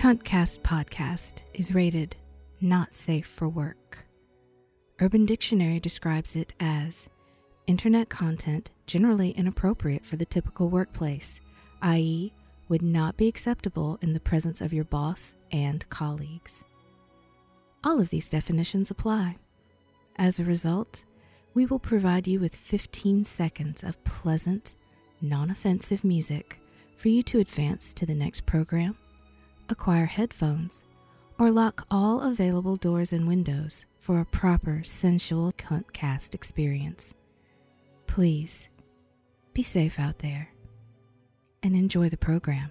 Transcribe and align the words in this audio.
Cuntcast 0.00 0.60
podcast 0.60 1.42
is 1.52 1.74
rated 1.74 2.16
not 2.62 2.94
safe 2.94 3.26
for 3.26 3.50
work. 3.50 4.06
Urban 4.98 5.26
Dictionary 5.26 5.78
describes 5.78 6.36
it 6.36 6.54
as 6.58 7.10
internet 7.66 8.08
content 8.08 8.70
generally 8.86 9.32
inappropriate 9.32 10.06
for 10.06 10.16
the 10.16 10.24
typical 10.24 10.70
workplace, 10.70 11.42
i.e., 11.82 12.32
would 12.70 12.80
not 12.80 13.18
be 13.18 13.28
acceptable 13.28 13.98
in 14.00 14.14
the 14.14 14.20
presence 14.20 14.62
of 14.62 14.72
your 14.72 14.84
boss 14.84 15.34
and 15.52 15.86
colleagues. 15.90 16.64
All 17.84 18.00
of 18.00 18.08
these 18.08 18.30
definitions 18.30 18.90
apply. 18.90 19.36
As 20.16 20.40
a 20.40 20.44
result, 20.44 21.04
we 21.52 21.66
will 21.66 21.78
provide 21.78 22.26
you 22.26 22.40
with 22.40 22.56
15 22.56 23.24
seconds 23.24 23.84
of 23.84 24.02
pleasant, 24.04 24.76
non 25.20 25.50
offensive 25.50 26.04
music 26.04 26.58
for 26.96 27.08
you 27.08 27.22
to 27.24 27.38
advance 27.38 27.92
to 27.92 28.06
the 28.06 28.14
next 28.14 28.46
program, 28.46 28.96
acquire 29.70 30.06
headphones, 30.06 30.84
or 31.38 31.50
lock 31.50 31.86
all 31.90 32.22
available 32.22 32.76
doors 32.76 33.12
and 33.12 33.26
windows 33.26 33.86
for 33.98 34.20
a 34.20 34.26
proper 34.26 34.82
sensual 34.82 35.52
cuntcast 35.52 36.34
experience. 36.34 37.14
Please 38.06 38.68
be 39.52 39.62
safe 39.62 39.98
out 39.98 40.18
there 40.18 40.50
and 41.62 41.76
enjoy 41.76 42.08
the 42.08 42.16
program. 42.16 42.70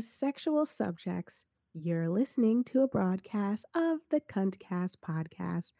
Sexual 0.00 0.66
subjects. 0.66 1.44
You're 1.72 2.08
listening 2.08 2.64
to 2.64 2.82
a 2.82 2.88
broadcast 2.88 3.64
of 3.74 3.98
the 4.10 4.20
Cuntcast 4.20 4.96
podcast, 5.04 5.72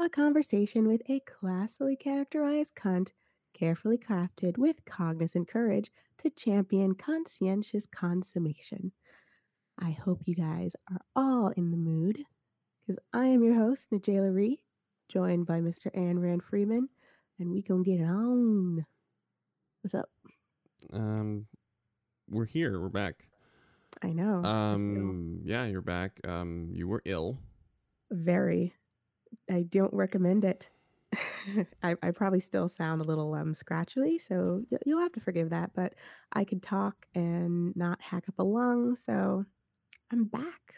a 0.00 0.08
conversation 0.08 0.88
with 0.88 1.02
a 1.08 1.20
classily 1.20 1.98
characterized 1.98 2.74
cunt, 2.74 3.10
carefully 3.52 3.98
crafted 3.98 4.56
with 4.56 4.84
cognizant 4.84 5.48
courage 5.48 5.90
to 6.18 6.30
champion 6.30 6.94
conscientious 6.94 7.86
consummation. 7.86 8.92
I 9.78 9.90
hope 9.90 10.22
you 10.24 10.34
guys 10.34 10.74
are 10.90 11.00
all 11.14 11.48
in 11.48 11.70
the 11.70 11.76
mood, 11.76 12.24
because 12.80 13.02
I 13.12 13.26
am 13.26 13.42
your 13.42 13.54
host, 13.54 13.90
Najela 13.90 14.34
Ree, 14.34 14.62
joined 15.08 15.46
by 15.46 15.60
Mr. 15.60 15.90
Ann 15.94 16.18
Rand 16.18 16.42
Freeman, 16.42 16.88
and 17.38 17.50
we 17.50 17.62
gonna 17.62 17.82
get 17.82 18.00
it 18.00 18.04
on. 18.04 18.86
What's 19.82 19.94
up? 19.94 20.08
Um, 20.92 21.46
we're 22.28 22.46
here. 22.46 22.80
We're 22.80 22.88
back. 22.88 23.26
I 24.00 24.08
know. 24.12 24.42
I 24.44 24.48
Um, 24.48 25.40
yeah, 25.44 25.64
you're 25.66 25.82
back. 25.82 26.20
Um, 26.26 26.70
you 26.72 26.88
were 26.88 27.02
ill. 27.04 27.38
very. 28.10 28.74
I 29.50 29.62
don't 29.62 29.92
recommend 29.94 30.44
it. 30.44 30.70
I, 31.82 31.96
I 32.02 32.10
probably 32.12 32.40
still 32.40 32.68
sound 32.68 33.00
a 33.00 33.04
little 33.04 33.34
um 33.34 33.54
scratchily, 33.54 34.18
so 34.18 34.62
y- 34.70 34.78
you'll 34.86 35.00
have 35.00 35.12
to 35.12 35.20
forgive 35.20 35.50
that. 35.50 35.72
But 35.74 35.94
I 36.32 36.44
could 36.44 36.62
talk 36.62 37.06
and 37.14 37.74
not 37.76 38.00
hack 38.00 38.24
up 38.28 38.38
a 38.38 38.44
lung, 38.44 38.96
so 38.96 39.44
I'm 40.10 40.24
back. 40.24 40.74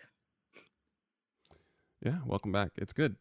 Yeah, 2.05 2.19
welcome 2.27 2.53
back. 2.53 2.73
It's 2.77 2.93
good. 2.93 3.17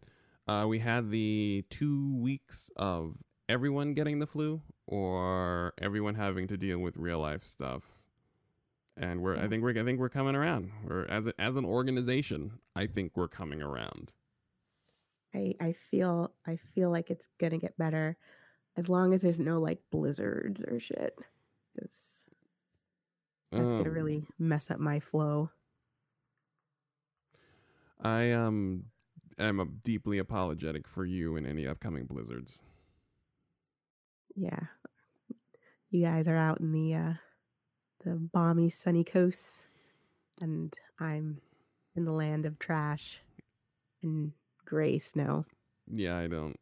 Uh, 0.48 0.66
we 0.68 0.80
had 0.80 1.10
the 1.10 1.64
two 1.70 2.16
weeks 2.18 2.70
of 2.76 3.18
everyone 3.48 3.94
getting 3.94 4.20
the 4.20 4.28
flu 4.28 4.62
or 4.88 5.74
everyone 5.82 6.16
having 6.16 6.48
to 6.48 6.58
deal 6.58 6.80
with 6.80 6.98
real 6.98 7.20
life 7.20 7.46
stuff. 7.46 7.96
And 8.96 9.22
we're, 9.22 9.38
I 9.38 9.48
think 9.48 9.64
we're, 9.64 9.72
I 9.80 9.84
think 9.84 10.00
we're 10.00 10.10
coming 10.10 10.36
around. 10.36 10.72
We're 10.88 11.06
as 11.06 11.28
a, 11.28 11.34
as 11.42 11.56
an 11.56 11.66
organization, 11.66 12.60
I 12.76 12.86
think 12.88 13.14
we're 13.16 13.28
coming 13.28 13.62
around. 13.62 14.12
I 15.34 15.56
I 15.60 15.74
feel 15.74 16.34
I 16.46 16.58
feel 16.58 16.90
like 16.92 17.10
it's 17.10 17.28
gonna 17.40 17.58
get 17.58 17.78
better, 17.78 18.18
as 18.78 18.90
long 18.90 19.14
as 19.14 19.22
there's 19.22 19.40
no 19.40 19.60
like 19.60 19.80
blizzards 19.92 20.62
or 20.62 20.80
shit. 20.80 21.18
that's 23.56 23.74
gonna 23.74 23.90
Um, 23.90 23.92
really 23.92 24.28
mess 24.40 24.70
up 24.72 24.80
my 24.80 25.00
flow. 25.00 25.52
I 28.00 28.32
um 28.32 28.92
am 29.40 29.80
deeply 29.84 30.18
apologetic 30.20 30.88
for 30.88 31.06
you 31.06 31.36
and 31.36 31.46
any 31.48 31.66
upcoming 31.68 32.06
blizzards. 32.06 32.62
Yeah, 34.36 34.68
you 35.90 36.04
guys 36.04 36.28
are 36.28 36.38
out 36.38 36.60
in 36.60 36.72
the 36.72 36.94
uh, 36.96 37.14
the 38.04 38.16
balmy 38.16 38.70
sunny 38.70 39.04
coasts, 39.04 39.64
and 40.42 40.74
I'm 41.00 41.42
in 41.96 42.06
the 42.06 42.12
land 42.12 42.46
of 42.46 42.60
trash 42.60 43.20
and 44.02 44.32
gray 44.66 45.00
snow. 45.00 45.46
Yeah, 45.92 46.18
I 46.18 46.28
don't 46.28 46.58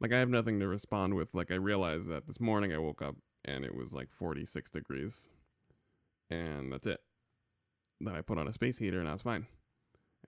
like 0.00 0.12
I 0.12 0.18
have 0.18 0.28
nothing 0.28 0.60
to 0.60 0.68
respond 0.68 1.14
with. 1.14 1.34
Like 1.34 1.50
I 1.50 1.54
realized 1.54 2.08
that 2.08 2.26
this 2.26 2.40
morning 2.40 2.72
I 2.72 2.78
woke 2.78 3.00
up 3.00 3.16
and 3.44 3.64
it 3.64 3.74
was 3.74 3.94
like 3.94 4.10
46 4.10 4.70
degrees. 4.70 5.28
And 6.28 6.72
that's 6.72 6.86
it. 6.86 7.00
Then 8.00 8.14
I 8.14 8.20
put 8.20 8.38
on 8.38 8.48
a 8.48 8.52
space 8.52 8.78
heater 8.78 8.98
and 8.98 9.08
I 9.08 9.12
was 9.12 9.22
fine. 9.22 9.46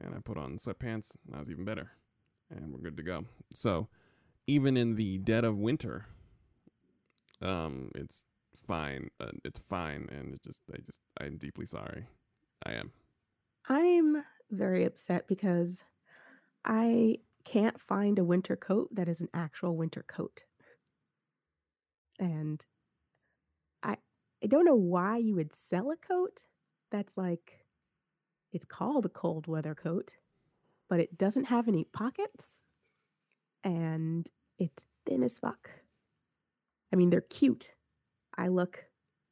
And 0.00 0.14
I 0.14 0.18
put 0.18 0.38
on 0.38 0.58
sweatpants 0.58 1.16
and 1.26 1.34
I 1.34 1.40
was 1.40 1.50
even 1.50 1.64
better. 1.64 1.90
And 2.50 2.72
we're 2.72 2.80
good 2.80 2.96
to 2.98 3.02
go. 3.02 3.24
So, 3.52 3.88
even 4.46 4.76
in 4.76 4.96
the 4.96 5.18
dead 5.18 5.44
of 5.44 5.56
winter, 5.56 6.06
um 7.40 7.90
it's 7.94 8.22
fine. 8.62 9.10
Uh, 9.20 9.32
it's 9.44 9.58
fine 9.58 10.08
and 10.10 10.34
it 10.34 10.42
just 10.42 10.60
I 10.72 10.78
just 10.84 11.00
I'm 11.20 11.36
deeply 11.36 11.66
sorry. 11.66 12.06
I 12.64 12.72
am. 12.72 12.90
I'm 13.68 14.22
very 14.50 14.84
upset 14.84 15.26
because 15.28 15.82
I 16.64 17.18
can't 17.44 17.80
find 17.80 18.18
a 18.18 18.24
winter 18.24 18.56
coat 18.56 18.88
that 18.94 19.08
is 19.08 19.20
an 19.20 19.28
actual 19.34 19.76
winter 19.76 20.04
coat. 20.06 20.42
And 22.18 22.64
I 23.82 23.96
I 24.42 24.46
don't 24.46 24.64
know 24.64 24.74
why 24.74 25.18
you 25.18 25.34
would 25.34 25.54
sell 25.54 25.90
a 25.90 25.96
coat 25.96 26.42
that's 26.90 27.16
like 27.16 27.64
it's 28.52 28.64
called 28.64 29.04
a 29.04 29.10
cold 29.10 29.46
weather 29.46 29.74
coat, 29.74 30.12
but 30.88 31.00
it 31.00 31.18
doesn't 31.18 31.44
have 31.44 31.66
any 31.66 31.84
pockets 31.92 32.62
and 33.64 34.28
it's 34.58 34.84
thin 35.06 35.22
as 35.22 35.38
fuck. 35.38 35.70
I 36.92 36.96
mean, 36.96 37.10
they're 37.10 37.22
cute. 37.22 37.70
I 38.36 38.48
look 38.48 38.84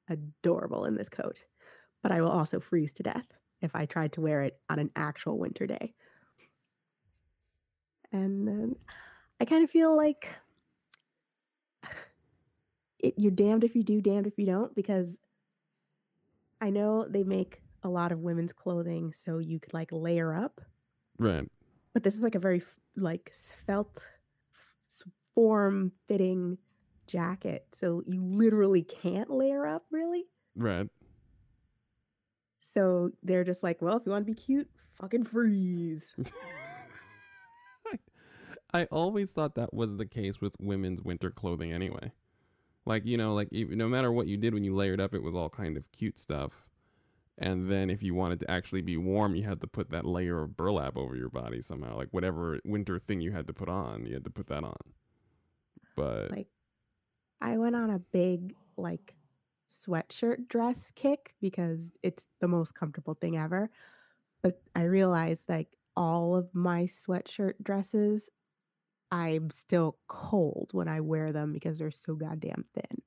adorable 0.09 0.85
in 0.85 0.97
this 0.97 1.09
coat, 1.09 1.43
but 2.03 2.13
I 2.13 2.21
will 2.21 2.31
also 2.31 2.61
freeze 2.61 2.93
to 2.95 3.03
death 3.03 3.27
if 3.61 3.75
I 3.75 3.87
tried 3.87 4.13
to 4.15 4.21
wear 4.21 4.43
it 4.43 4.59
on 4.69 4.79
an 4.79 4.91
actual 4.97 5.39
winter 5.39 5.67
day. 5.67 5.95
And 8.13 8.47
then 8.47 8.77
I 9.41 9.45
kind 9.45 9.65
of 9.65 9.71
feel 9.71 9.97
like 9.97 10.29
it, 12.99 13.15
you're 13.17 13.31
damned 13.31 13.65
if 13.65 13.75
you 13.75 13.83
do, 13.83 14.01
damned 14.01 14.27
if 14.27 14.39
you 14.39 14.47
don't, 14.47 14.75
because 14.75 15.17
I 16.61 16.71
know 16.71 17.07
they 17.09 17.23
make 17.25 17.63
a 17.83 17.89
lot 17.89 18.13
of 18.13 18.21
women's 18.21 18.53
clothing 18.53 19.13
so 19.15 19.39
you 19.39 19.59
could 19.59 19.75
like 19.75 19.91
layer 19.91 20.33
up, 20.33 20.61
Right. 21.19 21.49
but 21.93 22.05
this 22.05 22.15
is 22.15 22.21
like 22.21 22.37
a 22.37 22.39
very 22.41 22.63
like 22.97 23.35
felt 23.67 24.03
form 25.35 25.91
fitting 26.07 26.59
jacket. 27.07 27.67
So 27.73 28.03
you 28.07 28.23
literally 28.25 28.83
can't 28.83 29.31
layer 29.31 29.67
up 29.67 29.85
really. 29.91 30.25
Right. 30.57 30.89
So 32.75 33.11
they're 33.23 33.45
just 33.45 33.63
like, 33.63 33.83
well, 33.83 33.97
if 33.97 34.03
you 34.07 34.13
want 34.13 34.27
to 34.27 34.33
be 34.33 34.41
cute, 34.41 34.69
fucking 35.01 35.25
freeze. 35.25 36.11
I 38.75 38.85
always 38.87 39.31
thought 39.33 39.55
that 39.57 39.75
was 39.75 39.97
the 39.97 40.07
case 40.07 40.41
with 40.41 40.55
women's 40.59 41.03
winter 41.03 41.31
clothing 41.31 41.73
anyway. 41.73 42.13
Like, 42.87 43.05
you 43.05 43.17
know, 43.19 43.35
like 43.35 43.49
no 43.53 43.87
matter 43.87 44.11
what 44.11 44.27
you 44.27 44.37
did 44.37 44.55
when 44.55 44.65
you 44.65 44.75
layered 44.75 45.01
up, 45.01 45.15
it 45.15 45.23
was 45.23 45.35
all 45.35 45.51
kind 45.51 45.77
of 45.77 45.93
cute 45.93 46.19
stuff. 46.19 46.65
And 47.39 47.71
then 47.71 47.91
if 47.91 48.03
you 48.03 48.15
wanted 48.15 48.41
to 48.41 48.51
actually 48.51 48.83
be 48.83 48.97
warm, 48.97 49.35
you 49.35 49.45
had 49.45 49.61
to 49.61 49.67
put 49.67 49.91
that 49.91 50.05
layer 50.05 50.43
of 50.43 50.57
burlap 50.57 50.97
over 50.97 51.17
your 51.17 51.29
body 51.29 51.61
somehow. 51.61 51.97
Like 51.97 52.09
whatever 52.13 52.59
winter 52.65 52.99
thing 52.99 53.21
you 53.21 53.33
had 53.33 53.47
to 53.47 53.53
put 53.53 53.69
on, 53.69 54.07
you 54.07 54.15
had 54.15 54.25
to 54.25 54.31
put 54.31 54.49
that 54.49 54.65
on. 54.65 54.77
But 55.97 56.31
like 56.31 56.49
I 57.43 57.59
went 57.59 57.75
on 57.75 57.91
a 57.91 57.99
big 57.99 58.55
like 58.77 59.15
sweatshirt 59.71 60.49
dress 60.49 60.93
kick 60.95 61.35
because 61.41 61.81
it's 62.03 62.29
the 62.41 62.49
most 62.49 62.75
comfortable 62.75 63.15
thing 63.15 63.37
ever. 63.37 63.69
But 64.43 64.63
I 64.77 64.85
realized 64.85 65.43
like 65.49 65.69
all 65.97 66.37
of 66.37 66.55
my 66.55 66.85
sweatshirt 66.85 67.55
dresses 67.63 68.29
I'm 69.11 69.51
still 69.51 69.99
cold 70.07 70.71
when 70.73 70.89
I 70.89 71.01
wear 71.01 71.33
them 71.33 71.53
because 71.53 71.77
they're 71.77 71.91
so 71.91 72.15
goddamn 72.15 72.65
thin. 72.73 73.03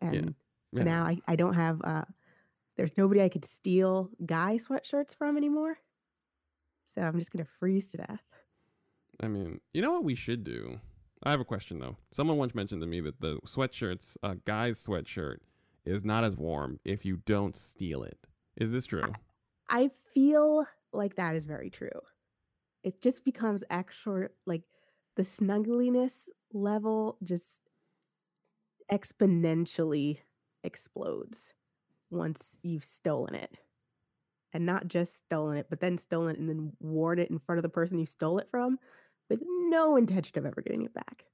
And 0.00 0.34
Yeah. 0.72 0.84
now 0.84 1.04
I, 1.04 1.18
I 1.26 1.36
don't 1.36 1.54
have 1.54 1.80
uh 1.82 2.04
there's 2.76 2.96
nobody 2.96 3.22
I 3.22 3.28
could 3.28 3.44
steal 3.44 4.10
guy 4.24 4.58
sweatshirts 4.58 5.16
from 5.16 5.36
anymore. 5.36 5.78
So 6.94 7.02
I'm 7.02 7.18
just 7.18 7.32
gonna 7.32 7.46
freeze 7.58 7.88
to 7.88 7.96
death. 7.98 8.22
I 9.20 9.28
mean, 9.28 9.60
you 9.72 9.82
know 9.82 9.92
what 9.92 10.04
we 10.04 10.14
should 10.14 10.44
do? 10.44 10.80
I 11.22 11.30
have 11.30 11.40
a 11.40 11.44
question 11.44 11.78
though. 11.78 11.96
Someone 12.12 12.38
once 12.38 12.54
mentioned 12.54 12.80
to 12.80 12.86
me 12.86 13.00
that 13.00 13.20
the 13.20 13.38
sweatshirts, 13.44 14.16
a 14.22 14.36
guy's 14.36 14.84
sweatshirt, 14.84 15.38
is 15.84 16.04
not 16.04 16.24
as 16.24 16.36
warm 16.36 16.80
if 16.84 17.04
you 17.04 17.18
don't 17.26 17.54
steal 17.54 18.02
it. 18.02 18.18
Is 18.56 18.72
this 18.72 18.86
true? 18.86 19.12
I 19.68 19.90
feel 20.14 20.66
like 20.92 21.16
that 21.16 21.36
is 21.36 21.46
very 21.46 21.70
true. 21.70 21.88
It 22.82 23.02
just 23.02 23.24
becomes 23.24 23.62
extra 23.70 24.30
like 24.46 24.62
the 25.16 25.22
snuggliness 25.22 26.28
level 26.52 27.18
just 27.22 27.60
exponentially 28.90 30.18
explodes 30.64 31.52
once 32.10 32.56
you've 32.62 32.84
stolen 32.84 33.34
it. 33.34 33.58
And 34.52 34.66
not 34.66 34.88
just 34.88 35.16
stolen 35.18 35.58
it, 35.58 35.66
but 35.70 35.80
then 35.80 35.96
stolen 35.96 36.34
it 36.34 36.40
and 36.40 36.48
then 36.48 36.72
worn 36.80 37.20
it 37.20 37.30
in 37.30 37.38
front 37.38 37.58
of 37.58 37.62
the 37.62 37.68
person 37.68 37.98
you 38.00 38.06
stole 38.06 38.38
it 38.38 38.48
from 38.50 38.78
with 39.30 39.40
no 39.42 39.96
intention 39.96 40.36
of 40.38 40.44
ever 40.44 40.60
getting 40.60 40.82
it 40.82 40.92
back. 40.92 41.24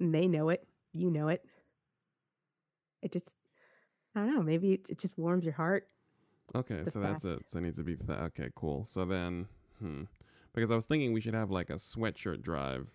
And 0.00 0.14
they 0.14 0.26
know 0.26 0.48
it. 0.48 0.66
You 0.94 1.10
know 1.10 1.28
it. 1.28 1.44
It 3.02 3.12
just, 3.12 3.28
I 4.14 4.20
don't 4.20 4.34
know, 4.34 4.42
maybe 4.42 4.72
it, 4.72 4.86
it 4.88 4.98
just 4.98 5.18
warms 5.18 5.44
your 5.44 5.52
heart. 5.52 5.88
Okay, 6.54 6.84
so 6.86 7.00
that's 7.00 7.24
it. 7.24 7.40
So 7.48 7.58
it 7.58 7.62
needs 7.62 7.76
to 7.76 7.82
be 7.82 7.96
th- 7.96 8.18
okay. 8.18 8.50
Cool. 8.54 8.84
So 8.84 9.04
then, 9.04 9.46
hmm, 9.80 10.04
because 10.54 10.70
I 10.70 10.74
was 10.76 10.86
thinking 10.86 11.12
we 11.12 11.20
should 11.20 11.34
have 11.34 11.50
like 11.50 11.70
a 11.70 11.74
sweatshirt 11.74 12.40
drive 12.40 12.90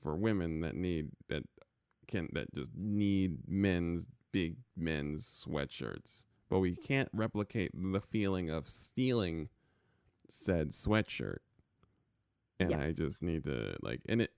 for 0.00 0.14
women 0.16 0.60
that 0.60 0.74
need 0.74 1.08
that 1.28 1.42
can 2.06 2.28
that 2.32 2.54
just 2.54 2.70
need 2.76 3.38
men's 3.48 4.06
big 4.32 4.56
men's 4.76 5.44
sweatshirts, 5.46 6.24
but 6.48 6.60
we 6.60 6.76
can't 6.76 7.08
replicate 7.12 7.72
the 7.74 8.00
feeling 8.00 8.48
of 8.48 8.68
stealing 8.68 9.48
said 10.28 10.70
sweatshirt. 10.70 11.38
And 12.58 12.74
I 12.74 12.92
just 12.92 13.22
need 13.22 13.44
to 13.44 13.76
like, 13.82 14.00
and 14.08 14.22
it. 14.22 14.32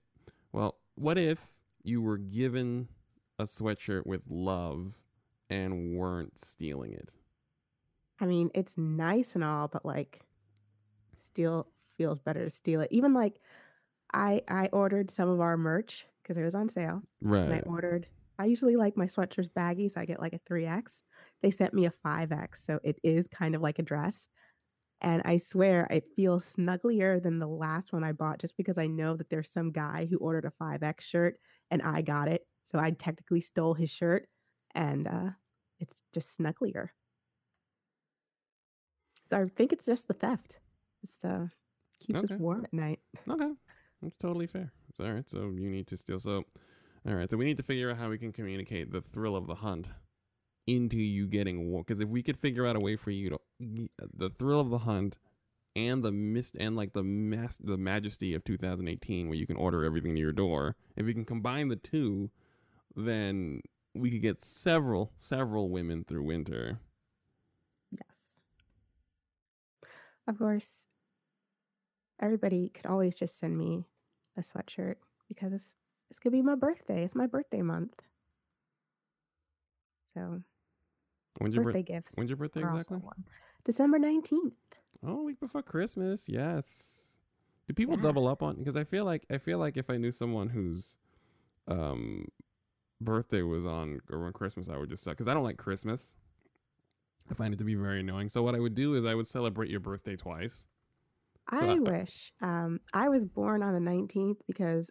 Well, 0.51 0.77
what 0.95 1.17
if 1.17 1.39
you 1.83 2.01
were 2.01 2.17
given 2.17 2.89
a 3.37 3.43
sweatshirt 3.43 4.05
with 4.05 4.23
love 4.27 4.93
and 5.49 5.97
weren't 5.97 6.39
stealing 6.39 6.93
it? 6.93 7.09
I 8.19 8.25
mean, 8.25 8.51
it's 8.53 8.77
nice 8.77 9.35
and 9.35 9.43
all, 9.43 9.67
but 9.67 9.85
like 9.85 10.21
still 11.17 11.67
feels 11.97 12.19
better 12.19 12.43
to 12.43 12.49
steal 12.49 12.81
it. 12.81 12.89
Even 12.91 13.13
like 13.13 13.39
I 14.13 14.41
I 14.47 14.67
ordered 14.73 15.11
some 15.11 15.29
of 15.29 15.39
our 15.39 15.55
merch 15.57 16.05
because 16.21 16.37
it 16.37 16.43
was 16.43 16.55
on 16.55 16.69
sale. 16.69 17.01
Right. 17.21 17.43
And 17.43 17.53
I 17.53 17.59
ordered 17.59 18.07
I 18.39 18.45
usually 18.45 18.77
like 18.77 18.95
my 18.95 19.05
sweatshirts 19.05 19.53
baggy, 19.53 19.89
so 19.89 19.99
I 19.99 20.05
get 20.05 20.21
like 20.21 20.33
a 20.33 20.39
3X. 20.39 21.01
They 21.41 21.51
sent 21.51 21.73
me 21.73 21.85
a 21.85 21.93
5X, 22.05 22.65
so 22.65 22.79
it 22.83 22.97
is 23.03 23.27
kind 23.27 23.53
of 23.53 23.61
like 23.61 23.79
a 23.79 23.83
dress. 23.83 24.27
And 25.01 25.21
I 25.25 25.37
swear 25.37 25.87
it 25.89 26.05
feels 26.15 26.53
snugglier 26.55 27.21
than 27.21 27.39
the 27.39 27.47
last 27.47 27.93
one 27.93 28.03
I 28.03 28.11
bought 28.11 28.39
just 28.39 28.57
because 28.57 28.77
I 28.77 28.87
know 28.87 29.15
that 29.15 29.29
there's 29.29 29.51
some 29.51 29.71
guy 29.71 30.07
who 30.09 30.17
ordered 30.17 30.45
a 30.45 30.51
5X 30.51 31.01
shirt 31.01 31.39
and 31.71 31.81
I 31.81 32.01
got 32.01 32.27
it. 32.27 32.45
So 32.65 32.79
I 32.79 32.91
technically 32.91 33.41
stole 33.41 33.73
his 33.73 33.89
shirt 33.89 34.27
and 34.75 35.07
uh 35.07 35.29
it's 35.79 35.95
just 36.13 36.37
snugglier. 36.37 36.89
So 39.29 39.37
I 39.37 39.45
think 39.55 39.71
it's 39.71 39.85
just 39.85 40.07
the 40.07 40.13
theft. 40.13 40.59
Just 41.01 41.23
uh 41.23 41.45
keeps 41.99 42.23
Okay. 42.23 42.33
us 42.33 42.39
warm 42.39 42.65
at 42.65 42.73
night. 42.73 42.99
Okay, 43.29 43.51
that's 44.01 44.17
totally 44.17 44.47
fair. 44.47 44.71
It's 44.89 44.99
all 44.99 45.11
right. 45.11 45.29
So 45.29 45.51
you 45.55 45.69
need 45.69 45.87
to 45.87 45.97
steal. 45.97 46.19
So, 46.19 46.43
all 47.07 47.15
right. 47.15 47.29
So 47.29 47.37
we 47.37 47.45
need 47.45 47.57
to 47.57 47.63
figure 47.63 47.91
out 47.91 47.97
how 47.97 48.09
we 48.09 48.17
can 48.17 48.31
communicate 48.31 48.91
the 48.91 49.01
thrill 49.01 49.35
of 49.35 49.47
the 49.47 49.55
hunt 49.55 49.89
into 50.69 50.97
you 50.97 51.27
getting 51.27 51.69
warm. 51.69 51.83
Because 51.85 51.99
if 51.99 52.07
we 52.09 52.21
could 52.23 52.37
figure 52.37 52.65
out 52.65 52.75
a 52.75 52.79
way 52.79 52.95
for 52.95 53.11
you 53.11 53.29
to 53.31 53.39
the 54.15 54.29
thrill 54.29 54.59
of 54.59 54.69
the 54.69 54.79
hunt 54.79 55.17
and 55.75 56.03
the 56.03 56.11
mist 56.11 56.55
and 56.59 56.75
like 56.75 56.93
the 56.93 57.03
mass 57.03 57.57
the 57.57 57.77
majesty 57.77 58.33
of 58.33 58.43
2018, 58.43 59.27
where 59.27 59.37
you 59.37 59.47
can 59.47 59.57
order 59.57 59.83
everything 59.83 60.15
to 60.15 60.21
your 60.21 60.33
door. 60.33 60.75
If 60.95 61.05
we 61.05 61.13
can 61.13 61.25
combine 61.25 61.69
the 61.69 61.75
two, 61.75 62.29
then 62.95 63.61
we 63.95 64.11
could 64.11 64.21
get 64.21 64.41
several 64.41 65.11
several 65.17 65.69
women 65.69 66.03
through 66.03 66.23
winter. 66.23 66.79
Yes. 67.91 68.35
Of 70.27 70.37
course, 70.37 70.85
everybody 72.21 72.69
could 72.69 72.85
always 72.85 73.15
just 73.15 73.39
send 73.39 73.57
me 73.57 73.85
a 74.37 74.41
sweatshirt 74.41 74.95
because 75.27 75.53
it's 75.53 75.73
it's 76.09 76.19
gonna 76.19 76.35
be 76.35 76.41
my 76.41 76.55
birthday. 76.55 77.03
It's 77.03 77.15
my 77.15 77.27
birthday 77.27 77.61
month. 77.61 77.93
So 80.13 80.41
When's 81.37 81.55
your 81.55 81.63
birthday 81.63 81.83
gifts. 81.83 82.11
When's 82.15 82.29
your 82.29 82.37
birthday 82.37 82.61
are 82.61 82.69
also 82.69 82.79
exactly? 82.79 82.97
one. 82.99 83.23
December 83.63 83.99
nineteenth. 83.99 84.53
Oh, 85.05 85.19
a 85.19 85.23
week 85.23 85.39
before 85.39 85.61
Christmas. 85.61 86.27
Yes. 86.27 87.05
Do 87.67 87.73
people 87.73 87.95
Yeah. 87.95 88.01
double 88.03 88.27
up 88.27 88.41
on? 88.43 88.55
Because 88.57 88.75
I 88.75 88.83
feel 88.83 89.05
like 89.05 89.25
I 89.29 89.37
feel 89.37 89.57
like 89.59 89.77
if 89.77 89.89
I 89.89 89.97
knew 89.97 90.11
someone 90.11 90.49
whose 90.49 90.97
um 91.67 92.25
birthday 92.99 93.41
was 93.43 93.65
on 93.65 94.01
or 94.11 94.25
on 94.25 94.33
Christmas, 94.33 94.69
I 94.69 94.77
would 94.77 94.89
just 94.89 95.05
because 95.05 95.27
I 95.27 95.33
don't 95.33 95.43
like 95.43 95.57
Christmas. 95.57 96.13
I 97.29 97.35
find 97.35 97.53
it 97.53 97.57
to 97.57 97.63
be 97.63 97.75
very 97.75 97.99
annoying. 97.99 98.27
So 98.27 98.41
what 98.41 98.55
I 98.55 98.59
would 98.59 98.73
do 98.75 98.95
is 98.95 99.05
I 99.05 99.13
would 99.13 99.27
celebrate 99.27 99.69
your 99.69 99.79
birthday 99.79 100.15
twice. 100.15 100.65
So 101.53 101.59
I 101.65 101.73
I- 101.75 101.79
wish. 101.79 102.33
Um, 102.41 102.79
I 102.93 103.07
was 103.09 103.23
born 103.23 103.61
on 103.63 103.73
the 103.73 103.79
nineteenth 103.79 104.39
because 104.47 104.89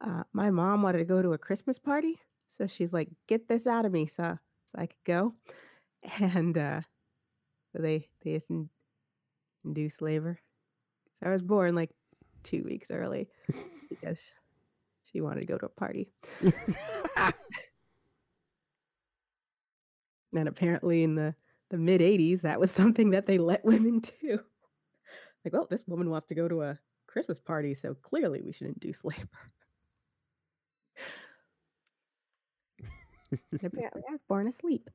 uh, 0.00 0.24
my 0.32 0.50
mom 0.50 0.82
wanted 0.82 0.98
to 0.98 1.04
go 1.04 1.22
to 1.22 1.32
a 1.32 1.38
Christmas 1.38 1.78
party, 1.78 2.18
so 2.58 2.66
she's 2.66 2.92
like, 2.92 3.08
"Get 3.28 3.48
this 3.48 3.66
out 3.66 3.86
of 3.86 3.92
me," 3.92 4.06
so 4.06 4.38
so 4.72 4.78
I 4.78 4.86
could 4.86 5.04
go, 5.04 5.34
and 6.20 6.56
uh, 6.56 6.80
so 7.72 7.82
they 7.82 8.08
they 8.22 8.34
just 8.34 8.50
in- 8.50 8.70
induced 9.64 10.02
labor. 10.02 10.38
So 11.20 11.28
I 11.28 11.32
was 11.32 11.42
born 11.42 11.74
like 11.74 11.90
two 12.42 12.62
weeks 12.64 12.90
early 12.90 13.28
because 13.88 14.18
she 15.04 15.20
wanted 15.20 15.40
to 15.40 15.46
go 15.46 15.58
to 15.58 15.66
a 15.66 15.70
party, 15.70 16.08
and 20.34 20.48
apparently 20.48 21.02
in 21.02 21.14
the 21.14 21.34
the 21.70 21.78
mid 21.78 22.00
'80s, 22.00 22.42
that 22.42 22.60
was 22.60 22.70
something 22.70 23.10
that 23.10 23.26
they 23.26 23.38
let 23.38 23.64
women 23.64 24.00
do. 24.20 24.40
Like, 25.44 25.52
well, 25.52 25.66
this 25.70 25.82
woman 25.86 26.10
wants 26.10 26.26
to 26.28 26.34
go 26.34 26.48
to 26.48 26.62
a 26.62 26.78
Christmas 27.06 27.38
party, 27.40 27.74
so 27.74 27.94
clearly 27.94 28.42
we 28.42 28.52
should 28.52 28.66
induce 28.68 29.04
labor. 29.04 29.28
Apparently, 33.54 34.02
I 34.08 34.12
was 34.12 34.22
born 34.22 34.48
asleep 34.48 34.88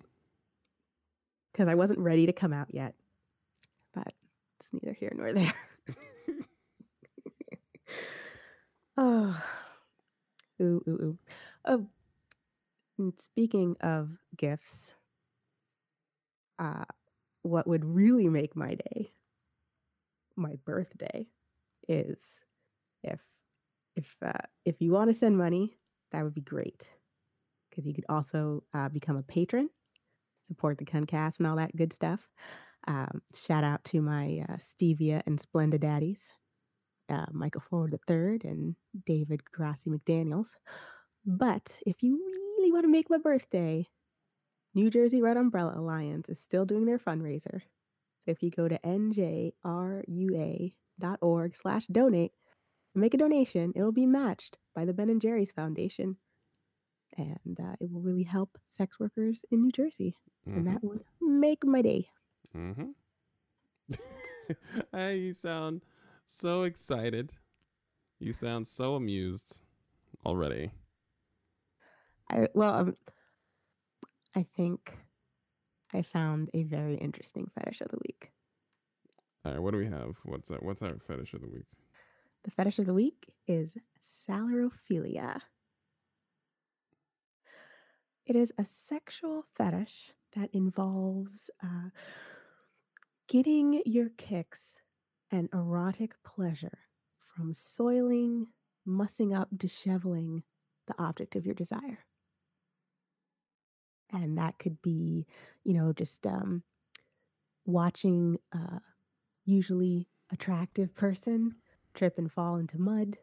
because 1.51 1.67
I 1.67 1.75
wasn't 1.75 1.99
ready 1.99 2.25
to 2.25 2.33
come 2.33 2.53
out 2.53 2.73
yet. 2.73 2.95
But 3.93 4.13
it's 4.59 4.69
neither 4.71 4.93
here 4.93 5.13
nor 5.15 5.33
there. 5.33 5.53
oh, 8.97 9.43
ooh, 10.61 10.83
ooh, 10.87 10.89
ooh. 10.89 11.17
Oh, 11.65 11.87
and 12.97 13.13
speaking 13.19 13.75
of 13.81 14.09
gifts, 14.37 14.93
uh, 16.59 16.85
what 17.41 17.67
would 17.67 17.83
really 17.83 18.29
make 18.29 18.55
my 18.55 18.75
day, 18.75 19.11
my 20.35 20.53
birthday, 20.65 21.27
is 21.87 22.17
if 23.03 23.19
if 23.95 24.05
uh, 24.23 24.45
if 24.65 24.75
you 24.79 24.91
want 24.91 25.11
to 25.11 25.17
send 25.17 25.37
money, 25.37 25.75
that 26.11 26.23
would 26.23 26.35
be 26.35 26.41
great 26.41 26.87
because 27.69 27.85
you 27.85 27.93
could 27.93 28.05
also 28.09 28.63
uh, 28.73 28.89
become 28.89 29.17
a 29.17 29.23
patron, 29.23 29.69
support 30.51 30.77
the 30.77 30.85
Cuntcast 30.85 31.37
and 31.37 31.47
all 31.47 31.55
that 31.55 31.75
good 31.75 31.93
stuff. 31.93 32.19
Um, 32.87 33.21
shout 33.33 33.63
out 33.63 33.83
to 33.85 34.01
my 34.01 34.43
uh, 34.49 34.57
Stevia 34.57 35.21
and 35.25 35.41
Splenda 35.41 35.79
daddies, 35.79 36.19
uh, 37.09 37.27
Michael 37.31 37.63
Ford 37.69 37.97
III 38.09 38.41
and 38.43 38.75
David 39.05 39.43
Grassi 39.45 39.89
McDaniels. 39.89 40.49
But 41.25 41.79
if 41.85 42.03
you 42.03 42.19
really 42.57 42.71
want 42.71 42.83
to 42.83 42.91
make 42.91 43.09
my 43.09 43.17
birthday, 43.17 43.87
New 44.73 44.89
Jersey 44.89 45.21
Red 45.21 45.37
Umbrella 45.37 45.75
Alliance 45.77 46.27
is 46.27 46.39
still 46.39 46.65
doing 46.65 46.85
their 46.85 46.99
fundraiser. 46.99 47.61
So 48.21 48.31
if 48.31 48.43
you 48.43 48.51
go 48.51 48.67
to 48.67 48.79
njrua.org 48.79 49.55
slash 51.55 51.87
donate 51.87 52.31
and 52.93 53.01
make 53.01 53.13
a 53.13 53.17
donation, 53.17 53.71
it'll 53.75 53.91
be 53.91 54.05
matched 54.05 54.57
by 54.75 54.85
the 54.85 54.93
Ben 54.93 55.09
and 55.09 55.21
Jerry's 55.21 55.51
Foundation. 55.51 56.17
And 57.17 57.59
uh, 57.59 57.75
it 57.79 57.91
will 57.91 58.01
really 58.01 58.23
help 58.23 58.57
sex 58.69 58.99
workers 58.99 59.45
in 59.51 59.61
New 59.61 59.71
Jersey. 59.71 60.15
And 60.45 60.65
that 60.67 60.83
would 60.83 61.03
make 61.21 61.63
my 61.63 61.81
day. 61.81 62.07
Mm-hmm. 62.55 62.91
hey, 64.93 65.17
you 65.17 65.33
sound 65.33 65.81
so 66.27 66.63
excited. 66.63 67.31
You 68.19 68.33
sound 68.33 68.67
so 68.67 68.95
amused 68.95 69.61
already. 70.25 70.71
I, 72.29 72.47
well, 72.53 72.73
um, 72.73 72.97
I 74.35 74.45
think 74.55 74.93
I 75.93 76.01
found 76.01 76.49
a 76.53 76.63
very 76.63 76.95
interesting 76.95 77.47
fetish 77.53 77.81
of 77.81 77.89
the 77.91 77.99
week. 78.05 78.31
All 79.43 79.51
right, 79.51 79.61
what 79.61 79.71
do 79.71 79.77
we 79.77 79.87
have? 79.87 80.17
What's 80.23 80.49
that? 80.49 80.63
What's 80.63 80.81
our 80.81 80.97
fetish 80.99 81.33
of 81.33 81.41
the 81.41 81.49
week? 81.49 81.65
The 82.43 82.51
fetish 82.51 82.79
of 82.79 82.85
the 82.85 82.93
week 82.93 83.33
is 83.47 83.77
salirophilia. 84.29 85.41
It 88.25 88.35
is 88.35 88.53
a 88.57 88.65
sexual 88.65 89.45
fetish 89.55 90.13
that 90.35 90.49
involves 90.53 91.49
uh, 91.63 91.89
getting 93.27 93.81
your 93.85 94.09
kicks 94.17 94.77
and 95.31 95.49
erotic 95.53 96.13
pleasure 96.23 96.79
from 97.35 97.53
soiling, 97.53 98.47
mussing 98.85 99.33
up, 99.33 99.49
disheveling 99.55 100.43
the 100.87 100.93
object 100.99 101.35
of 101.35 101.45
your 101.45 101.55
desire. 101.55 101.99
And 104.11 104.37
that 104.37 104.59
could 104.59 104.81
be, 104.81 105.25
you 105.63 105.73
know, 105.73 105.93
just 105.93 106.25
um, 106.27 106.63
watching 107.65 108.37
a 108.53 108.81
usually 109.45 110.07
attractive 110.31 110.93
person 110.93 111.55
trip 111.93 112.17
and 112.17 112.31
fall 112.31 112.57
into 112.57 112.79
mud, 112.79 113.17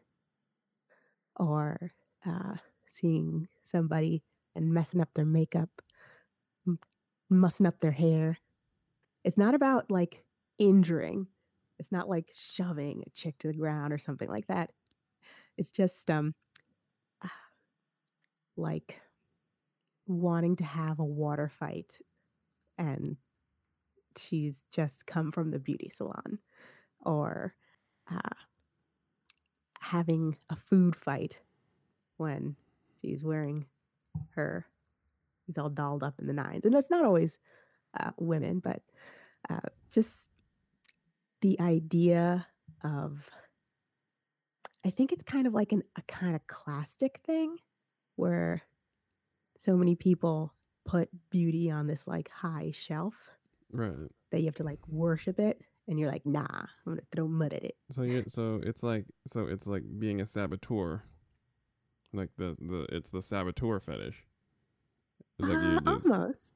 or 1.35 1.91
uh, 2.25 2.55
seeing 2.91 3.47
somebody 3.63 4.23
and 4.55 4.73
messing 4.73 5.01
up 5.01 5.13
their 5.13 5.25
makeup, 5.25 5.69
mussing 7.29 7.65
up 7.65 7.79
their 7.79 7.91
hair. 7.91 8.37
It's 9.23 9.37
not 9.37 9.55
about 9.55 9.89
like 9.89 10.23
injuring. 10.57 11.27
It's 11.77 11.91
not 11.91 12.09
like 12.09 12.33
shoving 12.33 13.03
a 13.05 13.09
chick 13.11 13.37
to 13.39 13.47
the 13.47 13.53
ground 13.53 13.93
or 13.93 13.97
something 13.97 14.29
like 14.29 14.47
that. 14.47 14.71
It's 15.57 15.71
just 15.71 16.09
um 16.09 16.33
like 18.57 18.99
wanting 20.07 20.55
to 20.57 20.63
have 20.63 20.99
a 20.99 21.05
water 21.05 21.51
fight 21.59 21.93
and 22.77 23.17
she's 24.17 24.55
just 24.71 25.05
come 25.05 25.31
from 25.31 25.51
the 25.51 25.59
beauty 25.59 25.91
salon 25.95 26.39
or 27.01 27.53
uh, 28.11 28.35
having 29.79 30.35
a 30.49 30.55
food 30.55 30.95
fight 30.95 31.39
when 32.17 32.55
she's 33.01 33.23
wearing 33.23 33.65
her 34.35 34.65
he's 35.47 35.57
all 35.57 35.69
dolled 35.69 36.03
up 36.03 36.15
in 36.19 36.27
the 36.27 36.33
nines 36.33 36.65
and 36.65 36.75
it's 36.75 36.89
not 36.89 37.03
always 37.05 37.37
uh, 37.99 38.11
women 38.17 38.59
but 38.59 38.81
uh, 39.49 39.59
just 39.91 40.29
the 41.41 41.59
idea 41.59 42.45
of 42.83 43.29
i 44.85 44.89
think 44.89 45.11
it's 45.11 45.23
kind 45.23 45.47
of 45.47 45.53
like 45.53 45.71
an, 45.71 45.83
a 45.97 46.01
kind 46.03 46.35
of 46.35 46.45
classic 46.47 47.19
thing 47.25 47.57
where 48.15 48.61
so 49.57 49.75
many 49.75 49.95
people 49.95 50.53
put 50.85 51.09
beauty 51.29 51.69
on 51.69 51.87
this 51.87 52.07
like 52.07 52.29
high 52.29 52.71
shelf 52.73 53.13
Right. 53.71 54.09
that 54.31 54.39
you 54.39 54.45
have 54.45 54.55
to 54.55 54.63
like 54.63 54.79
worship 54.87 55.39
it 55.39 55.61
and 55.87 55.99
you're 55.99 56.09
like 56.11 56.25
nah 56.25 56.45
i'm 56.51 56.67
gonna 56.93 57.01
throw 57.15 57.27
mud 57.27 57.53
at 57.53 57.63
it 57.63 57.75
So 57.91 58.01
you 58.03 58.23
so 58.27 58.59
it's 58.63 58.81
like 58.83 59.05
so 59.27 59.45
it's 59.45 59.67
like 59.67 59.83
being 59.99 60.21
a 60.21 60.25
saboteur. 60.25 61.03
Like 62.13 62.29
the 62.37 62.55
the 62.59 62.87
it's 62.91 63.09
the 63.11 63.21
saboteur 63.21 63.79
fetish. 63.79 64.23
Like 65.39 65.57
Uh, 65.57 65.79
almost 65.85 66.53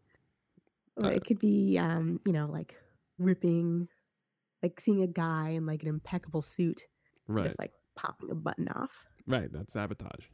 or 0.98 1.06
Uh, 1.06 1.10
it 1.10 1.26
could 1.26 1.40
be 1.40 1.78
um 1.78 2.20
you 2.26 2.34
know 2.34 2.48
like 2.48 2.76
ripping 3.18 3.88
like 4.62 4.80
seeing 4.80 5.02
a 5.04 5.08
guy 5.08 5.50
in 5.50 5.66
like 5.66 5.84
an 5.84 5.90
impeccable 5.90 6.42
suit 6.42 6.82
right 7.28 7.46
just 7.46 7.60
like 7.60 7.72
popping 7.96 8.32
a 8.32 8.36
button 8.36 8.68
off 8.70 9.06
right 9.28 9.52
that's 9.52 9.74
sabotage. 9.74 10.26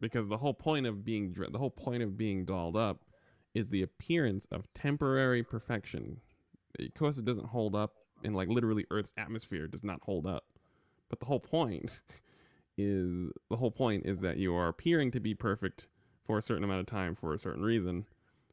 Because 0.00 0.28
the 0.28 0.38
whole 0.38 0.54
point 0.54 0.86
of 0.86 1.04
being 1.04 1.34
the 1.50 1.58
whole 1.58 1.70
point 1.70 2.02
of 2.02 2.16
being 2.16 2.44
dolled 2.44 2.76
up 2.76 3.04
is 3.54 3.68
the 3.70 3.82
appearance 3.82 4.46
of 4.50 4.72
temporary 4.74 5.42
perfection. 5.42 6.20
Of 6.78 6.94
course, 6.94 7.18
it 7.18 7.24
doesn't 7.24 7.48
hold 7.48 7.74
up 7.74 7.92
in 8.22 8.32
like 8.32 8.48
literally 8.48 8.86
Earth's 8.90 9.12
atmosphere 9.18 9.66
does 9.66 9.84
not 9.84 10.00
hold 10.02 10.26
up. 10.26 10.44
But 11.10 11.20
the 11.20 11.26
whole 11.26 11.40
point 11.40 12.00
is 12.76 13.30
the 13.50 13.56
whole 13.56 13.70
point 13.70 14.06
is 14.06 14.20
that 14.20 14.36
you 14.38 14.54
are 14.54 14.68
appearing 14.68 15.10
to 15.12 15.20
be 15.20 15.34
perfect 15.34 15.86
for 16.24 16.38
a 16.38 16.42
certain 16.42 16.64
amount 16.64 16.80
of 16.80 16.86
time 16.86 17.14
for 17.14 17.34
a 17.34 17.38
certain 17.38 17.62
reason. 17.62 18.06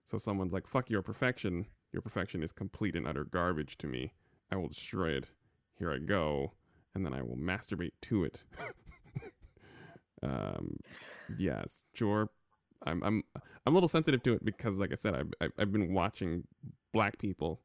So 0.06 0.18
someone's 0.18 0.54
like, 0.54 0.68
"Fuck 0.68 0.90
your 0.90 1.02
perfection. 1.02 1.68
Your 1.92 2.02
perfection 2.02 2.44
is 2.44 2.52
complete 2.52 2.96
and 2.96 3.08
utter 3.08 3.24
garbage 3.24 3.78
to 3.80 3.88
me. 3.88 4.14
I 4.52 4.56
will 4.56 4.70
destroy 4.70 5.12
it. 5.12 5.26
Here 5.78 5.92
I 5.92 6.00
go, 6.00 6.54
and 6.96 7.06
then 7.06 7.14
I 7.14 7.22
will 7.22 7.38
masturbate 7.38 7.94
to 8.04 8.24
it." 8.24 8.44
um, 10.24 10.78
yes, 11.38 11.84
sure. 11.94 12.30
I'm 12.86 13.04
I'm 13.04 13.24
I'm 13.66 13.74
a 13.74 13.76
little 13.76 13.90
sensitive 13.90 14.24
to 14.24 14.34
it 14.34 14.46
because, 14.46 14.80
like 14.80 14.92
I 14.92 14.96
said, 14.96 15.16
I've 15.16 15.34
I've- 15.42 15.54
I've 15.58 15.72
been 15.72 15.94
watching 15.94 16.48
black 16.94 17.18
people 17.18 17.62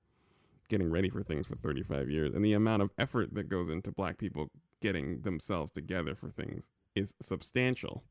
getting 0.68 0.90
ready 0.90 1.10
for 1.10 1.22
things 1.22 1.46
for 1.46 1.56
35 1.56 2.08
years, 2.10 2.34
and 2.34 2.44
the 2.44 2.54
amount 2.54 2.82
of 2.82 2.90
effort 2.98 3.34
that 3.34 3.48
goes 3.48 3.68
into 3.68 3.92
black 3.92 4.18
people 4.18 4.50
getting 4.82 5.22
themselves 5.22 5.72
together 5.72 6.14
for 6.14 6.30
things 6.30 6.64
is 6.94 7.14
substantial. 7.22 8.04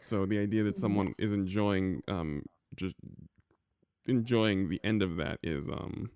So 0.00 0.26
the 0.26 0.38
idea 0.38 0.64
that 0.64 0.76
someone 0.76 1.14
is 1.18 1.32
enjoying 1.32 2.02
um 2.08 2.44
just 2.74 2.96
enjoying 4.06 4.68
the 4.68 4.80
end 4.82 5.02
of 5.02 5.16
that 5.16 5.38
is 5.42 5.68
um 5.68 6.10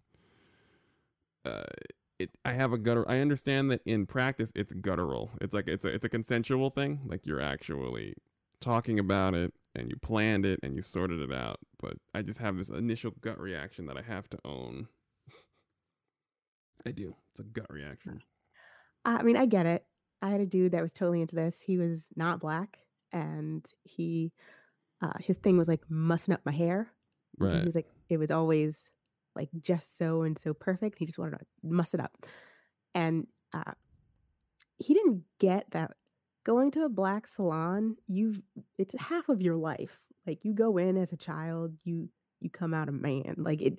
uh 1.45 1.63
it 2.19 2.31
I 2.45 2.53
have 2.53 2.73
a 2.73 2.79
gutter 2.79 3.09
I 3.09 3.21
understand 3.21 3.71
that 3.71 3.83
in 3.85 4.07
practice 4.07 4.51
it's 4.57 4.73
guttural. 4.73 5.31
It's 5.41 5.55
like 5.55 5.69
it's 5.69 5.85
a 5.85 5.89
it's 5.89 6.05
a 6.05 6.09
consensual 6.09 6.71
thing. 6.71 7.03
Like 7.07 7.27
you're 7.27 7.41
actually 7.41 8.15
talking 8.61 8.99
about 8.99 9.35
it 9.35 9.53
and 9.75 9.91
you 9.91 9.97
planned 9.97 10.47
it 10.47 10.59
and 10.63 10.75
you 10.75 10.83
sorted 10.83 11.21
it 11.21 11.33
out. 11.33 11.61
But 11.81 11.99
I 12.15 12.23
just 12.23 12.39
have 12.39 12.57
this 12.57 12.71
initial 12.71 13.13
gut 13.21 13.39
reaction 13.39 13.87
that 13.87 13.97
I 13.97 14.03
have 14.03 14.29
to 14.31 14.39
own. 14.45 14.89
I 16.87 16.91
do. 16.91 17.15
It's 17.33 17.41
a 17.41 17.45
gut 17.45 17.67
reaction. 17.71 18.23
I 19.07 19.23
mean 19.23 19.37
i 19.37 19.47
get 19.47 19.67
it. 19.67 19.85
I 20.23 20.31
had 20.31 20.41
a 20.41 20.47
dude 20.47 20.73
that 20.73 20.83
was 20.83 20.93
totally 20.93 21.21
into 21.21 21.37
this. 21.37 21.61
He 21.61 21.79
was 21.79 22.01
not 22.17 22.41
black 22.41 22.79
and 23.13 23.65
he 23.85 24.33
uh 25.03 25.13
his 25.21 25.37
thing 25.37 25.57
was 25.57 25.69
like 25.69 25.83
mussing 25.89 26.35
up 26.35 26.41
my 26.45 26.53
hair 26.53 26.91
and 27.39 27.49
he 27.61 27.65
was 27.67 27.75
like 27.75 27.87
it 28.09 28.17
was 28.19 28.31
always 28.31 28.91
like 29.35 29.49
just 29.61 29.97
so 29.99 30.23
and 30.23 30.39
so 30.39 30.55
perfect 30.55 30.99
he 30.99 31.07
just 31.07 31.19
wanted 31.19 31.39
to 31.39 31.47
muss 31.63 31.95
it 31.95 32.01
up. 32.01 32.27
And 32.95 33.27
uh 33.53 33.73
he 34.79 34.95
didn't 34.95 35.23
get 35.39 35.71
that 35.73 35.93
going 36.45 36.71
to 36.73 36.85
a 36.85 36.89
black 36.89 37.27
salon 37.29 37.97
you've 38.09 38.41
it's 38.79 38.95
half 38.99 39.29
of 39.29 39.43
your 39.43 39.57
life. 39.57 39.99
Like 40.27 40.45
you 40.45 40.55
go 40.55 40.79
in 40.79 40.97
as 40.97 41.13
a 41.13 41.17
child 41.17 41.75
you 41.85 42.09
you 42.41 42.51
come 42.51 42.75
out 42.75 42.89
a 42.89 42.93
man. 42.93 43.35
Like 43.37 43.61
it 43.63 43.79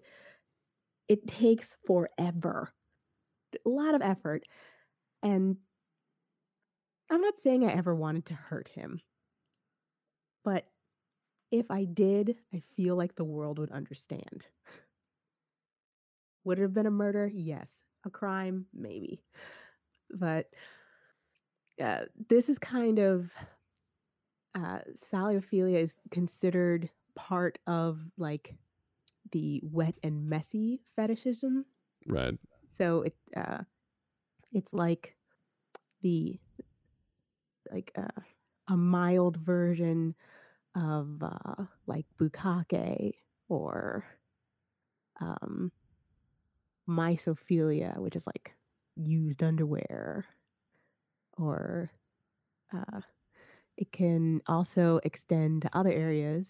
it 1.07 1.27
takes 1.27 1.75
forever. 1.85 2.71
A 3.65 3.69
lot 3.69 3.95
of 3.95 4.01
effort 4.01 4.43
and 5.23 5.57
i'm 7.11 7.21
not 7.21 7.39
saying 7.39 7.65
i 7.65 7.71
ever 7.71 7.95
wanted 7.95 8.25
to 8.25 8.33
hurt 8.33 8.69
him. 8.69 9.01
But 10.43 10.65
if 11.51 11.69
i 11.69 11.85
did 11.85 12.35
i 12.53 12.61
feel 12.75 12.95
like 12.95 13.15
the 13.15 13.23
world 13.23 13.59
would 13.59 13.71
understand. 13.71 14.45
Would 16.47 16.59
it 16.59 16.61
have 16.61 16.73
been 16.73 16.85
a 16.85 16.91
murder? 16.91 17.29
Yes. 17.33 17.69
A 18.05 18.09
crime? 18.09 18.67
Maybe. 18.73 19.21
But 20.09 20.49
uh, 21.83 22.05
this 22.29 22.47
is 22.47 22.57
kind 22.57 22.99
of 22.99 23.29
uh, 24.55 24.79
salophilia 25.13 25.81
is 25.81 25.95
considered 26.09 26.89
part 27.15 27.59
of 27.67 27.99
like 28.17 28.55
the 29.33 29.59
wet 29.61 29.95
and 30.03 30.29
messy 30.29 30.79
fetishism. 30.95 31.65
Right. 32.07 32.37
So 32.77 33.01
it 33.01 33.15
uh, 33.35 33.63
it's 34.51 34.73
like 34.73 35.15
the 36.01 36.39
like 37.71 37.91
uh, 37.97 38.21
a 38.69 38.77
mild 38.77 39.37
version 39.37 40.15
of 40.75 41.21
uh, 41.21 41.63
like 41.85 42.05
bukkake 42.19 43.15
or 43.49 44.05
um, 45.19 45.71
mysophilia, 46.87 47.97
which 47.99 48.15
is 48.15 48.25
like 48.25 48.53
used 48.95 49.43
underwear, 49.43 50.25
or 51.37 51.89
uh, 52.73 53.01
it 53.77 53.91
can 53.91 54.41
also 54.47 54.99
extend 55.03 55.63
to 55.63 55.77
other 55.77 55.91
areas 55.91 56.47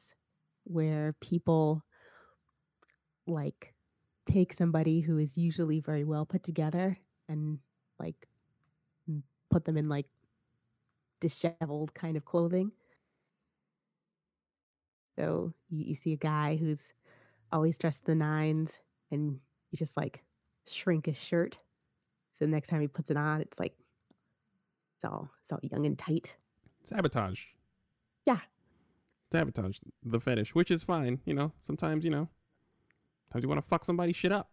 where 0.64 1.14
people 1.22 1.84
like 3.26 3.74
take 4.30 4.54
somebody 4.54 5.02
who 5.02 5.18
is 5.18 5.38
usually 5.38 5.80
very 5.80 6.04
well 6.04 6.26
put 6.26 6.44
together 6.44 6.98
and 7.28 7.60
like 8.00 8.28
put 9.50 9.66
them 9.66 9.78
in 9.78 9.88
like 9.90 10.08
disheveled 11.20 11.94
kind 11.94 12.18
of 12.18 12.26
clothing. 12.26 12.72
So 15.16 15.54
you, 15.70 15.86
you 15.86 15.96
see 15.96 16.14
a 16.14 16.18
guy 16.18 16.58
who's 16.58 16.82
always 17.52 17.78
dressed 17.78 18.06
the 18.06 18.16
nines 18.16 18.72
and 19.12 19.40
you 19.72 19.78
just 19.78 19.98
like 19.98 20.24
shrink 20.68 21.06
his 21.08 21.18
shirt. 21.18 21.58
So 22.38 22.46
the 22.46 22.52
next 22.52 22.70
time 22.70 22.82
he 22.82 22.88
puts 22.88 23.10
it 23.10 23.18
on, 23.18 23.42
it's 23.42 23.60
like 23.60 23.74
it's 24.96 25.06
all 25.06 25.30
it's 25.42 25.52
all 25.52 25.60
young 25.62 25.86
and 25.86 25.98
tight. 25.98 26.36
Sabotage. 26.84 27.46
Yeah. 28.26 28.40
Sabotage 29.32 29.80
the 30.04 30.20
fetish, 30.20 30.54
which 30.54 30.72
is 30.72 30.84
fine. 30.84 31.20
You 31.26 31.34
know, 31.34 31.52
sometimes, 31.62 32.06
you 32.06 32.12
know, 32.12 32.30
sometimes 33.28 33.44
you 33.44 33.50
want 33.50 33.64
to 33.64 33.68
fuck 33.68 33.84
somebody 33.84 34.14
shit 34.14 34.32
up. 34.32 34.52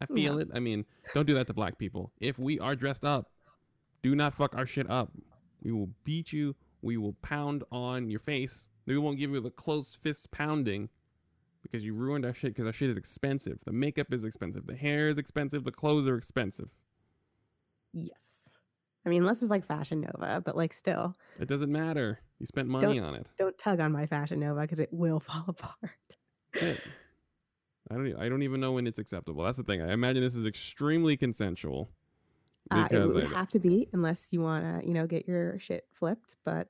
I 0.00 0.06
feel 0.06 0.38
it. 0.38 0.48
I 0.54 0.60
mean, 0.60 0.84
don't 1.14 1.26
do 1.26 1.34
that 1.34 1.46
to 1.46 1.54
black 1.54 1.78
people. 1.78 2.12
If 2.20 2.38
we 2.38 2.58
are 2.58 2.76
dressed 2.76 3.04
up, 3.04 3.30
do 4.02 4.14
not 4.14 4.34
fuck 4.34 4.54
our 4.54 4.66
shit 4.66 4.88
up. 4.90 5.10
We 5.62 5.72
will 5.72 5.88
beat 6.04 6.32
you. 6.32 6.54
We 6.82 6.96
will 6.96 7.14
pound 7.22 7.64
on 7.72 8.10
your 8.10 8.20
face. 8.20 8.68
We 8.86 8.98
won't 8.98 9.18
give 9.18 9.30
you 9.30 9.40
the 9.40 9.50
close 9.50 9.94
fist 9.94 10.30
pounding 10.30 10.90
because 11.62 11.84
you 11.84 11.94
ruined 11.94 12.24
our 12.24 12.34
shit 12.34 12.54
because 12.54 12.66
our 12.66 12.72
shit 12.72 12.90
is 12.90 12.96
expensive. 12.96 13.62
The 13.64 13.72
makeup 13.72 14.12
is 14.12 14.22
expensive. 14.22 14.66
The 14.66 14.76
hair 14.76 15.08
is 15.08 15.18
expensive. 15.18 15.64
The 15.64 15.72
clothes 15.72 16.06
are 16.06 16.16
expensive. 16.16 16.68
Yes. 17.92 18.48
I 19.04 19.08
mean, 19.08 19.22
unless 19.22 19.40
it's 19.40 19.50
like 19.50 19.64
Fashion 19.66 20.00
Nova, 20.02 20.42
but 20.44 20.56
like 20.56 20.72
still, 20.74 21.14
It 21.40 21.48
doesn't 21.48 21.72
matter. 21.72 22.20
You 22.38 22.46
spent 22.46 22.68
money 22.68 22.98
on 23.00 23.14
it. 23.14 23.26
don't 23.38 23.56
tug 23.56 23.80
on 23.80 23.92
my 23.92 24.06
Fashion 24.06 24.40
Nova 24.40 24.60
because 24.60 24.78
it 24.78 24.90
will 24.92 25.20
fall 25.26 25.44
apart. 25.48 25.78
I 27.90 27.94
don't. 27.94 28.16
I 28.16 28.28
don't 28.28 28.42
even 28.42 28.60
know 28.60 28.72
when 28.72 28.86
it's 28.86 28.98
acceptable. 28.98 29.44
That's 29.44 29.58
the 29.58 29.62
thing. 29.62 29.80
I 29.80 29.92
imagine 29.92 30.22
this 30.22 30.34
is 30.34 30.46
extremely 30.46 31.16
consensual. 31.16 31.90
Uh, 32.70 32.88
it 32.90 32.98
would 32.98 33.28
have 33.28 33.48
to 33.50 33.60
be 33.60 33.88
unless 33.92 34.28
you 34.32 34.40
want 34.40 34.64
to, 34.64 34.86
you 34.86 34.92
know, 34.92 35.06
get 35.06 35.28
your 35.28 35.58
shit 35.60 35.86
flipped. 35.92 36.36
But 36.44 36.68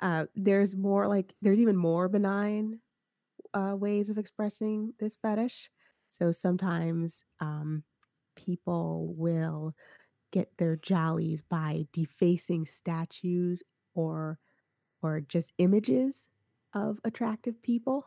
uh, 0.00 0.26
there's 0.34 0.76
more 0.76 1.08
like 1.08 1.32
there's 1.40 1.60
even 1.60 1.76
more 1.76 2.08
benign 2.08 2.80
uh, 3.54 3.74
ways 3.74 4.10
of 4.10 4.18
expressing 4.18 4.92
this 4.98 5.16
fetish. 5.16 5.70
So 6.10 6.30
sometimes 6.30 7.24
um, 7.40 7.84
people 8.36 9.14
will 9.16 9.74
get 10.30 10.50
their 10.58 10.76
jollies 10.76 11.42
by 11.42 11.86
defacing 11.92 12.66
statues 12.66 13.62
or 13.94 14.38
or 15.02 15.20
just 15.20 15.52
images 15.58 16.26
of 16.74 16.98
attractive 17.04 17.62
people. 17.62 18.06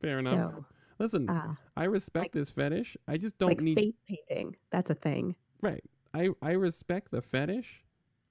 Fair 0.00 0.18
enough. 0.18 0.54
So 0.54 0.64
Listen, 0.98 1.30
uh, 1.30 1.54
I 1.76 1.84
respect 1.84 2.24
like- 2.26 2.32
this 2.32 2.50
fetish. 2.50 2.96
I 3.08 3.16
just 3.16 3.38
don't 3.38 3.48
like 3.50 3.60
need. 3.60 3.76
face 3.78 3.94
painting, 4.28 4.56
that's 4.70 4.90
a 4.90 4.94
thing. 4.94 5.34
Right. 5.62 5.84
I 6.12 6.30
I 6.42 6.52
respect 6.52 7.10
the 7.10 7.22
fetish. 7.22 7.82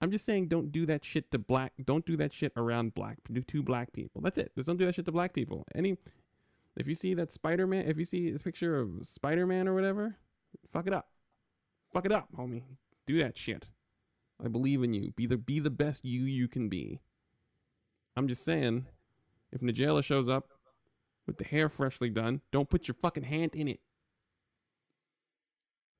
I'm 0.01 0.11
just 0.11 0.23
saying, 0.23 0.47
don't 0.47 0.71
do 0.71 0.85
that 0.85 1.03
shit 1.03 1.29
to 1.31 1.39
black. 1.39 1.73
Don't 1.83 2.05
do 2.05 2.15
that 2.17 2.31
shit 2.31 2.53
around 2.55 2.93
black. 2.93 3.17
Do 3.31 3.41
to 3.41 3.63
black 3.63 3.91
people. 3.91 4.21
That's 4.21 4.37
it. 4.37 4.51
Just 4.55 4.67
don't 4.67 4.77
do 4.77 4.85
that 4.85 4.95
shit 4.95 5.05
to 5.05 5.11
black 5.11 5.33
people. 5.33 5.65
Any. 5.75 5.97
If 6.77 6.87
you 6.87 6.95
see 6.95 7.13
that 7.15 7.31
Spider 7.31 7.67
Man, 7.67 7.85
if 7.87 7.97
you 7.97 8.05
see 8.05 8.31
this 8.31 8.41
picture 8.41 8.77
of 8.79 9.05
Spider 9.05 9.45
Man 9.45 9.67
or 9.67 9.73
whatever, 9.73 10.15
fuck 10.65 10.87
it 10.87 10.93
up. 10.93 11.09
Fuck 11.91 12.05
it 12.05 12.11
up, 12.11 12.29
homie. 12.37 12.63
Do 13.05 13.19
that 13.19 13.37
shit. 13.37 13.65
I 14.43 14.47
believe 14.47 14.83
in 14.83 14.93
you. 14.93 15.11
Be 15.11 15.25
the 15.25 15.37
be 15.37 15.59
the 15.59 15.69
best 15.71 16.05
you 16.05 16.21
you 16.21 16.47
can 16.47 16.69
be. 16.69 17.01
I'm 18.15 18.27
just 18.27 18.45
saying, 18.45 18.85
if 19.51 19.61
Najela 19.61 20.03
shows 20.03 20.29
up 20.29 20.49
with 21.29 21.37
the 21.37 21.45
hair 21.45 21.69
freshly 21.69 22.09
done, 22.09 22.41
don't 22.51 22.69
put 22.69 22.87
your 22.87 22.95
fucking 22.95 23.23
hand 23.23 23.51
in 23.53 23.67
it. 23.67 23.79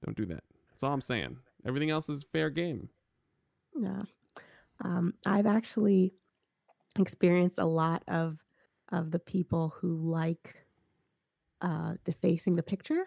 Don't 0.04 0.18
do 0.18 0.26
that. 0.26 0.44
That's 0.72 0.84
all 0.84 0.94
I'm 0.94 1.02
saying. 1.02 1.38
Everything 1.66 1.90
else 1.90 2.10
is 2.10 2.24
fair 2.24 2.50
game. 2.50 2.90
Yeah. 3.80 4.02
Um, 4.84 5.14
I've 5.26 5.46
actually 5.46 6.14
experienced 6.98 7.60
a 7.60 7.66
lot 7.66 8.04
of 8.08 8.38
of 8.92 9.12
the 9.12 9.20
people 9.20 9.76
who 9.80 10.10
like 10.10 10.56
uh, 11.62 11.94
defacing 12.06 12.56
the 12.56 12.64
picture. 12.64 13.04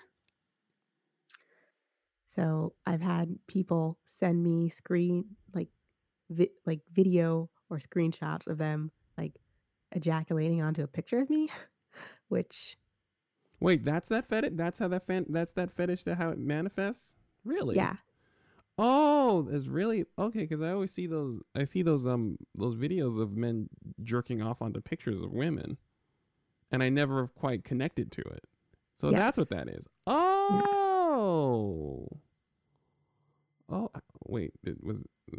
So 2.26 2.74
I've 2.86 3.00
had 3.00 3.36
people 3.48 3.98
send 4.20 4.42
me 4.42 4.68
screen 4.68 5.24
like 5.52 5.68
vi- 6.30 6.52
like 6.66 6.80
video 6.92 7.50
or 7.68 7.78
screenshots 7.78 8.46
of 8.46 8.58
them 8.58 8.92
like 9.18 9.32
ejaculating 9.90 10.62
onto 10.62 10.82
a 10.82 10.86
picture 10.86 11.20
of 11.20 11.28
me, 11.28 11.48
which 12.32 12.76
Wait, 13.60 13.84
that's 13.84 14.08
that 14.08 14.26
fetish. 14.26 14.50
That's 14.54 14.80
how 14.80 14.88
that 14.88 15.06
fan. 15.06 15.24
That's 15.28 15.52
that 15.52 15.72
fetish. 15.72 16.02
That 16.02 16.16
how 16.16 16.30
it 16.30 16.38
manifests. 16.38 17.12
Really? 17.44 17.76
yeah, 17.76 17.94
Oh, 18.76 19.46
it's 19.50 19.66
really 19.66 20.06
okay. 20.18 20.40
Because 20.40 20.62
I 20.62 20.72
always 20.72 20.90
see 20.90 21.06
those. 21.06 21.40
I 21.54 21.64
see 21.64 21.82
those 21.82 22.06
um 22.06 22.38
those 22.56 22.74
videos 22.74 23.20
of 23.20 23.36
men 23.36 23.68
jerking 24.02 24.42
off 24.42 24.60
onto 24.60 24.80
pictures 24.80 25.20
of 25.20 25.30
women, 25.30 25.76
and 26.72 26.82
I 26.82 26.88
never 26.88 27.20
have 27.20 27.34
quite 27.36 27.62
connected 27.62 28.10
to 28.12 28.22
it. 28.22 28.44
So 29.00 29.10
that's 29.10 29.36
what 29.36 29.50
that 29.50 29.68
is. 29.68 29.86
Oh. 30.06 32.08
Oh 33.68 33.90
uh, 33.94 34.00
wait. 34.26 34.54
It 34.64 34.82
was. 34.82 34.98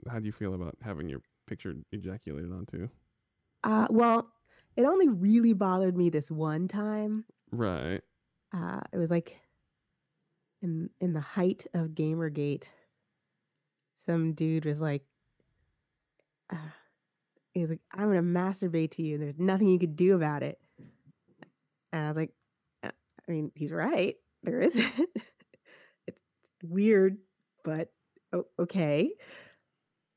How 0.09 0.19
do 0.19 0.25
you 0.25 0.31
feel 0.31 0.53
about 0.53 0.77
having 0.81 1.09
your 1.09 1.21
picture 1.45 1.75
ejaculated 1.91 2.53
onto? 2.53 2.87
uh, 3.65 3.87
well, 3.89 4.29
it 4.75 4.85
only 4.85 5.07
really 5.07 5.53
bothered 5.53 5.97
me 5.97 6.09
this 6.09 6.31
one 6.31 6.67
time. 6.67 7.25
Right. 7.51 8.01
uh, 8.55 8.81
it 8.91 8.97
was 8.97 9.11
like 9.11 9.37
in 10.61 10.89
in 10.99 11.13
the 11.13 11.21
height 11.21 11.65
of 11.73 11.89
Gamergate. 11.89 12.67
Some 14.05 14.33
dude 14.33 14.65
was 14.65 14.79
like, 14.81 15.03
uh, 16.51 16.57
he 17.53 17.61
was 17.61 17.69
like, 17.69 17.81
"I'm 17.91 18.07
gonna 18.09 18.21
masturbate 18.21 18.91
to 18.91 19.03
you, 19.03 19.15
and 19.15 19.23
there's 19.23 19.39
nothing 19.39 19.67
you 19.69 19.79
could 19.79 19.95
do 19.95 20.15
about 20.15 20.43
it." 20.43 20.59
And 21.91 22.03
I 22.05 22.07
was 22.07 22.17
like, 22.17 22.33
"Uh, 22.83 22.91
"I 23.27 23.31
mean, 23.31 23.51
he's 23.55 23.71
right. 23.71 24.15
There 24.43 24.61
isn't. 24.61 24.93
it's 26.07 26.19
weird, 26.63 27.17
but 27.63 27.91
okay." 28.59 29.11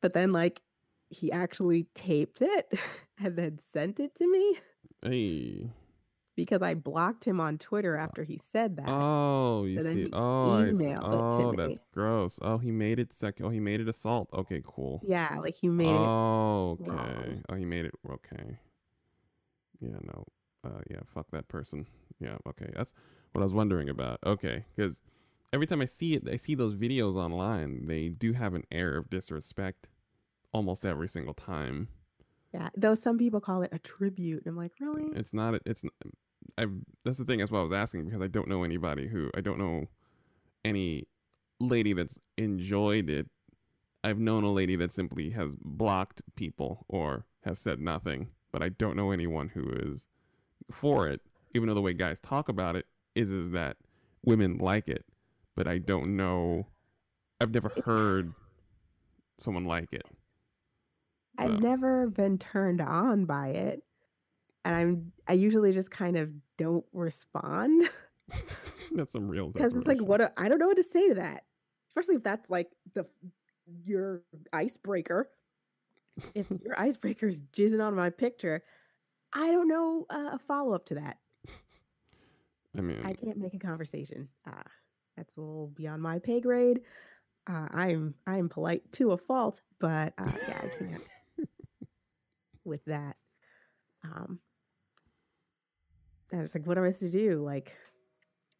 But 0.03 0.12
then, 0.14 0.33
like, 0.33 0.61
he 1.09 1.31
actually 1.33 1.85
taped 1.95 2.42
it 2.42 2.73
and 3.23 3.37
then 3.37 3.59
sent 3.73 4.01
it 4.01 4.14
to 4.16 4.31
me 4.31 4.59
Hey. 5.03 5.71
because 6.35 6.62
I 6.62 6.75
blocked 6.75 7.25
him 7.25 7.40
on 7.40 7.59
Twitter 7.59 7.97
after 7.97 8.25
he 8.25 8.40
said 8.53 8.77
that. 8.77 8.88
Oh, 8.88 9.64
you 9.64 9.81
So 9.83 9.92
see. 9.92 10.11
Oh, 10.12 10.51
I 10.53 10.73
see. 10.73 10.77
emailed 10.79 10.99
it 10.99 11.38
to 11.38 11.45
Oh, 11.45 11.51
me. 11.53 11.57
that's 11.57 11.81
gross. 11.92 12.38
Oh, 12.42 12.59
he 12.59 12.71
made 12.71 12.99
it 12.99 13.12
sec. 13.12 13.40
Oh, 13.42 13.51
he 13.51 13.61
made 13.61 13.81
it 13.81 13.88
assault. 13.88 14.29
Okay, 14.33 14.62
cool. 14.66 15.01
Yeah, 15.07 15.38
like 15.40 15.55
he 15.57 15.69
made 15.69 15.88
it. 15.90 15.95
Oh, 15.95 16.79
okay. 16.81 16.90
wrong. 16.90 17.42
Oh, 17.49 17.55
he 17.55 17.64
made 17.64 17.85
it. 17.85 17.95
Okay. 18.11 18.59
Yeah, 19.81 19.99
no. 20.03 20.25
Uh, 20.64 20.81
yeah, 20.90 21.01
fuck 21.05 21.31
that 21.31 21.49
person. 21.49 21.87
Yeah, 22.19 22.38
okay. 22.49 22.71
That's 22.75 22.92
what 23.33 23.42
I 23.42 23.45
was 23.45 23.55
wondering 23.55 23.88
about. 23.88 24.19
Okay, 24.27 24.64
because 24.75 25.01
every 25.53 25.66
time 25.66 25.81
I 25.83 25.85
see 25.85 26.14
it, 26.14 26.29
I 26.29 26.37
see 26.37 26.55
those 26.55 26.75
videos 26.75 27.14
online. 27.14 27.87
They 27.87 28.09
do 28.09 28.33
have 28.33 28.55
an 28.55 28.64
air 28.73 28.97
of 28.97 29.09
disrespect 29.11 29.87
almost 30.57 30.85
every 30.85 31.09
single 31.09 31.35
time. 31.35 31.88
Yeah, 32.53 32.71
though 32.77 32.95
some 32.95 33.19
people 33.19 33.40
call 33.40 33.62
it 33.62 33.71
a 33.73 33.79
tribute. 33.79 34.45
I'm 34.47 34.57
like, 34.57 34.73
really? 34.81 35.09
It's 35.14 35.35
not. 35.35 35.61
It's. 35.66 35.85
I. 36.59 36.66
That's 37.05 37.19
the 37.19 37.25
thing. 37.25 37.38
That's 37.38 37.51
why 37.51 37.61
I 37.61 37.62
was 37.62 37.73
asking 37.73 38.07
because 38.07 38.23
I 38.23 38.29
don't 38.29 38.49
know 38.49 38.64
anybody 38.64 39.09
who. 39.09 39.31
I 39.37 39.40
don't 39.42 39.59
know 39.59 39.85
any 40.64 41.07
lady 41.61 41.92
that's 41.92 42.19
enjoyed 42.37 43.11
it. 43.11 43.29
I've 44.03 44.19
known 44.19 44.45
a 44.45 44.53
lady 44.53 44.77
that 44.77 44.92
simply 44.92 45.31
has 45.31 45.55
blocked 45.57 46.23
people 46.35 46.87
or 46.88 47.27
has 47.45 47.59
said 47.59 47.81
nothing, 47.81 48.29
but 48.53 48.62
I 48.62 48.71
don't 48.71 48.97
know 48.97 49.11
anyone 49.11 49.51
who 49.51 49.71
is 49.71 50.07
for 50.71 51.09
it. 51.09 51.21
Even 51.55 51.69
though 51.69 51.75
the 51.75 51.83
way 51.83 51.92
guys 51.92 52.21
talk 52.21 52.49
about 52.49 52.77
it 52.77 52.87
is 53.14 53.31
is 53.31 53.51
that 53.51 53.77
women 54.25 54.59
like 54.59 54.88
it, 54.88 55.05
but 55.55 55.66
I 55.66 55.79
don't 55.79 56.16
know. 56.16 56.69
I've 57.40 57.53
never 57.53 57.71
heard 57.85 58.33
someone 59.38 59.64
like 59.64 59.92
it. 59.92 60.07
So, 61.38 61.44
I've 61.44 61.61
never 61.61 62.09
been 62.09 62.38
turned 62.38 62.81
on 62.81 63.25
by 63.25 63.49
it, 63.49 63.83
and 64.64 64.75
I'm 64.75 65.12
I 65.27 65.35
usually 65.35 65.72
just 65.72 65.90
kind 65.90 66.16
of 66.16 66.31
don't 66.57 66.85
respond 66.92 67.88
that's 68.94 69.12
some 69.12 69.29
real. 69.29 69.49
because 69.49 69.75
it's 69.75 69.87
like, 69.87 70.01
what? 70.01 70.33
I 70.37 70.49
don't 70.49 70.59
know 70.59 70.66
what 70.66 70.77
to 70.77 70.83
say 70.83 71.09
to 71.09 71.14
that, 71.14 71.44
especially 71.90 72.16
if 72.16 72.22
that's 72.22 72.51
like 72.51 72.68
the 72.94 73.07
your 73.85 74.22
icebreaker. 74.53 75.31
If 76.35 76.46
your 76.64 76.79
icebreaker 76.79 77.29
is 77.29 77.40
jizzing 77.53 77.85
on 77.85 77.94
my 77.94 78.11
picture, 78.11 78.62
I 79.33 79.51
don't 79.51 79.68
know 79.68 80.07
uh, 80.11 80.31
a 80.33 80.38
follow 80.38 80.75
up 80.75 80.87
to 80.87 80.94
that. 80.96 81.18
I 82.77 82.81
mean, 82.81 83.01
I 83.05 83.14
can't 83.14 83.38
make 83.38 83.55
a 83.55 83.59
conversation. 83.59 84.29
Uh, 84.46 84.62
that's 85.16 85.37
a 85.37 85.40
little 85.40 85.68
beyond 85.68 86.03
my 86.03 86.18
pay 86.18 86.40
grade. 86.40 86.81
Uh, 87.49 87.68
I'm 87.70 88.14
I'm 88.27 88.49
polite 88.49 88.90
to 88.92 89.12
a 89.12 89.16
fault, 89.16 89.61
but 89.79 90.14
uh, 90.18 90.33
yeah, 90.49 90.61
I 90.62 90.68
can't 90.79 91.03
with 92.66 92.85
that. 92.87 93.16
Um, 94.05 94.40
and 96.33 96.42
it's 96.42 96.55
like, 96.55 96.66
what 96.66 96.79
am 96.79 96.85
I 96.85 96.90
supposed 96.90 97.12
to 97.12 97.18
do? 97.18 97.44
Like, 97.44 97.72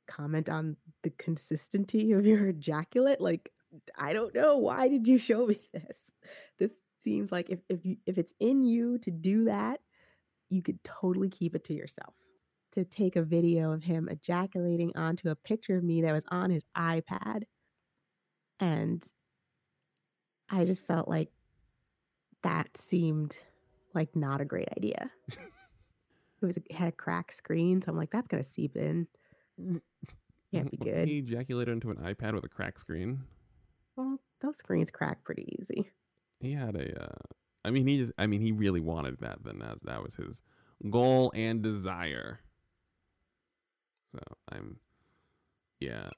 comment 0.07 0.49
on 0.49 0.77
the 1.03 1.11
consistency 1.11 2.13
of 2.13 2.27
your 2.27 2.47
ejaculate? 2.49 3.21
Like, 3.21 3.51
I 3.99 4.13
don't 4.13 4.35
know. 4.35 4.57
Why 4.59 4.89
did 4.89 5.07
you 5.07 5.19
show 5.19 5.47
me 5.47 5.61
this? 5.73 5.99
This 6.59 6.71
seems 7.03 7.33
like 7.33 7.51
if 7.51 7.61
if 7.69 7.85
you 7.85 7.97
if 8.07 8.19
it's 8.19 8.33
in 8.41 8.63
you 8.63 8.99
to 8.99 9.11
do 9.11 9.45
that, 9.45 9.81
you 10.49 10.63
could 10.63 10.83
totally 10.85 11.29
keep 11.29 11.55
it 11.55 11.65
to 11.65 11.75
yourself. 11.75 12.15
To 12.73 12.85
take 12.85 13.17
a 13.17 13.23
video 13.23 13.73
of 13.73 13.83
him 13.83 14.09
ejaculating 14.09 14.93
onto 14.97 15.31
a 15.31 15.35
picture 15.35 15.77
of 15.77 15.85
me 15.85 16.03
that 16.03 16.13
was 16.13 16.25
on 16.29 16.51
his 16.51 16.65
iPad. 16.77 17.45
And 18.61 19.03
I 20.51 20.65
just 20.65 20.83
felt 20.83 21.09
like 21.09 21.31
that 22.43 22.77
seemed 22.77 23.35
like 23.97 24.15
not 24.15 24.41
a 24.41 24.45
great 24.45 24.69
idea. 24.77 25.11
it 25.29 26.47
was 26.47 26.57
it 26.57 26.73
had 26.73 26.89
a 26.89 26.93
cracked 26.93 27.35
screen, 27.35 27.83
so 27.83 27.91
I'm 27.91 27.97
like, 27.97 28.11
that's 28.13 28.29
gonna 28.29 28.45
seep 28.45 28.77
in. 28.77 29.09
Can't 30.55 30.71
be 30.71 30.77
good. 30.85 31.09
He 31.09 31.19
ejaculated 31.19 31.73
into 31.73 31.91
an 31.91 31.97
iPad 31.97 32.35
with 32.35 32.45
a 32.45 32.49
cracked 32.49 32.79
screen. 32.79 33.25
Well, 33.97 34.21
those 34.43 34.59
screens 34.59 34.91
crack 34.91 35.25
pretty 35.25 35.57
easy. 35.59 35.91
He 36.39 36.53
had 36.53 36.77
a. 36.77 37.05
Uh, 37.05 37.35
I 37.65 37.71
mean, 37.71 37.87
he 37.87 37.99
just. 37.99 38.13
I 38.19 38.27
mean, 38.27 38.43
he 38.43 38.53
really 38.53 38.81
wanted 38.81 39.19
that. 39.21 39.39
Then 39.43 39.63
as 39.63 39.81
that 39.83 40.03
was 40.03 40.15
his 40.15 40.43
goal 40.91 41.33
and 41.35 41.63
desire. 41.63 42.41
So 44.13 44.21
I'm. 44.53 44.77
Yeah. 45.81 46.11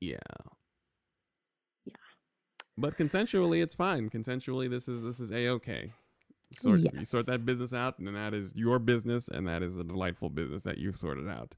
Yeah. 0.00 0.16
Yeah. 1.84 1.94
But 2.76 2.96
consensually, 2.96 3.62
it's 3.62 3.74
fine. 3.74 4.08
Consensually, 4.08 4.68
this 4.68 4.88
is 4.88 5.02
this 5.02 5.20
is 5.20 5.30
a 5.30 5.48
okay. 5.50 5.92
Sort 6.54 6.80
you 6.80 6.90
sort 7.04 7.26
that 7.26 7.44
business 7.44 7.72
out, 7.72 7.98
and 7.98 8.14
that 8.14 8.34
is 8.34 8.52
your 8.54 8.78
business, 8.78 9.28
and 9.28 9.46
that 9.48 9.62
is 9.62 9.76
a 9.76 9.84
delightful 9.84 10.28
business 10.28 10.62
that 10.64 10.78
you've 10.78 10.96
sorted 10.96 11.28
out. 11.28 11.54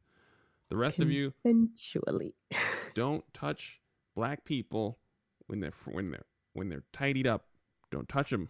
The 0.70 0.76
rest 0.76 1.00
of 1.00 1.10
you, 1.10 1.34
eventually, 1.44 2.34
don't 2.94 3.24
touch 3.32 3.80
black 4.14 4.44
people 4.44 4.98
when 5.46 5.60
they're 5.60 5.72
when 5.86 6.10
they're 6.10 6.26
when 6.52 6.68
they're 6.68 6.84
tidied 6.92 7.26
up. 7.26 7.46
Don't 7.90 8.08
touch 8.08 8.30
them. 8.30 8.48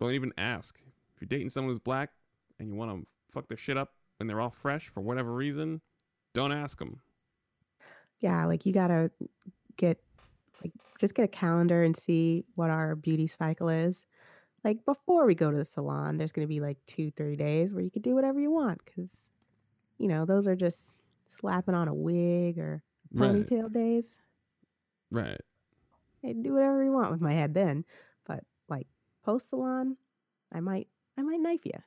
Don't 0.00 0.12
even 0.12 0.32
ask. 0.36 0.78
If 1.14 1.22
you're 1.22 1.28
dating 1.28 1.50
someone 1.50 1.72
who's 1.72 1.78
black 1.78 2.10
and 2.58 2.68
you 2.68 2.74
want 2.74 2.90
to 2.90 3.10
fuck 3.30 3.48
their 3.48 3.56
shit 3.56 3.76
up 3.78 3.92
when 4.18 4.26
they're 4.26 4.40
all 4.40 4.50
fresh 4.50 4.88
for 4.88 5.00
whatever 5.00 5.32
reason, 5.32 5.80
don't 6.34 6.52
ask 6.52 6.78
them. 6.78 7.00
yeah, 8.20 8.44
like 8.46 8.66
you 8.66 8.72
gotta 8.72 9.10
get 9.76 9.98
like 10.62 10.72
just 10.98 11.14
get 11.14 11.24
a 11.24 11.28
calendar 11.28 11.82
and 11.82 11.96
see 11.96 12.44
what 12.54 12.70
our 12.70 12.94
beauty 12.94 13.26
cycle 13.26 13.68
is. 13.68 14.06
Like 14.66 14.84
before 14.84 15.26
we 15.26 15.36
go 15.36 15.52
to 15.52 15.56
the 15.56 15.64
salon, 15.64 16.16
there's 16.16 16.32
gonna 16.32 16.48
be 16.48 16.58
like 16.58 16.78
two, 16.88 17.12
three 17.12 17.36
days 17.36 17.72
where 17.72 17.84
you 17.84 17.90
can 17.90 18.02
do 18.02 18.16
whatever 18.16 18.40
you 18.40 18.50
want 18.50 18.80
because 18.84 19.08
you 19.96 20.08
know 20.08 20.24
those 20.24 20.48
are 20.48 20.56
just 20.56 20.80
slapping 21.38 21.76
on 21.76 21.86
a 21.86 21.94
wig 21.94 22.58
or 22.58 22.82
Right. 23.12 23.46
ponytail 23.46 23.72
days. 23.72 24.06
Right. 25.08 25.40
I 26.24 26.32
do 26.32 26.54
whatever 26.54 26.82
you 26.82 26.90
want 26.90 27.12
with 27.12 27.20
my 27.20 27.32
head 27.32 27.54
then, 27.54 27.84
but 28.26 28.42
like 28.68 28.88
post 29.24 29.50
salon, 29.50 29.98
I 30.52 30.58
might 30.58 30.88
I 31.16 31.22
might 31.22 31.38
knife 31.38 31.64
you. 31.64 31.78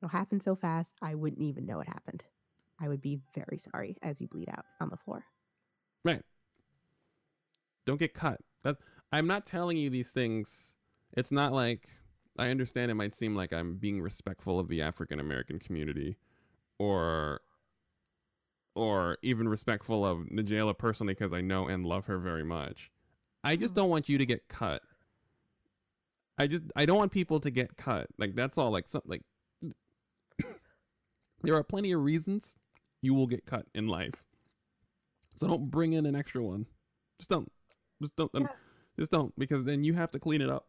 It'll 0.00 0.10
happen 0.10 0.40
so 0.40 0.54
fast 0.54 0.92
I 1.02 1.16
wouldn't 1.16 1.42
even 1.42 1.66
know 1.66 1.80
it 1.80 1.88
happened. 1.88 2.22
I 2.80 2.86
would 2.86 3.02
be 3.02 3.18
very 3.34 3.58
sorry 3.58 3.96
as 4.02 4.20
you 4.20 4.28
bleed 4.28 4.50
out 4.50 4.66
on 4.80 4.88
the 4.88 4.96
floor. 4.96 5.24
Right. 6.04 6.22
Don't 7.86 7.98
get 7.98 8.14
cut. 8.14 8.38
That 8.62 8.76
I'm 9.10 9.26
not 9.26 9.46
telling 9.46 9.78
you 9.78 9.90
these 9.90 10.12
things. 10.12 10.74
It's 11.16 11.32
not 11.32 11.52
like 11.52 11.88
I 12.38 12.50
understand 12.50 12.90
it 12.90 12.94
might 12.94 13.14
seem 13.14 13.34
like 13.34 13.52
I'm 13.52 13.76
being 13.76 14.00
respectful 14.00 14.60
of 14.60 14.68
the 14.68 14.80
African 14.82 15.18
American 15.18 15.58
community 15.58 16.16
or 16.78 17.40
or 18.74 19.18
even 19.22 19.48
respectful 19.48 20.06
of 20.06 20.18
Najela 20.28 20.78
personally 20.78 21.14
because 21.14 21.32
I 21.32 21.40
know 21.40 21.66
and 21.66 21.84
love 21.84 22.06
her 22.06 22.18
very 22.18 22.44
much. 22.44 22.90
I 23.42 23.56
just 23.56 23.74
don't 23.74 23.90
want 23.90 24.08
you 24.08 24.18
to 24.18 24.26
get 24.26 24.48
cut. 24.48 24.82
I 26.38 26.46
just 26.46 26.64
I 26.76 26.86
don't 26.86 26.96
want 26.96 27.10
people 27.10 27.40
to 27.40 27.50
get 27.50 27.76
cut. 27.76 28.06
Like 28.18 28.36
that's 28.36 28.56
all 28.56 28.70
like 28.70 28.86
something 28.86 29.10
like 29.10 29.74
there 31.42 31.56
are 31.56 31.64
plenty 31.64 31.90
of 31.90 32.02
reasons 32.02 32.56
you 33.02 33.14
will 33.14 33.26
get 33.26 33.44
cut 33.44 33.66
in 33.74 33.88
life. 33.88 34.22
So 35.34 35.48
don't 35.48 35.70
bring 35.70 35.92
in 35.92 36.06
an 36.06 36.14
extra 36.14 36.42
one. 36.42 36.66
Just 37.18 37.30
don't. 37.30 37.50
Just 38.00 38.14
don't. 38.14 38.32
um, 38.34 38.48
just 38.98 39.10
don't 39.10 39.36
because 39.36 39.64
then 39.64 39.82
you 39.82 39.94
have 39.94 40.12
to 40.12 40.20
clean 40.20 40.40
it 40.40 40.50
up. 40.50 40.67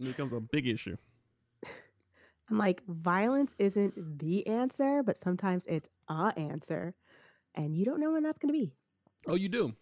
It 0.00 0.04
becomes 0.04 0.32
a 0.32 0.40
big 0.40 0.66
issue. 0.66 0.96
I'm 2.50 2.58
like, 2.58 2.82
violence 2.86 3.54
isn't 3.58 4.18
the 4.18 4.46
answer, 4.46 5.02
but 5.04 5.18
sometimes 5.18 5.66
it's 5.66 5.88
a 6.08 6.32
answer. 6.36 6.94
And 7.54 7.76
you 7.76 7.84
don't 7.84 8.00
know 8.00 8.12
when 8.12 8.22
that's 8.22 8.38
going 8.38 8.52
to 8.52 8.58
be. 8.58 8.72
Oh, 9.26 9.34
you 9.34 9.48
do. 9.48 9.74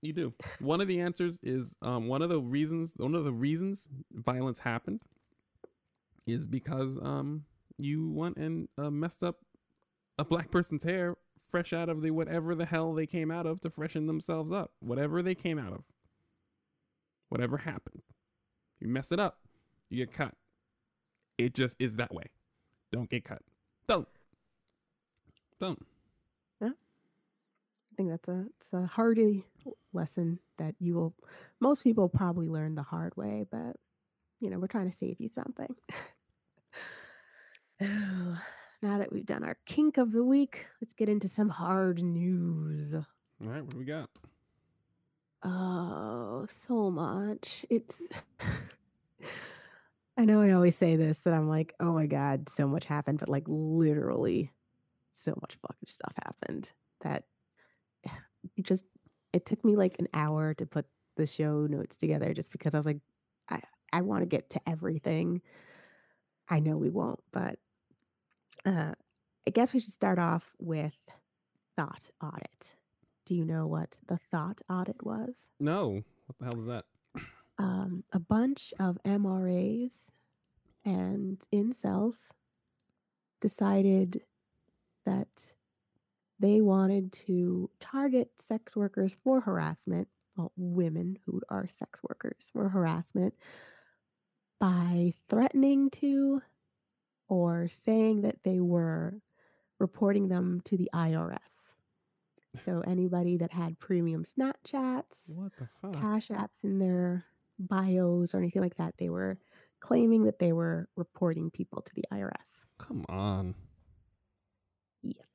You 0.00 0.12
do. 0.12 0.34
One 0.60 0.80
of 0.80 0.88
the 0.88 1.00
answers 1.00 1.38
is 1.42 1.74
um 1.82 2.06
one 2.06 2.22
of 2.22 2.28
the 2.28 2.40
reasons 2.40 2.92
one 2.96 3.14
of 3.14 3.24
the 3.24 3.32
reasons 3.32 3.88
violence 4.12 4.60
happened 4.60 5.02
is 6.26 6.46
because 6.46 6.98
um 7.02 7.44
you 7.78 8.10
went 8.10 8.36
and 8.36 8.68
uh, 8.78 8.90
messed 8.90 9.22
up 9.22 9.36
a 10.18 10.24
black 10.24 10.50
person's 10.50 10.84
hair 10.84 11.16
fresh 11.50 11.72
out 11.72 11.88
of 11.88 12.02
the 12.02 12.10
whatever 12.10 12.54
the 12.54 12.66
hell 12.66 12.92
they 12.92 13.06
came 13.06 13.30
out 13.30 13.46
of 13.46 13.60
to 13.62 13.70
freshen 13.70 14.06
themselves 14.06 14.52
up. 14.52 14.72
Whatever 14.80 15.22
they 15.22 15.34
came 15.34 15.58
out 15.58 15.72
of. 15.72 15.82
Whatever 17.28 17.58
happened. 17.58 18.02
You 18.80 18.88
mess 18.88 19.10
it 19.10 19.18
up, 19.18 19.38
you 19.90 20.04
get 20.04 20.12
cut. 20.12 20.34
It 21.38 21.54
just 21.54 21.76
is 21.78 21.96
that 21.96 22.12
way. 22.14 22.24
Don't 22.92 23.10
get 23.10 23.24
cut. 23.24 23.42
Don't. 23.88 24.08
Don't. 25.60 25.84
Yeah. 26.60 26.68
I 26.68 27.94
think 27.96 28.10
that's 28.10 28.28
a 28.28 28.46
it's 28.56 28.72
a 28.72 28.86
hardy 28.86 29.44
lesson 29.92 30.38
that 30.58 30.74
you 30.78 30.94
will 30.94 31.14
most 31.60 31.82
people 31.82 32.08
probably 32.08 32.48
learn 32.48 32.74
the 32.74 32.82
hard 32.82 33.16
way, 33.16 33.44
but 33.50 33.76
you 34.40 34.50
know, 34.50 34.58
we're 34.58 34.66
trying 34.66 34.90
to 34.90 34.96
save 34.96 35.20
you 35.20 35.28
something. 35.28 35.74
Oh, 37.82 38.38
now 38.82 38.98
that 38.98 39.12
we've 39.12 39.26
done 39.26 39.44
our 39.44 39.56
kink 39.66 39.96
of 39.96 40.12
the 40.12 40.24
week, 40.24 40.66
let's 40.80 40.94
get 40.94 41.08
into 41.08 41.28
some 41.28 41.48
hard 41.48 42.02
news. 42.02 42.94
All 42.94 43.04
right, 43.40 43.62
what 43.62 43.70
do 43.70 43.78
we 43.78 43.84
got? 43.84 44.10
Oh, 45.42 46.46
so 46.48 46.90
much. 46.90 47.64
It's 47.70 48.02
I 50.16 50.24
know 50.24 50.40
I 50.40 50.52
always 50.52 50.76
say 50.76 50.96
this 50.96 51.18
that 51.20 51.34
I'm 51.34 51.48
like, 51.48 51.74
oh 51.78 51.92
my 51.92 52.06
God, 52.06 52.48
so 52.48 52.66
much 52.66 52.86
happened, 52.86 53.18
but 53.18 53.28
like 53.28 53.44
literally 53.46 54.50
so 55.12 55.32
much 55.40 55.56
fucking 55.60 55.88
stuff 55.88 56.12
happened 56.24 56.72
that 57.02 57.24
it 58.56 58.62
just 58.62 58.84
it 59.32 59.44
took 59.44 59.64
me 59.64 59.76
like 59.76 59.96
an 59.98 60.08
hour 60.14 60.54
to 60.54 60.64
put 60.64 60.86
the 61.16 61.26
show 61.26 61.66
notes 61.66 61.96
together 61.96 62.32
just 62.32 62.50
because 62.50 62.74
I 62.74 62.78
was 62.78 62.86
like, 62.86 63.00
I, 63.50 63.60
I 63.92 64.00
want 64.02 64.22
to 64.22 64.26
get 64.26 64.50
to 64.50 64.60
everything. 64.66 65.42
I 66.48 66.60
know 66.60 66.76
we 66.76 66.90
won't, 66.90 67.20
but 67.32 67.58
uh 68.64 68.92
I 69.46 69.50
guess 69.52 69.74
we 69.74 69.80
should 69.80 69.92
start 69.92 70.18
off 70.18 70.54
with 70.58 70.96
thot 71.76 72.08
audit. 72.22 72.74
Do 73.26 73.34
you 73.34 73.44
know 73.44 73.66
what 73.66 73.96
the 74.08 74.18
thot 74.30 74.60
audit 74.70 75.04
was? 75.04 75.50
No. 75.60 76.02
What 76.26 76.38
the 76.38 76.44
hell 76.46 76.60
is 76.60 76.66
that? 76.66 76.84
Um, 77.58 78.04
a 78.12 78.18
bunch 78.18 78.74
of 78.78 78.98
MRAs 79.04 79.92
and 80.84 81.40
incels 81.52 82.16
decided 83.40 84.22
that 85.04 85.28
they 86.38 86.60
wanted 86.60 87.12
to 87.12 87.70
target 87.80 88.30
sex 88.38 88.76
workers 88.76 89.16
for 89.24 89.40
harassment, 89.40 90.08
well, 90.36 90.52
women 90.56 91.18
who 91.24 91.40
are 91.48 91.68
sex 91.78 92.00
workers 92.02 92.44
for 92.52 92.68
harassment, 92.68 93.34
by 94.60 95.14
threatening 95.28 95.90
to 95.90 96.42
or 97.28 97.68
saying 97.84 98.22
that 98.22 98.36
they 98.44 98.60
were 98.60 99.20
reporting 99.78 100.28
them 100.28 100.60
to 100.64 100.76
the 100.76 100.90
IRS. 100.94 101.38
So 102.64 102.80
anybody 102.86 103.36
that 103.38 103.52
had 103.52 103.78
premium 103.78 104.24
Snapchats, 104.24 105.14
What 105.26 105.52
the 105.58 105.68
fuck? 105.80 106.00
cash 106.00 106.28
apps 106.28 106.62
in 106.64 106.78
their 106.78 107.24
bios 107.58 108.34
or 108.34 108.38
anything 108.38 108.62
like 108.62 108.76
that. 108.76 108.94
They 108.98 109.08
were 109.08 109.38
claiming 109.80 110.24
that 110.24 110.38
they 110.38 110.52
were 110.52 110.88
reporting 110.96 111.50
people 111.50 111.82
to 111.82 111.92
the 111.94 112.04
IRS. 112.12 112.64
Come 112.78 113.04
on. 113.08 113.54
Yes. 115.02 115.26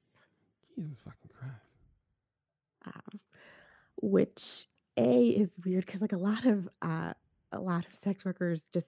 Jesus 0.75 0.97
fucking 1.03 1.31
Christ. 1.37 1.55
Um, 2.85 3.19
which 4.01 4.67
a 4.97 5.27
is 5.29 5.51
weird 5.63 5.85
because 5.85 6.01
like 6.01 6.11
a 6.13 6.17
lot 6.17 6.45
of 6.45 6.67
uh, 6.81 7.13
a 7.51 7.59
lot 7.59 7.85
of 7.85 7.95
sex 7.95 8.25
workers 8.25 8.61
just 8.73 8.87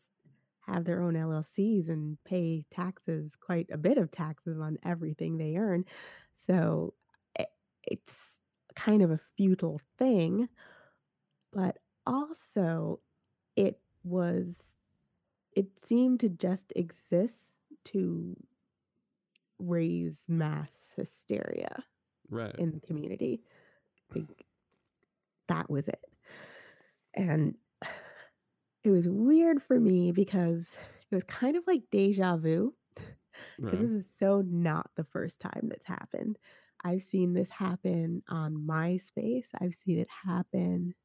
have 0.61 0.85
their 0.85 1.01
own 1.03 1.13
LLCs 1.13 1.89
and 1.89 2.17
pay 2.23 2.63
taxes, 2.71 3.33
quite 3.39 3.67
a 3.71 3.77
bit 3.77 3.97
of 3.97 4.09
taxes 4.11 4.59
on 4.59 4.77
everything 4.83 5.37
they 5.37 5.57
earn. 5.57 5.83
So 6.47 6.93
i- 7.37 7.45
it's 7.83 8.13
kind 8.75 9.01
of 9.03 9.11
a 9.11 9.19
futile 9.37 9.81
thing, 9.97 10.47
but 11.51 11.77
also 12.07 13.01
it 13.55 13.79
was 14.03 14.55
it 15.55 15.67
seemed 15.85 16.19
to 16.21 16.29
just 16.29 16.73
exist 16.75 17.53
to 17.85 18.35
raise 19.59 20.17
mass 20.27 20.71
hysteria 20.95 21.83
Right. 22.29 22.55
in 22.57 22.71
the 22.71 22.79
community. 22.79 23.43
Like, 24.15 24.45
that 25.47 25.69
was 25.69 25.87
it. 25.87 26.03
And 27.13 27.55
it 28.83 28.89
was 28.89 29.07
weird 29.07 29.61
for 29.61 29.79
me 29.79 30.11
because 30.11 30.67
it 31.11 31.15
was 31.15 31.23
kind 31.23 31.55
of 31.55 31.63
like 31.67 31.83
deja 31.91 32.37
vu. 32.37 32.73
Because 33.61 33.79
right. 33.79 33.87
this 33.87 33.91
is 33.91 34.07
so 34.19 34.41
not 34.45 34.89
the 34.95 35.03
first 35.03 35.39
time 35.39 35.67
that's 35.69 35.85
happened. 35.85 36.37
I've 36.83 37.03
seen 37.03 37.33
this 37.33 37.49
happen 37.49 38.23
on 38.27 38.55
MySpace. 38.55 39.47
I've 39.61 39.75
seen 39.75 39.99
it 39.99 40.09
happen 40.25 40.95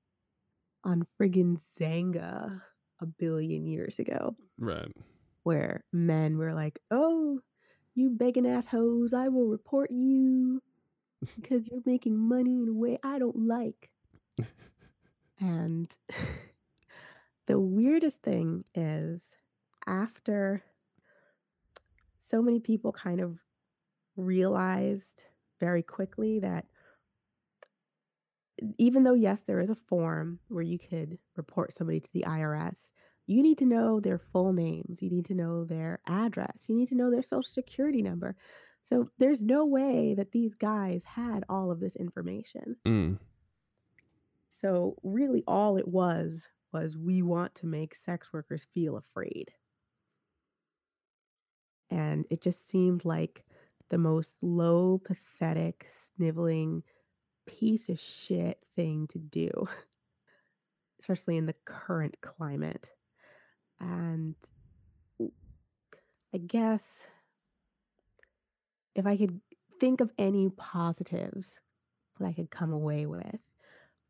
on 0.85 1.07
friggin' 1.19 1.61
Xanga 1.79 2.61
a 3.01 3.07
billion 3.07 3.67
years 3.67 3.99
ago 3.99 4.37
right. 4.59 4.91
where 5.43 5.85
men 5.93 6.39
were 6.39 6.55
like, 6.55 6.79
"Oh, 6.91 7.41
you 7.95 8.11
begging 8.11 8.47
ass 8.47 8.67
hoes, 8.67 9.13
I 9.13 9.29
will 9.29 9.49
report 9.49 9.91
you 9.91 10.63
because 11.37 11.67
you're 11.69 11.83
making 11.85 12.17
money 12.17 12.63
in 12.63 12.69
a 12.69 12.73
way 12.73 12.99
I 13.03 13.19
don't 13.19 13.47
like. 13.47 13.91
and 15.41 15.89
the 17.47 17.59
weirdest 17.59 18.23
thing 18.23 18.65
is 18.75 19.21
after 19.87 20.63
so 22.31 22.43
many 22.43 22.61
people 22.61 22.93
kind 22.93 23.21
of 23.21 23.39
realized 24.17 25.25
very 25.59 25.83
quickly 25.83 26.41
that 26.41 26.67
even 28.79 29.05
though 29.05 29.15
yes 29.15 29.41
there 29.41 29.61
is 29.61 29.71
a 29.71 29.75
form 29.75 30.39
where 30.49 30.63
you 30.63 30.79
could 30.79 31.19
report 31.37 31.73
somebody 31.73 32.01
to 32.01 32.13
the 32.13 32.25
IRS 32.27 32.79
you 33.27 33.43
need 33.43 33.59
to 33.59 33.67
know 33.67 34.01
their 34.01 34.19
full 34.19 34.53
names 34.53 35.03
you 35.03 35.11
need 35.11 35.27
to 35.27 35.35
know 35.35 35.65
their 35.65 36.01
address 36.07 36.65
you 36.67 36.75
need 36.75 36.89
to 36.89 36.95
know 36.95 37.11
their 37.11 37.23
social 37.23 37.51
security 37.51 38.03
number. 38.03 38.37
So 38.83 39.11
there's 39.19 39.43
no 39.43 39.67
way 39.67 40.15
that 40.17 40.33
these 40.33 40.55
guys 40.55 41.05
had 41.05 41.45
all 41.49 41.71
of 41.71 41.81
this 41.81 41.95
information. 41.97 42.77
Mm. 42.87 43.19
so 44.49 44.97
really 45.03 45.45
all 45.47 45.77
it 45.77 45.87
was 45.87 46.43
was 46.73 46.97
we 46.97 47.23
want 47.23 47.55
to 47.57 47.67
make 47.67 47.95
sex 47.95 48.29
workers 48.33 48.67
feel 48.75 48.97
afraid. 48.97 49.53
And 51.91 52.27
it 52.31 52.43
just 52.43 52.71
seemed 52.71 53.05
like 53.05 53.45
the 53.91 53.99
most 53.99 54.33
low 54.43 55.01
pathetic 55.03 55.87
sniveling 56.15 56.83
piece 57.49 57.89
of 57.89 57.99
shit 57.99 58.59
thing 58.77 59.07
to 59.09 59.19
do 59.19 59.69
especially 61.01 61.37
in 61.37 61.47
the 61.47 61.55
current 61.65 62.17
climate. 62.21 62.91
And 63.81 64.35
i 66.35 66.39
guess 66.39 66.83
if 68.95 69.07
i 69.07 69.17
could 69.17 69.41
think 69.81 70.01
of 70.01 70.11
any 70.19 70.51
positives 70.57 71.51
that 72.19 72.27
i 72.27 72.33
could 72.33 72.51
come 72.51 72.73
away 72.73 73.07
with 73.07 73.41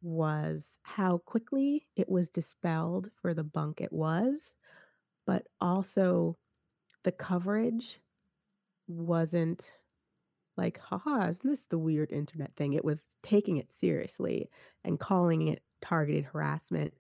was 0.03 0.65
how 0.83 1.19
quickly 1.19 1.87
it 1.97 2.09
was 2.09 2.29
dispelled 2.29 3.09
for 3.21 3.35
the 3.35 3.45
bunk 3.45 3.81
it 3.81 3.93
was 3.93 4.35
but 5.27 5.47
also 5.61 6.37
the 7.05 7.13
coverage 7.13 8.01
wasn't 8.87 9.73
like, 10.59 10.79
haha, 10.79 11.29
isn't 11.29 11.43
this 11.45 11.63
the 11.71 11.79
weird 11.79 12.11
internet 12.11 12.55
thing? 12.57 12.73
It 12.73 12.85
was 12.85 13.01
taking 13.23 13.57
it 13.57 13.71
seriously 13.71 14.51
and 14.85 14.99
calling 14.99 15.49
it 15.49 15.63
targeted 15.81 16.25
harassment. 16.25 16.93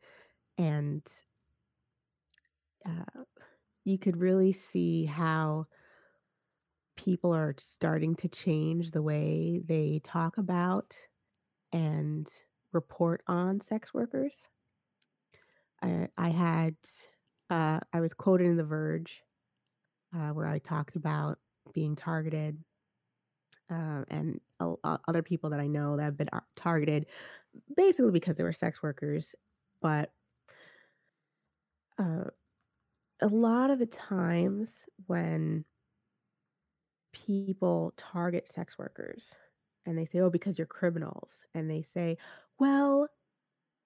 And 0.57 1.03
uh, 2.87 3.23
you 3.85 3.99
could 3.99 4.16
really 4.16 4.53
see 4.53 5.05
how 5.05 5.66
people 6.97 7.35
are 7.35 7.55
starting 7.59 8.14
to 8.16 8.29
change 8.29 8.90
the 8.90 9.03
way 9.03 9.61
they 9.64 10.01
talk 10.05 10.38
about 10.38 10.97
and 11.73 12.29
report 12.73 13.23
on 13.27 13.61
sex 13.61 13.92
workers. 13.92 14.35
I, 15.83 16.09
I 16.16 16.31
had, 16.31 16.77
uh, 17.51 17.81
I 17.92 18.01
was 18.01 18.14
quoted 18.14 18.47
in 18.47 18.57
The 18.57 18.64
Verge 18.64 19.23
uh, 20.14 20.31
where 20.31 20.47
I 20.47 20.59
talked 20.59 20.97
about 20.97 21.38
being 21.73 21.97
targeted 21.97 22.59
uh, 23.70 24.04
and 24.09 24.40
o- 24.61 24.81
o- 24.85 24.98
other 25.07 25.22
people 25.22 25.50
that 25.50 25.61
I 25.61 25.66
know 25.66 25.96
that 25.96 26.04
have 26.04 26.16
been 26.16 26.31
targeted 26.57 27.07
basically 27.76 28.12
because 28.12 28.37
they 28.37 28.44
were 28.44 28.52
sex 28.52 28.83
workers. 28.83 29.35
But 29.81 30.12
uh, 31.98 32.24
a 33.20 33.26
lot 33.28 33.70
of 33.70 33.78
the 33.78 33.87
times 33.87 34.70
when 35.07 35.64
people 37.12 37.92
target 37.96 38.48
sex 38.48 38.78
workers 38.78 39.24
and 39.87 39.96
they 39.96 40.04
say, 40.04 40.20
oh, 40.20 40.31
because 40.31 40.59
you're 40.59 40.66
criminals, 40.66 41.31
and 41.54 41.70
they 41.70 41.83
say, 41.83 42.18
well, 42.59 43.09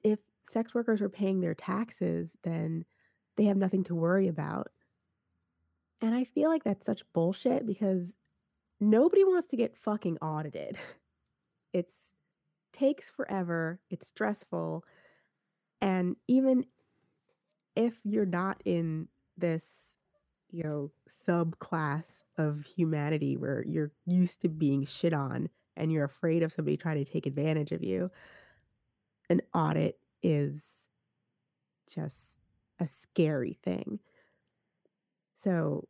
if 0.03 0.19
sex 0.49 0.75
workers 0.75 1.01
were 1.01 1.09
paying 1.09 1.41
their 1.41 1.55
taxes, 1.55 2.29
then 2.43 2.85
they 3.37 3.45
have 3.45 3.57
nothing 3.57 3.85
to 3.85 3.95
worry 3.95 4.29
about. 4.29 4.69
And 6.01 6.15
I 6.15 6.25
feel 6.25 6.51
like 6.51 6.65
that's 6.65 6.85
such 6.85 7.05
bullshit 7.13 7.67
because 7.67 8.13
nobody 8.83 9.25
wants 9.25 9.49
to 9.49 9.57
get 9.57 9.77
fucking 9.77 10.19
audited. 10.19 10.77
It's 11.73 11.95
takes 12.73 13.09
forever, 13.09 13.81
it's 13.91 14.07
stressful, 14.07 14.85
and 15.81 16.17
even 16.29 16.67
if 17.77 17.95
you're 18.05 18.27
not 18.27 18.61
in 18.65 19.09
this, 19.37 19.63
you 20.51 20.63
know, 20.63 20.91
subclass 21.27 22.05
of 22.39 22.65
humanity 22.77 23.37
where 23.37 23.65
you're 23.67 23.93
used 24.05 24.41
to 24.41 24.49
being 24.49 24.85
shit 24.85 25.13
on 25.13 25.49
and 25.77 25.93
you're 25.93 26.05
afraid 26.05 26.43
of 26.43 26.53
somebody 26.53 26.77
trying 26.77 27.03
to 27.03 27.11
take 27.11 27.27
advantage 27.27 27.73
of 27.73 27.83
you, 27.83 28.11
an 29.31 29.41
audit 29.55 29.99
is 30.23 30.61
just 31.95 32.17
a 32.81 32.87
scary 32.87 33.59
thing. 33.63 33.99
So 35.43 35.89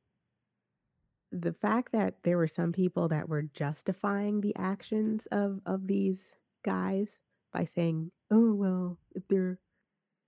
the 1.32 1.54
fact 1.54 1.92
that 1.92 2.14
there 2.22 2.36
were 2.36 2.48
some 2.48 2.72
people 2.72 3.08
that 3.08 3.28
were 3.28 3.42
justifying 3.42 4.40
the 4.40 4.54
actions 4.56 5.26
of 5.32 5.60
of 5.64 5.86
these 5.86 6.30
guys 6.62 7.18
by 7.52 7.64
saying, 7.64 8.10
"Oh 8.30 8.54
well, 8.54 8.98
if 9.14 9.26
they're 9.28 9.58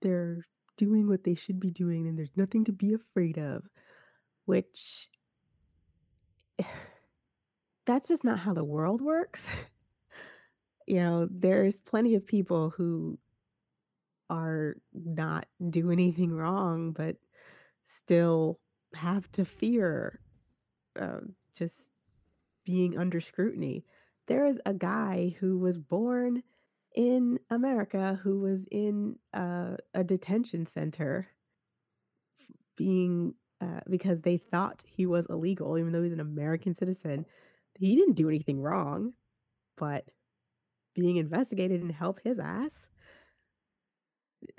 they're 0.01 0.45
doing 0.77 1.07
what 1.07 1.23
they 1.23 1.35
should 1.35 1.59
be 1.59 1.69
doing, 1.71 2.05
then 2.05 2.15
there's 2.15 2.35
nothing 2.35 2.65
to 2.65 2.71
be 2.71 2.93
afraid 2.93 3.37
of," 3.37 3.63
which 4.45 5.09
that's 7.85 8.07
just 8.09 8.23
not 8.23 8.39
how 8.39 8.53
the 8.53 8.63
world 8.63 9.01
works. 9.01 9.47
you 10.87 10.97
know, 10.97 11.27
there's 11.29 11.75
plenty 11.81 12.15
of 12.15 12.25
people 12.25 12.71
who 12.71 13.19
are 14.29 14.75
not 14.93 15.45
do 15.69 15.91
anything 15.91 16.31
wrong, 16.33 16.91
but 16.91 17.17
still 17.83 18.59
have 18.95 19.31
to 19.33 19.45
fear 19.45 20.19
just 21.57 21.75
being 22.65 22.97
under 22.97 23.21
scrutiny. 23.21 23.85
There 24.27 24.45
is 24.45 24.59
a 24.65 24.73
guy 24.73 25.35
who 25.39 25.57
was 25.59 25.77
born 25.77 26.43
in 26.95 27.39
America 27.49 28.19
who 28.23 28.39
was 28.39 28.65
in 28.71 29.17
uh, 29.33 29.75
a 29.93 30.03
detention 30.03 30.65
center 30.65 31.27
being 32.77 33.33
uh, 33.61 33.81
because 33.89 34.21
they 34.21 34.37
thought 34.37 34.83
he 34.85 35.05
was 35.05 35.27
illegal, 35.29 35.77
even 35.77 35.91
though 35.91 36.03
he's 36.03 36.13
an 36.13 36.19
American 36.19 36.75
citizen. 36.75 37.25
He 37.77 37.95
didn't 37.95 38.15
do 38.15 38.29
anything 38.29 38.61
wrong, 38.61 39.13
but 39.77 40.05
being 40.93 41.17
investigated 41.17 41.81
and 41.81 41.91
help 41.91 42.19
his 42.23 42.39
ass. 42.39 42.87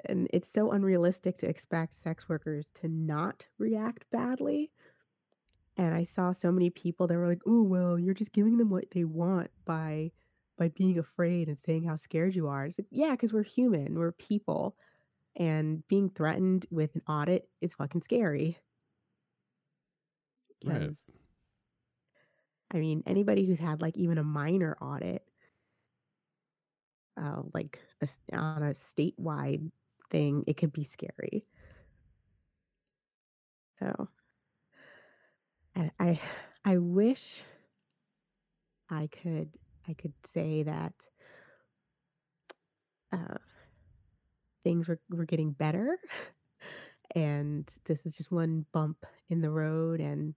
And 0.04 0.28
it's 0.32 0.48
so 0.52 0.72
unrealistic 0.72 1.38
to 1.38 1.48
expect 1.48 1.94
sex 1.94 2.28
workers 2.28 2.66
to 2.80 2.88
not 2.88 3.46
react 3.58 4.04
badly. 4.10 4.70
And 5.76 5.94
I 5.94 6.04
saw 6.04 6.32
so 6.32 6.50
many 6.50 6.70
people 6.70 7.06
that 7.06 7.16
were 7.16 7.28
like, 7.28 7.42
"Oh, 7.46 7.62
well, 7.62 7.98
you're 7.98 8.14
just 8.14 8.32
giving 8.32 8.56
them 8.58 8.70
what 8.70 8.90
they 8.92 9.04
want 9.04 9.50
by 9.64 10.12
by 10.56 10.68
being 10.68 10.98
afraid 10.98 11.48
and 11.48 11.58
saying 11.58 11.84
how 11.84 11.96
scared 11.96 12.34
you 12.34 12.48
are." 12.48 12.64
It's 12.66 12.78
like, 12.78 12.88
yeah, 12.90 13.12
because 13.12 13.32
we're 13.32 13.42
human, 13.44 13.98
we're 13.98 14.12
people, 14.12 14.76
and 15.36 15.86
being 15.88 16.10
threatened 16.10 16.66
with 16.70 16.94
an 16.96 17.02
audit 17.08 17.50
is 17.62 17.74
fucking 17.74 18.02
scary. 18.02 18.58
Right. 20.64 20.92
I 22.70 22.78
mean, 22.78 23.02
anybody 23.06 23.46
who's 23.46 23.58
had 23.58 23.80
like 23.80 23.96
even 23.96 24.18
a 24.18 24.24
minor 24.24 24.76
audit, 24.80 25.24
uh, 27.16 27.42
like 27.54 27.78
a 28.02 28.08
on 28.36 28.62
a 28.62 28.72
statewide 28.74 29.70
thing, 30.10 30.44
it 30.46 30.56
could 30.56 30.72
be 30.72 30.84
scary. 30.84 31.44
So, 33.78 34.08
and 35.76 35.90
I 36.00 36.18
I 36.64 36.78
wish 36.78 37.42
I 38.90 39.08
could 39.22 39.50
I 39.86 39.92
could 39.92 40.14
say 40.24 40.64
that 40.64 40.94
uh, 43.12 43.38
things 44.64 44.88
were 44.88 44.98
were 45.10 45.26
getting 45.26 45.52
better, 45.52 45.98
and 47.14 47.68
this 47.84 48.04
is 48.06 48.16
just 48.16 48.32
one 48.32 48.64
bump 48.72 49.04
in 49.28 49.42
the 49.42 49.50
road, 49.50 50.00
and 50.00 50.34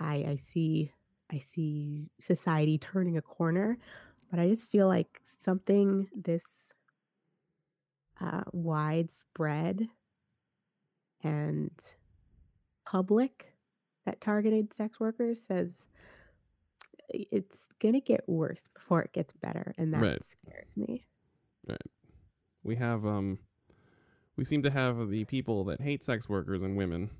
I 0.00 0.14
I 0.14 0.38
see 0.52 0.92
I 1.32 1.38
see 1.54 2.10
society 2.20 2.78
turning 2.78 3.16
a 3.16 3.22
corner, 3.22 3.78
but 4.30 4.40
I 4.40 4.48
just 4.48 4.68
feel 4.68 4.88
like 4.88 5.20
something 5.44 6.08
this 6.14 6.44
uh, 8.20 8.42
widespread 8.52 9.86
and 11.22 11.70
public 12.84 13.55
that 14.06 14.20
targeted 14.20 14.72
sex 14.72 14.98
workers 14.98 15.38
says 15.46 15.70
it's 17.10 17.56
gonna 17.80 18.00
get 18.00 18.28
worse 18.28 18.68
before 18.74 19.02
it 19.02 19.12
gets 19.12 19.32
better, 19.42 19.74
and 19.78 19.92
that 19.92 20.00
Right. 20.00 20.22
scares 20.24 20.68
me. 20.76 21.04
Right. 21.68 21.78
We 22.62 22.76
have 22.76 23.04
um 23.06 23.38
we 24.36 24.44
seem 24.44 24.62
to 24.62 24.70
have 24.70 25.08
the 25.10 25.24
people 25.24 25.64
that 25.64 25.80
hate 25.80 26.02
sex 26.04 26.28
workers 26.28 26.62
and 26.62 26.76
women 26.76 27.10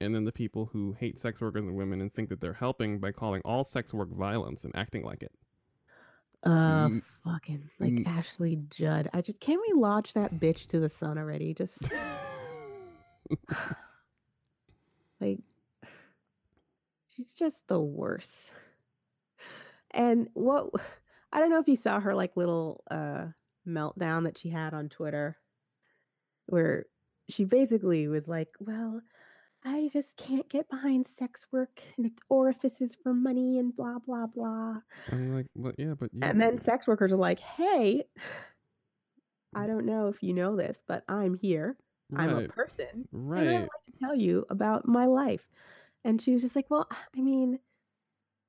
and 0.00 0.14
then 0.14 0.24
the 0.24 0.32
people 0.32 0.66
who 0.72 0.92
hate 0.98 1.18
sex 1.18 1.40
workers 1.40 1.64
and 1.64 1.74
women 1.74 2.00
and 2.00 2.12
think 2.12 2.28
that 2.28 2.40
they're 2.40 2.52
helping 2.54 2.98
by 2.98 3.12
calling 3.12 3.40
all 3.44 3.64
sex 3.64 3.94
work 3.94 4.10
violence 4.10 4.62
and 4.64 4.74
acting 4.76 5.02
like 5.04 5.22
it. 5.22 5.32
Uh, 6.42 6.88
Mm, 6.88 7.02
fucking 7.24 7.70
like 7.80 7.92
mm. 7.92 8.06
Ashley 8.06 8.58
Judd. 8.70 9.08
I 9.12 9.20
just 9.22 9.40
can't 9.40 9.60
we 9.66 9.72
launch 9.80 10.12
that 10.14 10.34
bitch 10.34 10.66
to 10.68 10.78
the 10.78 10.88
sun 10.88 11.18
already? 11.18 11.54
Just 11.54 11.72
like 15.20 15.38
she's 17.16 17.32
just 17.32 17.66
the 17.68 17.80
worst. 17.80 18.50
And 19.90 20.28
what 20.34 20.70
I 21.32 21.38
don't 21.40 21.50
know 21.50 21.58
if 21.60 21.68
you 21.68 21.76
saw 21.76 22.00
her 22.00 22.14
like 22.14 22.36
little 22.36 22.84
uh 22.90 23.26
meltdown 23.66 24.24
that 24.24 24.38
she 24.38 24.48
had 24.50 24.74
on 24.74 24.88
Twitter 24.88 25.38
where 26.46 26.86
she 27.28 27.44
basically 27.44 28.08
was 28.08 28.28
like, 28.28 28.50
"Well, 28.60 29.02
I 29.64 29.90
just 29.92 30.16
can't 30.16 30.48
get 30.48 30.68
behind 30.70 31.06
sex 31.06 31.46
work 31.52 31.82
and 31.96 32.06
its 32.06 32.22
orifices 32.28 32.96
for 33.02 33.14
money 33.14 33.58
and 33.58 33.74
blah 33.76 33.98
blah 34.00 34.26
blah." 34.26 34.80
I'm 35.10 35.34
like, 35.34 35.46
well, 35.54 35.72
yeah, 35.78 35.94
but 35.94 36.12
you, 36.12 36.20
And 36.22 36.40
then 36.40 36.58
sex 36.58 36.86
workers 36.86 37.12
are 37.12 37.16
like, 37.16 37.40
"Hey, 37.40 38.04
I 39.54 39.66
don't 39.66 39.86
know 39.86 40.08
if 40.08 40.22
you 40.22 40.32
know 40.34 40.56
this, 40.56 40.82
but 40.86 41.04
I'm 41.08 41.34
here. 41.38 41.76
I'm 42.14 42.34
a 42.34 42.40
right, 42.40 42.48
person. 42.48 43.08
And 43.34 43.48
I'd 43.48 43.58
right, 43.58 43.60
like 43.62 43.82
to 43.86 43.92
tell 44.00 44.14
you 44.14 44.46
about 44.50 44.86
my 44.86 45.06
life. 45.06 45.48
And 46.06 46.22
she 46.22 46.32
was 46.32 46.42
just 46.42 46.54
like, 46.54 46.70
Well, 46.70 46.86
I 46.92 47.20
mean, 47.20 47.58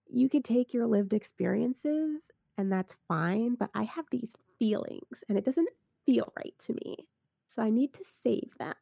you 0.07 0.29
could 0.29 0.45
take 0.45 0.75
your 0.75 0.85
lived 0.85 1.11
experiences 1.11 2.21
and 2.55 2.71
that's 2.71 2.93
fine, 3.07 3.55
but 3.55 3.71
I 3.73 3.83
have 3.83 4.05
these 4.11 4.33
feelings 4.59 5.23
and 5.27 5.39
it 5.39 5.43
doesn't 5.43 5.67
feel 6.05 6.31
right 6.37 6.53
to 6.67 6.73
me. 6.73 7.07
So 7.49 7.63
I 7.63 7.71
need 7.71 7.93
to 7.93 8.03
save 8.23 8.51
them. 8.59 8.75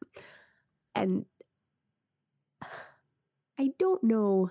And 0.94 1.24
I 3.58 3.70
don't 3.78 4.04
know. 4.04 4.50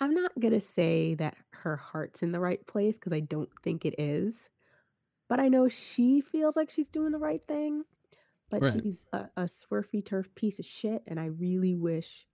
I'm 0.00 0.14
not 0.14 0.38
going 0.38 0.54
to 0.54 0.60
say 0.60 1.14
that 1.14 1.36
her 1.50 1.76
heart's 1.76 2.22
in 2.22 2.30
the 2.30 2.38
right 2.38 2.64
place 2.68 2.94
because 2.94 3.12
I 3.12 3.18
don't 3.18 3.50
think 3.64 3.84
it 3.84 3.96
is. 3.98 4.34
But 5.28 5.40
I 5.40 5.48
know 5.48 5.68
she 5.68 6.20
feels 6.20 6.54
like 6.54 6.70
she's 6.70 6.88
doing 6.88 7.10
the 7.10 7.18
right 7.18 7.42
thing. 7.42 7.82
But 8.50 8.62
right, 8.62 8.80
she's 8.82 8.98
a, 9.12 9.28
a 9.36 9.48
swerfy 9.70 10.04
turf 10.04 10.26
piece 10.34 10.58
of 10.58 10.64
shit. 10.64 11.02
And 11.06 11.20
I 11.20 11.26
really 11.26 11.74
wish 11.74 12.26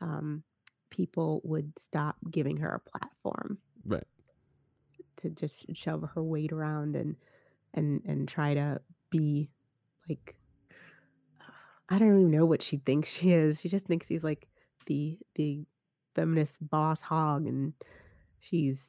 um, 0.00 0.42
people 0.90 1.40
would 1.44 1.78
stop 1.78 2.16
giving 2.30 2.56
her 2.58 2.74
a 2.74 2.90
platform 2.90 3.58
right. 3.84 4.06
to 5.18 5.30
just 5.30 5.66
shove 5.76 6.08
her 6.14 6.22
weight 6.22 6.52
around 6.52 6.96
and 6.96 7.16
and 7.74 8.02
and 8.06 8.28
try 8.28 8.54
to 8.54 8.80
be 9.10 9.50
like 10.08 10.36
I 11.88 11.98
don't 11.98 12.08
even 12.08 12.30
know 12.30 12.46
what 12.46 12.62
she 12.62 12.78
thinks 12.78 13.10
she 13.10 13.32
is. 13.32 13.60
She 13.60 13.68
just 13.68 13.86
thinks 13.86 14.06
she's 14.06 14.24
like 14.24 14.48
the 14.86 15.18
the 15.34 15.64
feminist 16.14 16.56
boss 16.70 17.00
hog 17.02 17.46
and 17.46 17.74
she's 18.40 18.82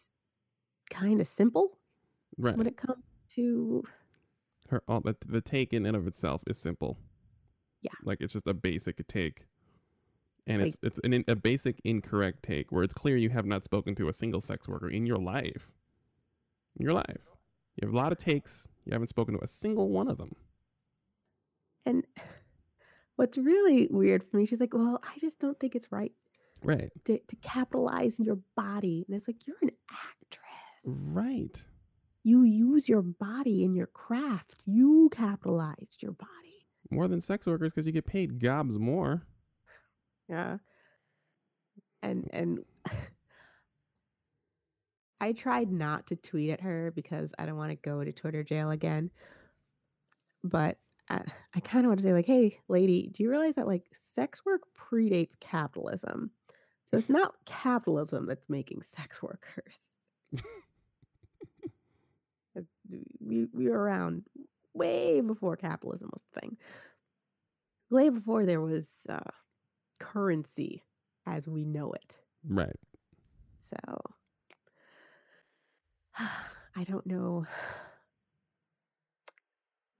kind 0.90 1.20
of 1.22 1.28
simple 1.28 1.78
Right. 2.38 2.58
when 2.58 2.66
it 2.68 2.78
comes 2.78 3.04
to 3.36 3.84
Her 4.70 4.82
all 4.88 5.02
the, 5.02 5.16
the 5.26 5.42
take 5.42 5.74
in 5.74 5.86
and 5.86 5.96
of 5.96 6.08
itself 6.08 6.42
is 6.48 6.58
simple. 6.58 6.98
Yeah. 7.82 7.92
Like 8.04 8.20
it's 8.22 8.34
just 8.34 8.48
a 8.48 8.54
basic 8.54 9.06
take. 9.08 9.46
And 10.48 10.62
like 10.62 10.68
it's 10.70 10.78
it's 10.82 11.00
an, 11.04 11.24
a 11.28 11.36
basic 11.36 11.80
incorrect 11.84 12.44
take 12.44 12.72
where 12.72 12.84
it's 12.84 12.94
clear 12.94 13.16
you 13.18 13.30
have 13.30 13.46
not 13.46 13.64
spoken 13.64 13.96
to 13.96 14.08
a 14.10 14.14
single 14.14 14.42
sex 14.42 14.68
worker 14.68 14.90
in 14.90 15.06
your 15.06 15.18
life. 15.18 15.70
In 16.78 16.84
your 16.86 16.94
life. 16.94 17.22
You 17.76 17.88
have 17.88 17.94
a 17.94 17.98
lot 17.98 18.12
of 18.12 18.18
takes. 18.18 18.68
You 18.86 18.92
haven't 18.94 19.08
spoken 19.10 19.36
to 19.38 19.44
a 19.44 19.48
single 19.48 19.90
one 19.90 20.08
of 20.08 20.18
them. 20.18 20.36
and 21.86 22.06
what's 23.16 23.38
really 23.38 23.88
weird 23.92 24.24
for 24.30 24.38
me, 24.38 24.46
she's 24.46 24.60
like, 24.60 24.74
Well, 24.74 25.00
I 25.04 25.18
just 25.20 25.40
don't 25.40 25.60
think 25.60 25.76
it's 25.76 25.92
right 25.92 26.12
Right. 26.64 26.92
to, 27.06 27.18
to 27.20 27.36
capitalize 27.42 28.20
your 28.20 28.40
body. 28.56 29.04
And 29.08 29.18
it's 29.18 29.28
like 29.28 29.46
you're 29.46 29.58
an 29.62 29.72
actress. 29.92 30.42
Right. 30.86 31.62
You 32.24 32.44
use 32.44 32.88
your 32.88 33.02
body 33.02 33.64
in 33.64 33.76
your 33.76 33.88
craft. 33.88 34.64
You 34.66 35.10
capitalized 35.14 36.02
your 36.02 36.14
body. 36.14 36.30
More 36.90 37.08
than 37.08 37.22
sex 37.22 37.48
workers 37.48 37.72
because 37.72 37.86
you 37.86 37.92
get 37.92 38.06
paid 38.06 38.40
gobs 38.40 38.80
more. 38.80 39.24
Yeah. 40.30 40.58
And 42.02 42.24
mm. 42.24 42.30
and 42.32 42.60
I 45.20 45.32
tried 45.32 45.72
not 45.72 46.08
to 46.08 46.16
tweet 46.16 46.50
at 46.50 46.62
her 46.62 46.92
because 46.94 47.32
I 47.40 47.46
don't 47.46 47.58
want 47.58 47.72
to 47.72 47.90
go 47.90 48.04
to 48.04 48.12
Twitter 48.12 48.44
jail 48.44 48.72
again. 48.72 49.10
But 50.44 50.78
I, 51.10 51.22
I 51.56 51.60
kind 51.62 51.86
of 51.86 51.90
want 51.90 52.00
to 52.00 52.06
say 52.06 52.14
like, 52.14 52.26
"Hey, 52.26 52.60
lady, 52.68 53.10
do 53.14 53.24
you 53.24 53.30
realize 53.30 53.56
that 53.56 53.68
like 53.68 53.86
sex 54.16 54.42
work 54.46 54.62
predates 54.78 55.40
capitalism? 55.40 56.32
So 56.90 56.98
it's 56.98 57.10
not 57.10 57.34
capitalism 57.46 58.28
that's 58.28 58.50
making 58.50 58.84
sex 58.96 59.22
workers. 59.22 59.80
We 62.90 63.48
we 63.54 63.70
were 63.70 63.80
around 63.80 64.24
way 64.74 65.22
before 65.22 65.56
capitalism 65.56 66.10
was 66.14 66.24
a 66.36 66.40
thing. 66.40 66.58
Way 67.90 68.10
before 68.10 68.46
there 68.46 68.62
was 68.62 68.86
uh, 69.08 69.20
currency 70.00 70.84
as 71.26 71.48
we 71.48 71.64
know 71.64 71.94
it. 71.94 72.18
Right. 72.48 72.80
So 73.70 74.02
I 76.76 76.84
don't 76.84 77.06
know. 77.06 77.46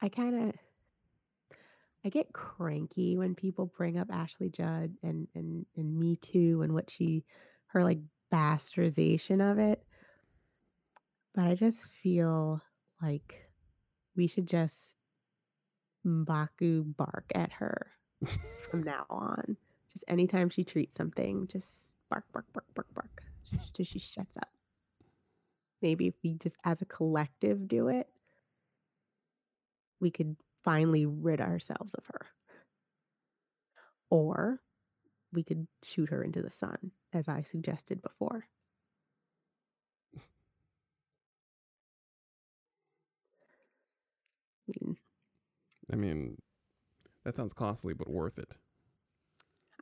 I 0.02 0.10
kind 0.10 0.50
of 0.50 0.56
I 2.06 2.10
get 2.10 2.34
cranky 2.34 3.18
when 3.18 3.36
people 3.36 3.72
bring 3.78 3.98
up 3.98 4.10
Ashley 4.12 4.50
Judd 4.50 4.94
and 5.04 5.28
and 5.36 5.66
and 5.78 5.98
Me 5.98 6.18
Too 6.18 6.62
and 6.62 6.74
what 6.74 6.90
she 6.90 7.24
her 7.68 7.84
like 7.84 8.00
bastardization 8.32 9.52
of 9.52 9.60
it. 9.60 9.82
But 11.34 11.46
I 11.46 11.56
just 11.56 11.86
feel 12.04 12.62
like 13.04 13.50
we 14.16 14.28
should 14.28 14.48
just 14.48 14.76
Mbaku 16.06 16.96
bark 16.98 17.32
at 17.36 17.52
her 17.54 17.88
from 18.70 18.84
now 18.84 19.06
on. 19.10 19.58
Just 19.92 20.06
anytime 20.08 20.50
she 20.50 20.64
treats 20.64 20.98
something, 20.98 21.48
just 21.52 21.68
bark, 22.10 22.26
bark, 22.34 22.46
bark, 22.54 22.66
bark, 22.74 22.88
bark, 22.94 23.24
just 23.52 23.74
till 23.76 23.86
she 23.86 24.00
shuts 24.00 24.38
up. 24.38 24.50
Maybe 25.82 26.08
if 26.08 26.16
we 26.24 26.34
just 26.36 26.58
as 26.64 26.82
a 26.82 26.86
collective 26.86 27.68
do 27.68 27.90
it, 27.90 28.08
we 30.00 30.10
could 30.10 30.36
finally 30.64 31.06
rid 31.06 31.42
ourselves 31.42 31.94
of 31.94 32.06
her. 32.08 32.28
Or 34.10 34.62
we 35.32 35.44
could 35.44 35.68
shoot 35.84 36.10
her 36.10 36.24
into 36.24 36.42
the 36.42 36.52
sun, 36.52 36.92
as 37.12 37.28
I 37.28 37.44
suggested 37.44 38.02
before. 38.02 38.46
I 45.92 45.96
mean, 45.96 46.38
that 47.24 47.36
sounds 47.36 47.54
costly, 47.54 47.94
but 47.94 48.10
worth 48.10 48.40
it. 48.40 48.52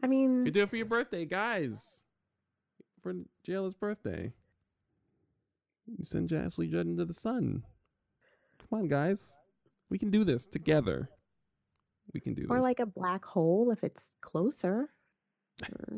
I 0.04 0.08
mean, 0.08 0.46
You 0.46 0.52
do 0.52 0.63
it 0.63 0.70
for 0.70 0.78
your 0.78 0.86
birthday, 0.86 1.26
guys. 1.26 2.02
For 3.02 3.13
Najela's 3.13 3.74
birthday. 3.74 4.34
You 5.88 6.04
send 6.04 6.32
Ashley 6.32 6.67
Judd 6.67 6.86
into 6.88 7.06
the 7.06 7.13
sun. 7.13 7.63
Come 8.60 8.80
on, 8.80 8.88
guys. 8.88 9.38
We 9.89 9.98
can 9.98 10.10
do 10.10 10.24
this 10.24 10.46
together. 10.46 11.10
We 12.13 12.20
can 12.20 12.34
do 12.34 12.48
or 12.50 12.58
this. 12.58 12.63
like 12.63 12.80
a 12.80 12.86
black 12.86 13.26
hole 13.26 13.72
if 13.72 13.84
it's 13.84 14.04
closer. 14.22 14.89
Or- 15.63 15.96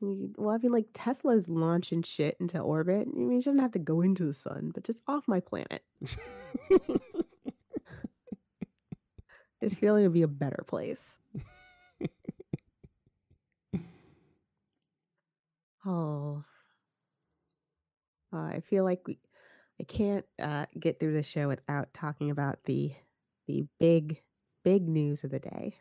You- 0.00 0.32
Well, 0.38 0.54
I 0.54 0.58
mean, 0.58 0.72
like 0.72 0.86
Tesla's 0.94 1.48
launching 1.48 2.02
shit 2.02 2.36
into 2.40 2.58
orbit. 2.58 3.06
I 3.08 3.18
mean, 3.18 3.40
she 3.40 3.44
doesn't 3.46 3.58
have 3.60 3.72
to 3.72 3.78
go 3.78 4.00
into 4.00 4.24
the 4.26 4.34
sun, 4.34 4.70
but 4.74 4.84
just 4.84 5.00
off 5.06 5.28
my 5.28 5.40
planet. 5.40 5.82
Just 9.62 9.76
feel 9.76 9.96
it 9.96 10.02
would 10.02 10.12
be 10.14 10.22
a 10.22 10.28
better 10.28 10.64
place. 10.66 11.18
Oh, 15.84 16.44
uh, 18.32 18.36
I 18.36 18.60
feel 18.60 18.84
like 18.84 19.00
we, 19.06 19.18
I 19.80 19.84
can't 19.84 20.26
uh, 20.40 20.66
get 20.78 21.00
through 21.00 21.14
the 21.14 21.22
show 21.22 21.48
without 21.48 21.92
talking 21.94 22.30
about 22.30 22.58
the 22.64 22.92
the 23.46 23.64
big 23.78 24.22
big 24.62 24.86
news 24.88 25.24
of 25.24 25.30
the 25.30 25.38
day. 25.38 25.76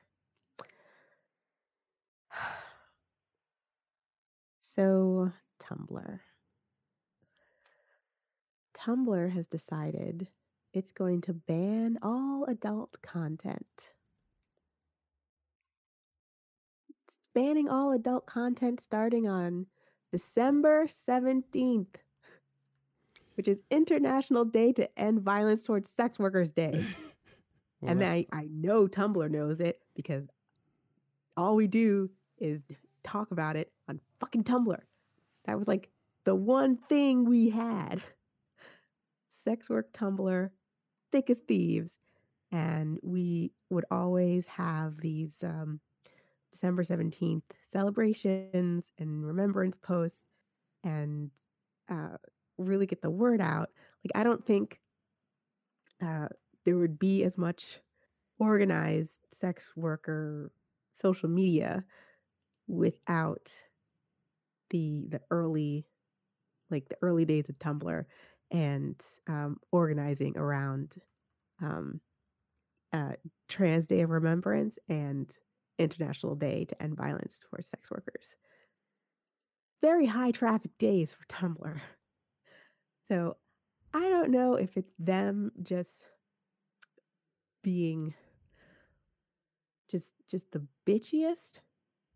So, 4.80 5.34
Tumblr. 5.62 6.20
Tumblr 8.78 9.32
has 9.34 9.46
decided 9.46 10.30
it's 10.74 10.94
going 10.94 11.20
to 11.24 11.34
ban 11.34 12.00
all 12.02 12.46
adult 12.48 12.96
content. 13.02 13.90
It's 16.90 17.18
banning 17.36 17.68
all 17.68 17.92
adult 17.92 18.26
content 18.26 18.80
starting 18.80 19.28
on 19.28 19.66
December 20.14 20.88
17th, 20.88 21.96
which 23.36 23.50
is 23.50 23.58
International 23.70 24.46
Day 24.46 24.72
to 24.72 24.98
End 24.98 25.22
Violence 25.24 25.64
Towards 25.64 25.90
Sex 25.90 26.18
Workers 26.18 26.52
Day. 26.52 26.86
Well, 27.82 27.92
and 27.94 28.02
that- 28.02 28.12
I, 28.12 28.28
I 28.34 28.48
know 28.52 28.88
Tumblr 28.88 29.32
knows 29.32 29.62
it 29.62 29.82
because 29.96 30.26
all 31.38 31.56
we 31.56 31.66
do 31.68 32.10
is 32.38 32.62
talk 33.06 33.32
about 33.32 33.56
it 33.56 33.72
on 33.90 34.00
fucking 34.20 34.44
Tumblr. 34.44 34.80
That 35.46 35.58
was 35.58 35.68
like 35.68 35.90
the 36.26 36.36
one 36.36 36.78
thing 36.88 37.26
we 37.26 37.50
had. 37.50 38.02
Sex 39.30 39.70
work 39.70 39.92
Tumblr, 39.92 40.50
thick 41.12 41.30
as 41.30 41.40
thieves. 41.40 41.94
And 42.52 43.00
we 43.04 43.52
would 43.70 43.86
always 43.92 44.48
have 44.48 44.98
these 44.98 45.34
um, 45.44 45.80
December 46.52 46.84
17th 46.84 47.44
celebrations 47.72 48.86
and 48.98 49.26
remembrance 49.26 49.78
posts 49.82 50.24
and 50.84 51.30
uh, 51.90 52.18
really 52.58 52.86
get 52.86 53.02
the 53.02 53.10
word 53.10 53.42
out. 53.42 53.70
Like, 54.04 54.12
I 54.20 54.24
don't 54.24 54.46
think 54.46 54.80
uh, 56.04 56.28
there 56.66 56.78
would 56.78 56.98
be 56.98 57.24
as 57.24 57.38
much 57.38 57.80
organized 58.40 59.12
sex 59.32 59.72
worker 59.76 60.52
social 60.96 61.30
media 61.30 61.84
without 62.68 63.52
the 64.70 65.06
the 65.10 65.22
early 65.32 65.86
like 66.70 66.88
the 66.90 66.98
early 67.02 67.26
days 67.26 67.50
of 67.50 67.58
Tumblr 67.60 68.06
and 68.52 68.96
um, 69.28 69.58
organizing 69.72 70.38
around 70.38 70.94
um, 71.62 72.00
uh, 72.94 73.14
Trans 73.48 73.88
Day 73.88 74.02
of 74.02 74.10
Remembrance 74.10 74.78
and 74.88 75.30
International 75.78 76.36
Day 76.36 76.66
to 76.66 76.82
End 76.82 76.96
Violence 76.96 77.38
towards 77.50 77.68
Sex 77.68 77.90
Workers. 77.90 78.36
Very 79.82 80.06
high 80.06 80.32
traffic 80.32 80.72
days 80.78 81.14
for 81.14 81.26
Tumblr. 81.28 81.80
So 83.08 83.38
I 83.94 84.10
don't 84.10 84.32
know 84.32 84.56
if 84.56 84.78
it's 84.78 84.94
them 85.00 85.52
just 85.64 85.94
being 87.64 88.14
just 89.90 90.08
just 90.30 90.52
the 90.52 90.66
bitchiest 90.88 91.60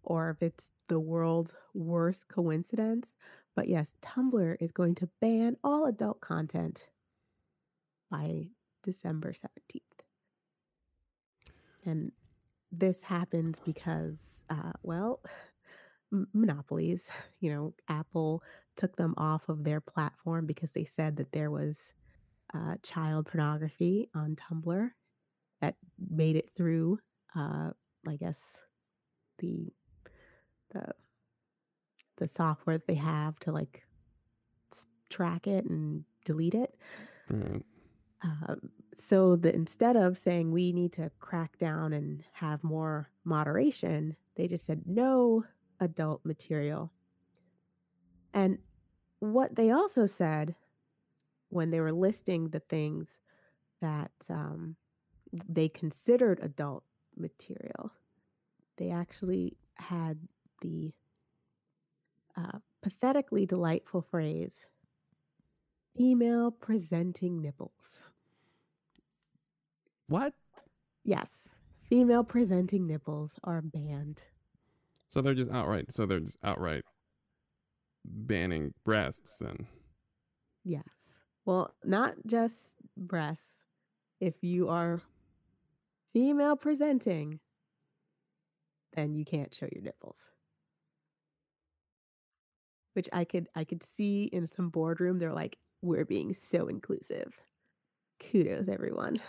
or 0.03 0.29
if 0.29 0.41
it's 0.41 0.69
the 0.89 0.99
world's 0.99 1.53
worst 1.73 2.27
coincidence. 2.27 3.15
But 3.55 3.67
yes, 3.67 3.93
Tumblr 4.03 4.57
is 4.59 4.71
going 4.71 4.95
to 4.95 5.09
ban 5.21 5.57
all 5.63 5.85
adult 5.85 6.21
content 6.21 6.87
by 8.09 8.47
December 8.83 9.33
17th. 9.33 9.81
And 11.85 12.11
this 12.71 13.03
happens 13.03 13.59
because, 13.63 14.43
uh, 14.49 14.71
well, 14.81 15.21
monopolies, 16.33 17.07
you 17.39 17.51
know, 17.51 17.73
Apple 17.87 18.43
took 18.75 18.95
them 18.95 19.13
off 19.17 19.49
of 19.49 19.63
their 19.63 19.81
platform 19.81 20.45
because 20.45 20.71
they 20.71 20.85
said 20.85 21.17
that 21.17 21.31
there 21.31 21.51
was 21.51 21.79
uh, 22.53 22.75
child 22.83 23.27
pornography 23.27 24.09
on 24.15 24.35
Tumblr 24.35 24.89
that 25.61 25.75
made 26.09 26.35
it 26.35 26.49
through, 26.55 26.99
uh, 27.35 27.71
I 28.07 28.15
guess, 28.15 28.57
the 29.39 29.71
the 30.73 30.93
the 32.17 32.27
software 32.27 32.77
that 32.77 32.87
they 32.87 32.95
have 32.95 33.39
to 33.39 33.51
like 33.51 33.83
track 35.09 35.47
it 35.47 35.65
and 35.65 36.03
delete 36.25 36.53
it. 36.53 36.75
Right. 37.29 37.63
Uh, 38.23 38.55
so 38.95 39.35
that 39.37 39.55
instead 39.55 39.95
of 39.95 40.17
saying 40.17 40.51
we 40.51 40.71
need 40.71 40.93
to 40.93 41.11
crack 41.19 41.57
down 41.57 41.93
and 41.93 42.23
have 42.33 42.63
more 42.63 43.09
moderation, 43.25 44.15
they 44.35 44.47
just 44.47 44.65
said 44.65 44.83
no 44.85 45.43
adult 45.79 46.23
material. 46.23 46.91
And 48.33 48.57
what 49.19 49.55
they 49.55 49.71
also 49.71 50.05
said 50.05 50.55
when 51.49 51.69
they 51.69 51.79
were 51.79 51.91
listing 51.91 52.49
the 52.49 52.59
things 52.61 53.07
that 53.81 54.11
um, 54.29 54.75
they 55.47 55.69
considered 55.69 56.39
adult 56.41 56.83
material, 57.17 57.91
they 58.77 58.89
actually 58.89 59.57
had 59.75 60.17
the 60.63 60.91
uh, 62.35 62.57
pathetically 62.81 63.45
delightful 63.45 64.01
phrase 64.01 64.65
female 65.95 66.49
presenting 66.49 67.39
nipples. 67.39 68.01
What? 70.07 70.33
Yes, 71.03 71.49
female 71.87 72.23
presenting 72.23 72.87
nipples 72.87 73.33
are 73.43 73.61
banned. 73.61 74.21
So 75.09 75.21
they're 75.21 75.35
just 75.35 75.51
outright. 75.51 75.93
So 75.93 76.07
they're 76.07 76.19
just 76.19 76.39
outright 76.43 76.83
banning 78.03 78.73
breasts 78.83 79.41
and 79.41 79.67
Yes. 80.63 80.87
Well, 81.45 81.73
not 81.83 82.15
just 82.25 82.57
breasts. 82.95 83.57
If 84.19 84.35
you 84.41 84.69
are 84.69 85.01
female 86.13 86.55
presenting, 86.55 87.39
then 88.93 89.13
you 89.13 89.25
can't 89.25 89.53
show 89.53 89.67
your 89.71 89.83
nipples. 89.83 90.17
Which 92.93 93.09
I 93.13 93.25
could 93.25 93.47
I 93.55 93.63
could 93.63 93.83
see 93.97 94.29
in 94.31 94.47
some 94.47 94.69
boardroom 94.69 95.19
they're 95.19 95.33
like 95.33 95.57
we're 95.81 96.05
being 96.05 96.33
so 96.33 96.67
inclusive. 96.67 97.33
Kudos 98.19 98.67
everyone. 98.69 99.19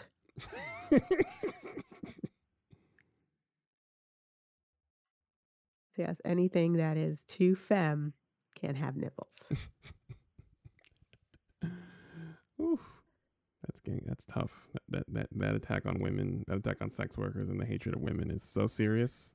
So 5.96 6.02
yes, 6.02 6.20
anything 6.24 6.74
that 6.74 6.96
is 6.96 7.22
too 7.28 7.54
femme 7.54 8.14
can't 8.60 8.76
have 8.76 8.96
nipples. 8.96 9.34
Oof. 12.60 12.80
That's 13.62 13.80
getting 13.80 14.02
that's 14.04 14.24
tough. 14.24 14.66
That, 14.72 14.82
that 14.88 15.04
that 15.08 15.26
that 15.32 15.54
attack 15.54 15.86
on 15.86 16.00
women, 16.00 16.44
that 16.48 16.58
attack 16.58 16.78
on 16.80 16.90
sex 16.90 17.16
workers, 17.16 17.48
and 17.48 17.60
the 17.60 17.64
hatred 17.64 17.94
of 17.94 18.00
women 18.02 18.30
is 18.30 18.42
so 18.42 18.66
serious. 18.66 19.34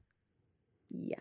yes. 0.89 1.19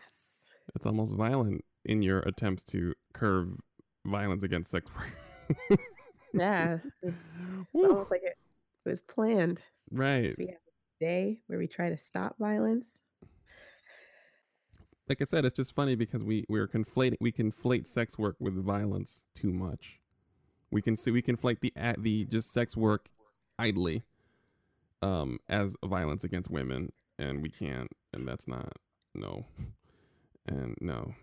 It's 0.75 0.85
almost 0.85 1.13
violent 1.15 1.63
in 1.85 2.01
your 2.01 2.19
attempts 2.19 2.63
to 2.63 2.93
curb 3.13 3.59
violence 4.05 4.43
against 4.43 4.71
sex 4.71 4.89
workers. 4.93 5.79
Yeah. 6.33 6.77
It's 7.01 7.15
Woo. 7.73 7.89
almost 7.89 8.11
like 8.11 8.21
it 8.23 8.37
was 8.85 9.01
planned. 9.01 9.61
Right. 9.91 10.35
We 10.37 10.47
have 10.47 10.55
a 10.55 11.05
day 11.05 11.41
where 11.47 11.57
we 11.59 11.67
try 11.67 11.89
to 11.89 11.97
stop 11.97 12.35
violence. 12.39 12.99
Like 15.07 15.21
I 15.21 15.25
said, 15.25 15.45
it's 15.45 15.55
just 15.55 15.73
funny 15.73 15.95
because 15.95 16.23
we 16.23 16.45
we're 16.47 16.67
conflating 16.67 17.15
we 17.19 17.31
conflate 17.31 17.87
sex 17.87 18.17
work 18.17 18.35
with 18.39 18.53
violence 18.63 19.25
too 19.33 19.51
much. 19.51 19.99
We 20.71 20.81
can 20.81 20.95
see 20.95 21.11
we 21.11 21.21
conflate 21.21 21.61
the 21.61 21.73
at 21.75 22.03
the 22.03 22.25
just 22.25 22.51
sex 22.51 22.77
work 22.77 23.09
idly 23.57 24.03
um 25.01 25.39
as 25.49 25.75
violence 25.83 26.23
against 26.23 26.49
women 26.49 26.91
and 27.17 27.41
we 27.41 27.49
can't 27.49 27.89
and 28.13 28.27
that's 28.27 28.47
not 28.47 28.73
no. 29.15 29.45
And 30.45 30.75
no. 30.79 31.13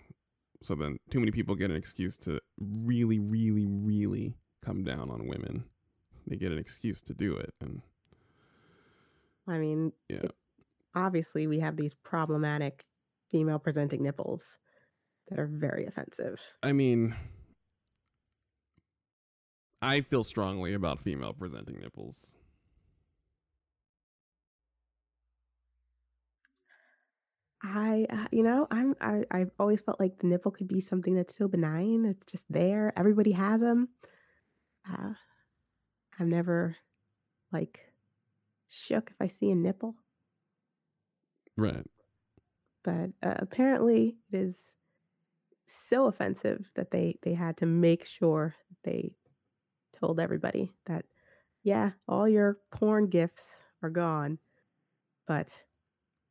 So 0.63 0.75
then 0.75 0.99
too 1.11 1.21
many 1.21 1.33
people 1.33 1.55
get 1.55 1.71
an 1.71 1.77
excuse 1.77 2.17
to 2.19 2.41
really 2.59 3.19
really 3.19 3.67
really 3.67 4.35
come 4.65 4.83
down 4.83 5.11
on 5.11 5.27
women. 5.29 5.65
They 6.27 6.37
get 6.37 6.53
an 6.53 6.59
excuse 6.59 7.01
to 7.03 7.15
do 7.15 7.37
it 7.37 7.51
and 7.61 7.83
I 9.49 9.59
mean, 9.59 9.93
yeah. 10.09 10.17
it- 10.25 10.35
obviously 10.95 11.47
we 11.47 11.61
have 11.61 11.77
these 11.77 11.95
problematic 11.95 12.85
female 13.31 13.59
presenting 13.59 14.03
nipples 14.03 14.43
that 15.29 15.39
are 15.39 15.47
very 15.47 15.87
offensive. 15.87 16.41
I 16.63 16.73
mean, 16.73 17.15
I 19.83 20.01
feel 20.01 20.25
strongly 20.25 20.75
about 20.75 21.01
female 21.01 21.33
presenting 21.33 21.79
nipples. 21.81 22.36
I, 27.67 28.07
uh, 28.11 28.27
you 28.31 28.43
know, 28.45 28.67
I'm 28.71 28.95
I, 29.01 29.25
I've 29.31 29.51
always 29.59 29.81
felt 29.81 29.99
like 30.01 30.19
the 30.19 30.27
nipple 30.29 30.53
could 30.53 30.69
be 30.69 30.81
something 30.81 31.15
that's 31.15 31.37
so 31.37 31.49
benign. 31.49 32.05
It's 32.05 32.25
just 32.27 32.45
there. 32.51 32.93
Everybody 32.97 33.33
has 33.33 33.61
them. 33.61 33.89
Uh, 34.89 35.15
I'm 36.19 36.29
never 36.29 36.77
like 37.53 37.81
shook 38.69 39.11
if 39.11 39.17
I 39.21 39.29
see 39.29 39.51
a 39.51 39.55
nipple, 39.55 39.97
Right. 41.57 41.87
but 42.85 43.11
uh, 43.23 43.35
apparently 43.39 44.17
it 44.33 44.37
is 44.37 44.57
so 45.69 46.07
offensive 46.07 46.71
that 46.77 46.91
they 46.91 47.19
they 47.23 47.35
had 47.35 47.57
to 47.59 47.67
make 47.67 48.05
sure 48.05 48.55
they 48.85 49.13
told 49.93 50.21
everybody 50.21 50.73
that 50.87 51.07
yeah, 51.65 51.93
all 52.09 52.29
your 52.29 52.59
porn 52.73 53.09
gifts 53.09 53.57
are 53.83 53.91
gone, 53.91 54.39
but 55.27 55.59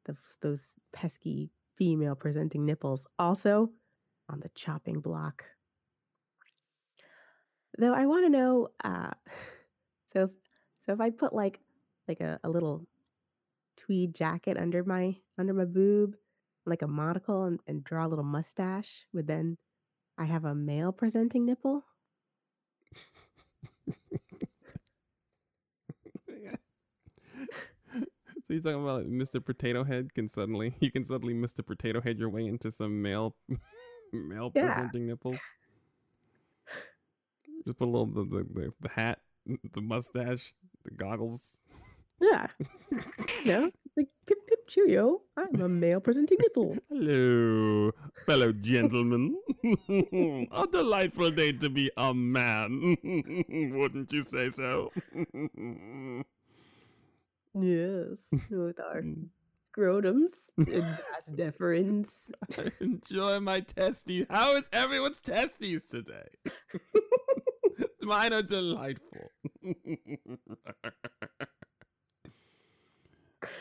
those 0.05 0.37
those 0.41 0.63
pesky 0.93 1.51
female 1.77 2.15
presenting 2.15 2.65
nipples 2.65 3.05
also 3.19 3.69
on 4.29 4.39
the 4.39 4.49
chopping 4.55 4.99
block. 4.99 5.43
Though 7.77 7.93
I 7.93 8.05
want 8.05 8.25
to 8.25 8.29
know, 8.29 8.69
uh, 8.83 9.11
so 10.13 10.23
if, 10.23 10.29
so 10.85 10.93
if 10.93 11.01
I 11.01 11.09
put 11.09 11.33
like 11.33 11.59
like 12.07 12.21
a, 12.21 12.39
a 12.43 12.49
little 12.49 12.87
tweed 13.77 14.15
jacket 14.15 14.57
under 14.57 14.83
my 14.83 15.15
under 15.37 15.53
my 15.53 15.65
boob, 15.65 16.15
like 16.65 16.81
a 16.81 16.87
monocle, 16.87 17.43
and, 17.43 17.59
and 17.67 17.83
draw 17.83 18.05
a 18.05 18.09
little 18.09 18.23
mustache, 18.23 19.05
would 19.13 19.27
then 19.27 19.57
I 20.17 20.25
have 20.25 20.45
a 20.45 20.55
male 20.55 20.91
presenting 20.91 21.45
nipple? 21.45 21.83
you 28.53 28.61
talking 28.61 28.83
about? 28.83 29.05
Mr. 29.09 29.43
Potato 29.43 29.83
Head 29.83 30.13
can 30.13 30.27
suddenly 30.27 30.75
you 30.79 30.91
can 30.91 31.03
suddenly 31.03 31.33
Mr. 31.33 31.65
Potato 31.65 32.01
Head 32.01 32.19
your 32.19 32.29
way 32.29 32.45
into 32.45 32.71
some 32.71 33.01
male 33.01 33.35
male 34.13 34.51
Yeah. 34.55 34.67
presenting 34.67 35.07
nipples. 35.07 35.37
Just 37.65 37.79
put 37.79 37.85
a 37.87 37.89
little 37.91 38.05
the, 38.05 38.23
the, 38.23 38.71
the, 38.79 38.89
hat, 38.89 39.19
the 39.73 39.81
mustache, 39.81 40.53
the 40.83 40.91
goggles. 40.91 41.57
Yeah. 42.21 42.47
know, 43.45 43.65
it's 43.65 43.97
like 43.97 44.07
pip 44.27 44.37
pip 44.47 44.67
cheerio. 44.67 45.21
I'm 45.35 45.59
a 45.61 45.67
male 45.67 45.99
presenting 45.99 46.37
nipple. 46.41 46.77
Hello, 46.89 47.91
fellow 48.25 48.53
gentlemen. 48.53 49.35
a 49.89 50.67
delightful 50.71 51.31
day 51.31 51.51
to 51.53 51.69
be 51.69 51.91
a 51.97 52.13
man. 52.13 52.95
Wouldn't 53.75 54.13
you 54.13 54.21
say 54.21 54.49
so? 54.51 54.91
Yes. 57.59 58.17
With 58.49 58.79
our 58.79 59.01
mm. 59.01 59.27
scrotums 59.75 60.33
and 60.57 60.67
vas 60.67 61.27
deferens. 61.33 62.09
I 62.57 62.71
enjoy 62.79 63.39
my 63.39 63.61
testes. 63.61 64.27
How 64.29 64.55
is 64.55 64.69
everyone's 64.73 65.21
testes 65.21 65.85
today? 65.85 66.29
Mine 68.01 68.33
are 68.33 68.43
delightful. 68.43 69.31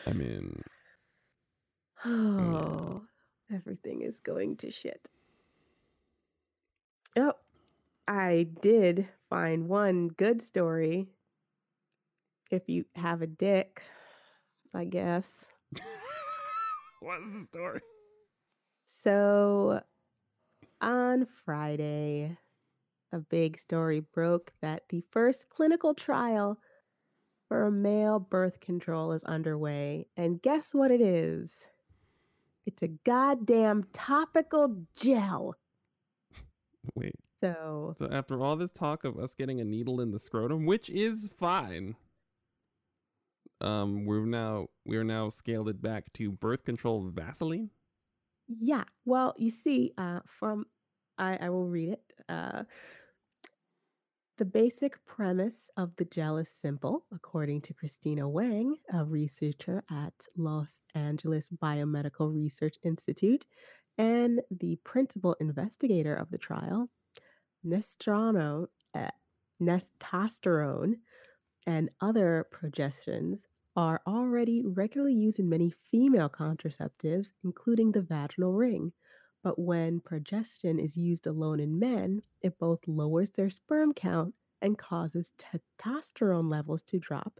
I 0.07 0.13
mean, 0.13 0.61
Oh, 2.05 3.01
everything 3.53 4.01
is 4.01 4.19
going 4.19 4.57
to 4.57 4.71
shit. 4.71 5.09
Oh, 7.17 7.33
I 8.07 8.47
did 8.61 9.07
find 9.29 9.67
one 9.67 10.09
good 10.09 10.41
story. 10.41 11.07
If 12.55 12.69
you 12.69 12.85
have 12.95 13.21
a 13.21 13.27
dick, 13.27 13.81
I 14.73 14.85
guess. 14.85 15.51
what's 17.01 17.29
the 17.31 17.43
story? 17.43 17.81
So 18.85 19.81
on 20.79 21.27
Friday, 21.43 22.37
a 23.11 23.19
big 23.19 23.59
story 23.59 23.99
broke 23.99 24.53
that 24.61 24.83
the 24.87 25.03
first 25.11 25.49
clinical 25.49 25.93
trial 25.93 26.57
for 27.49 27.65
a 27.65 27.71
male 27.71 28.19
birth 28.19 28.61
control 28.61 29.11
is 29.11 29.23
underway. 29.25 30.07
And 30.15 30.41
guess 30.41 30.73
what 30.73 30.91
it 30.91 31.01
is? 31.01 31.67
It's 32.65 32.81
a 32.81 32.87
goddamn 32.87 33.87
topical 33.91 34.85
gel. 34.95 35.55
Wait. 36.95 37.15
So, 37.41 37.95
So 37.99 38.07
after 38.09 38.41
all 38.41 38.55
this 38.55 38.71
talk 38.71 39.03
of 39.03 39.19
us 39.19 39.33
getting 39.33 39.59
a 39.59 39.65
needle 39.65 39.99
in 39.99 40.11
the 40.11 40.19
scrotum, 40.19 40.65
which 40.65 40.89
is 40.89 41.29
fine, 41.37 41.95
um, 43.65 44.05
we're 44.05 44.25
now 44.25 44.67
we're 44.85 45.03
now 45.03 45.29
scaled 45.29 45.69
it 45.69 45.81
back 45.81 46.13
to 46.13 46.31
birth 46.31 46.63
control 46.63 47.09
Vaseline. 47.09 47.71
yeah. 48.47 48.83
Well, 49.05 49.33
you 49.37 49.49
see, 49.49 49.93
uh, 49.97 50.19
from 50.25 50.65
I, 51.17 51.37
I 51.41 51.49
will 51.49 51.67
read 51.67 51.89
it. 51.89 52.01
Uh, 52.29 52.63
the 54.37 54.45
basic 54.45 55.03
premise 55.05 55.69
of 55.77 55.95
the 55.95 56.05
is 56.37 56.49
simple, 56.49 57.05
according 57.13 57.61
to 57.61 57.73
Christina 57.73 58.27
Wang, 58.27 58.75
a 58.91 59.05
researcher 59.05 59.83
at 59.89 60.13
Los 60.35 60.81
Angeles 60.93 61.47
Biomedical 61.63 62.33
Research 62.33 62.75
Institute 62.83 63.45
and 63.97 64.41
the 64.51 64.77
principal 64.83 65.37
investigator 65.39 66.13
of 66.13 66.31
the 66.31 66.37
trial. 66.37 66.89
Nestorone, 67.65 68.67
uh, 68.93 69.09
and 71.65 71.89
other 72.01 72.45
progestins 72.53 73.39
are 73.75 74.01
already 74.07 74.63
regularly 74.63 75.13
used 75.13 75.39
in 75.39 75.49
many 75.49 75.73
female 75.91 76.29
contraceptives, 76.29 77.31
including 77.43 77.91
the 77.91 78.01
vaginal 78.01 78.53
ring. 78.53 78.93
But 79.43 79.59
when 79.59 79.99
progestin 79.99 80.83
is 80.83 80.97
used 80.97 81.27
alone 81.27 81.59
in 81.59 81.77
men, 81.77 82.21
it 82.41 82.57
both 82.57 82.79
lowers 82.87 83.31
their 83.31 83.49
sperm 83.49 83.93
count 83.93 84.33
and 84.61 84.77
causes 84.77 85.31
testosterone 85.37 86.49
levels 86.49 86.81
to 86.83 86.99
drop, 86.99 87.39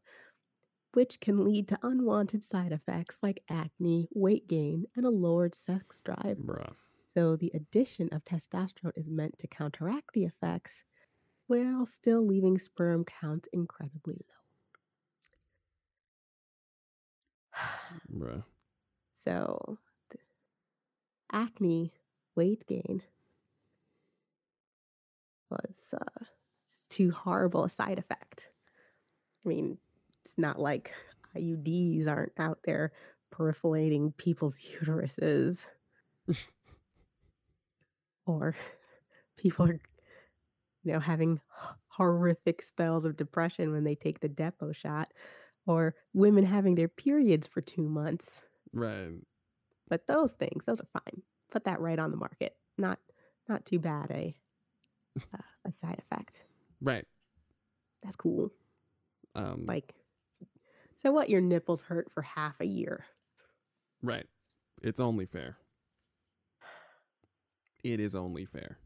which 0.93 1.19
can 1.19 1.43
lead 1.43 1.67
to 1.69 1.79
unwanted 1.81 2.43
side 2.43 2.71
effects 2.71 3.17
like 3.23 3.43
acne, 3.49 4.07
weight 4.13 4.47
gain, 4.47 4.86
and 4.95 5.05
a 5.05 5.09
lowered 5.09 5.55
sex 5.55 6.01
drive. 6.03 6.38
Bruh. 6.38 6.73
So 7.13 7.38
the 7.38 7.51
addition 7.53 8.09
of 8.11 8.25
testosterone 8.25 8.91
is 8.95 9.07
meant 9.07 9.39
to 9.39 9.47
counteract 9.47 10.11
the 10.13 10.25
effects 10.25 10.83
while 11.47 11.86
still 11.86 12.25
leaving 12.25 12.59
sperm 12.59 13.05
counts 13.05 13.47
incredibly 13.53 14.15
low. 14.15 14.45
Bruh. 18.12 18.43
So 19.24 19.78
acne, 21.32 21.91
weight 22.36 22.66
gain 22.68 23.02
was 25.50 25.76
uh, 25.93 26.24
just 26.68 26.89
too 26.89 27.12
horrible 27.12 27.66
a 27.66 27.70
side 27.70 28.00
effect. 28.00 28.48
I 29.46 29.50
mean, 29.50 29.78
it's 30.24 30.38
not 30.38 30.60
like 30.60 30.91
IUDs 31.36 32.08
aren't 32.08 32.34
out 32.38 32.60
there 32.64 32.91
perforating 33.32 34.14
people's 34.18 34.58
uteruses. 34.82 35.66
or 38.26 38.56
people 39.38 39.66
are, 39.68 39.80
you 40.84 40.93
know, 40.93 41.00
having 41.00 41.39
horrific 41.88 42.62
spells 42.62 43.06
of 43.06 43.18
depression 43.18 43.72
when 43.72 43.84
they 43.84 43.96
take 43.96 44.20
the 44.20 44.30
Depo 44.30 44.76
shot, 44.76 45.12
or 45.68 45.95
women 46.13 46.45
having 46.45 46.76
their 46.76 46.88
periods 46.88 47.47
for 47.47 47.61
two 47.61 47.88
months. 47.88 48.41
Right. 48.74 49.13
But 49.88 50.07
those 50.07 50.32
things, 50.34 50.66
those 50.66 50.80
are 50.80 50.88
fine. 50.93 51.22
Put 51.51 51.66
that 51.66 51.80
right 51.80 51.99
on 51.99 52.11
the 52.11 52.18
market. 52.18 52.55
Not, 52.78 52.99
not 53.47 53.66
too 53.66 53.80
bad 53.80 54.11
a, 54.11 54.36
uh, 55.34 55.38
a 55.66 55.72
side 55.80 55.99
effect. 55.99 56.41
Right. 56.82 57.05
That's 58.03 58.16
cool. 58.16 58.51
Um. 59.34 59.66
Like, 59.66 59.93
so 61.01 61.11
what? 61.11 61.30
Your 61.30 61.41
nipples 61.41 61.82
hurt 61.82 62.11
for 62.13 62.22
half 62.22 62.59
a 62.61 62.66
year. 62.66 63.05
Right. 64.01 64.26
It's 64.82 64.99
only 64.99 65.26
fair. 65.26 65.57
It 67.84 67.99
is 67.99 68.16
only 68.16 68.45
fair. 68.45 68.78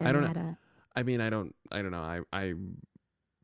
Yeah, 0.00 0.08
I 0.08 0.12
don't 0.12 0.34
know. 0.34 0.56
I 0.98 1.04
mean, 1.04 1.20
I 1.20 1.30
don't, 1.30 1.54
I 1.70 1.80
don't 1.80 1.92
know. 1.92 2.00
I, 2.00 2.22
I 2.32 2.54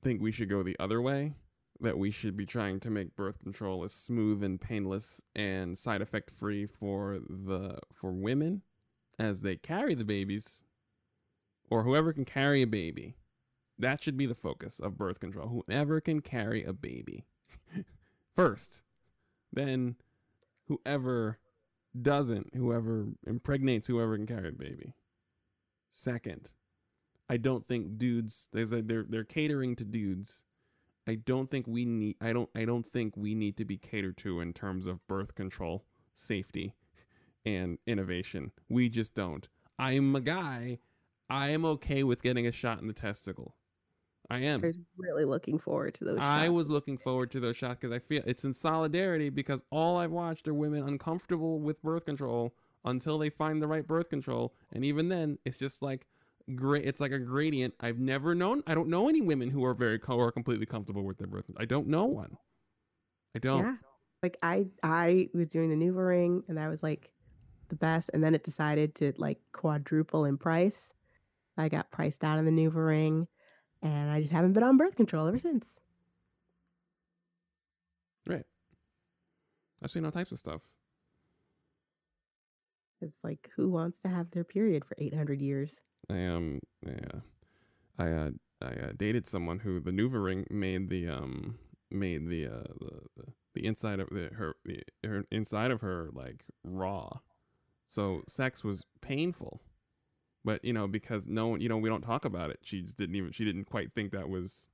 think 0.02 0.20
we 0.20 0.32
should 0.32 0.48
go 0.48 0.64
the 0.64 0.76
other 0.80 1.00
way. 1.00 1.34
That 1.80 1.98
we 1.98 2.10
should 2.10 2.36
be 2.36 2.46
trying 2.46 2.80
to 2.80 2.90
make 2.90 3.14
birth 3.14 3.40
control 3.40 3.84
as 3.84 3.92
smooth 3.92 4.42
and 4.42 4.60
painless 4.60 5.20
and 5.36 5.78
side 5.78 6.02
effect 6.02 6.32
free 6.32 6.66
for 6.66 7.20
the 7.28 7.78
for 7.92 8.10
women 8.10 8.62
as 9.20 9.42
they 9.42 9.54
carry 9.54 9.94
the 9.94 10.04
babies, 10.04 10.64
or 11.70 11.84
whoever 11.84 12.12
can 12.12 12.24
carry 12.24 12.62
a 12.62 12.66
baby. 12.66 13.16
That 13.78 14.02
should 14.02 14.16
be 14.16 14.26
the 14.26 14.34
focus 14.34 14.80
of 14.80 14.98
birth 14.98 15.20
control. 15.20 15.62
Whoever 15.66 16.00
can 16.00 16.22
carry 16.22 16.64
a 16.64 16.72
baby 16.72 17.24
first, 18.34 18.82
then 19.52 19.96
whoever 20.66 21.38
doesn't, 22.00 22.54
whoever 22.56 23.06
impregnates 23.26 23.86
whoever 23.86 24.16
can 24.16 24.26
carry 24.26 24.48
a 24.48 24.52
baby. 24.52 24.94
Second, 25.90 26.50
I 27.28 27.36
don't 27.36 27.66
think 27.66 27.98
dudes. 27.98 28.48
They're 28.52 29.04
they're 29.08 29.24
catering 29.24 29.76
to 29.76 29.84
dudes. 29.84 30.42
I 31.06 31.16
don't 31.16 31.50
think 31.50 31.66
we 31.66 31.84
need. 31.84 32.16
I 32.20 32.32
don't. 32.32 32.50
I 32.54 32.64
don't 32.64 32.86
think 32.86 33.16
we 33.16 33.34
need 33.34 33.56
to 33.58 33.64
be 33.64 33.76
catered 33.76 34.16
to 34.18 34.40
in 34.40 34.52
terms 34.52 34.86
of 34.86 35.06
birth 35.06 35.34
control, 35.34 35.84
safety, 36.14 36.74
and 37.44 37.78
innovation. 37.86 38.52
We 38.68 38.88
just 38.88 39.14
don't. 39.14 39.48
I'm 39.78 40.14
a 40.16 40.20
guy. 40.20 40.78
I 41.28 41.48
am 41.48 41.64
okay 41.64 42.02
with 42.02 42.22
getting 42.22 42.46
a 42.46 42.52
shot 42.52 42.80
in 42.80 42.86
the 42.86 42.92
testicle. 42.92 43.56
I 44.30 44.38
am. 44.38 44.62
I 44.62 44.68
was 44.68 44.78
really 44.96 45.24
looking 45.24 45.58
forward 45.58 45.94
to 45.94 46.04
those. 46.04 46.18
I 46.18 46.44
shots. 46.44 46.50
was 46.50 46.70
looking 46.70 46.96
forward 46.96 47.30
to 47.32 47.40
those 47.40 47.56
shots 47.56 47.78
because 47.80 47.94
I 47.94 47.98
feel 47.98 48.22
it's 48.26 48.44
in 48.44 48.54
solidarity 48.54 49.28
because 49.28 49.62
all 49.70 49.98
I've 49.98 50.10
watched 50.10 50.48
are 50.48 50.54
women 50.54 50.86
uncomfortable 50.86 51.58
with 51.60 51.82
birth 51.82 52.06
control 52.06 52.54
until 52.84 53.18
they 53.18 53.30
find 53.30 53.62
the 53.62 53.66
right 53.66 53.86
birth 53.86 54.08
control, 54.08 54.54
and 54.72 54.84
even 54.84 55.08
then, 55.08 55.38
it's 55.44 55.58
just 55.58 55.82
like 55.82 56.06
great. 56.54 56.84
It's 56.84 57.00
like 57.00 57.12
a 57.12 57.18
gradient. 57.18 57.74
I've 57.80 57.98
never 57.98 58.34
known. 58.34 58.62
I 58.66 58.74
don't 58.74 58.88
know 58.88 59.08
any 59.08 59.20
women 59.20 59.50
who 59.50 59.64
are 59.64 59.74
very 59.74 60.00
or 60.08 60.32
completely 60.32 60.66
comfortable 60.66 61.04
with 61.04 61.18
their 61.18 61.26
birth. 61.26 61.44
I 61.56 61.64
don't 61.64 61.88
know 61.88 62.04
one. 62.04 62.36
I 63.34 63.38
don't. 63.38 63.64
Yeah. 63.64 63.76
Like 64.22 64.38
I 64.42 64.66
I 64.82 65.28
was 65.34 65.48
doing 65.48 65.70
the 65.70 65.84
NuvaRing 65.84 66.42
and 66.48 66.58
that 66.58 66.68
was 66.68 66.82
like 66.82 67.10
the 67.68 67.76
best. 67.76 68.10
And 68.14 68.22
then 68.22 68.34
it 68.34 68.44
decided 68.44 68.94
to 68.96 69.12
like 69.16 69.38
quadruple 69.52 70.24
in 70.24 70.38
price. 70.38 70.92
I 71.56 71.68
got 71.68 71.90
priced 71.90 72.24
out 72.24 72.38
of 72.38 72.44
the 72.44 72.50
NuvaRing 72.50 73.26
and 73.82 74.10
I 74.10 74.20
just 74.20 74.32
haven't 74.32 74.54
been 74.54 74.62
on 74.62 74.76
birth 74.76 74.96
control 74.96 75.26
ever 75.28 75.38
since. 75.38 75.66
Right. 78.26 78.44
I've 79.82 79.90
seen 79.90 80.04
all 80.04 80.12
types 80.12 80.32
of 80.32 80.38
stuff. 80.38 80.62
It's 83.02 83.18
like 83.22 83.50
who 83.56 83.68
wants 83.68 83.98
to 84.00 84.08
have 84.08 84.30
their 84.30 84.44
period 84.44 84.84
for 84.84 84.96
800 84.98 85.42
years? 85.42 85.80
I 86.10 86.26
um 86.26 86.60
yeah, 86.86 87.20
I 87.98 88.10
uh 88.10 88.30
I 88.62 88.66
uh, 88.66 88.92
dated 88.96 89.26
someone 89.26 89.60
who 89.60 89.80
the 89.80 89.90
NuvaRing 89.90 90.50
made 90.50 90.88
the 90.88 91.08
um 91.08 91.58
made 91.90 92.28
the 92.28 92.46
uh 92.46 92.72
the, 92.80 93.24
the, 93.54 93.66
inside 93.66 94.00
of 94.00 94.08
the, 94.10 94.30
her 94.34 94.56
the 94.64 94.82
her 95.04 95.24
inside 95.30 95.70
of 95.70 95.80
her 95.80 96.10
like 96.12 96.44
raw, 96.62 97.18
so 97.86 98.22
sex 98.28 98.64
was 98.64 98.84
painful, 99.00 99.60
but 100.44 100.64
you 100.64 100.72
know 100.72 100.86
because 100.86 101.26
no 101.26 101.48
one 101.48 101.60
you 101.60 101.68
know 101.68 101.78
we 101.78 101.88
don't 101.88 102.02
talk 102.02 102.24
about 102.24 102.50
it. 102.50 102.60
She 102.62 102.82
just 102.82 102.96
didn't 102.96 103.16
even 103.16 103.32
she 103.32 103.44
didn't 103.44 103.64
quite 103.64 103.92
think 103.94 104.12
that 104.12 104.28
was 104.28 104.68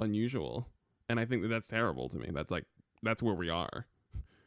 unusual, 0.00 0.68
and 1.08 1.18
I 1.20 1.24
think 1.24 1.42
that 1.42 1.48
that's 1.48 1.68
terrible 1.68 2.08
to 2.08 2.18
me. 2.18 2.30
That's 2.32 2.50
like 2.50 2.64
that's 3.02 3.22
where 3.22 3.34
we 3.34 3.48
are. 3.48 3.86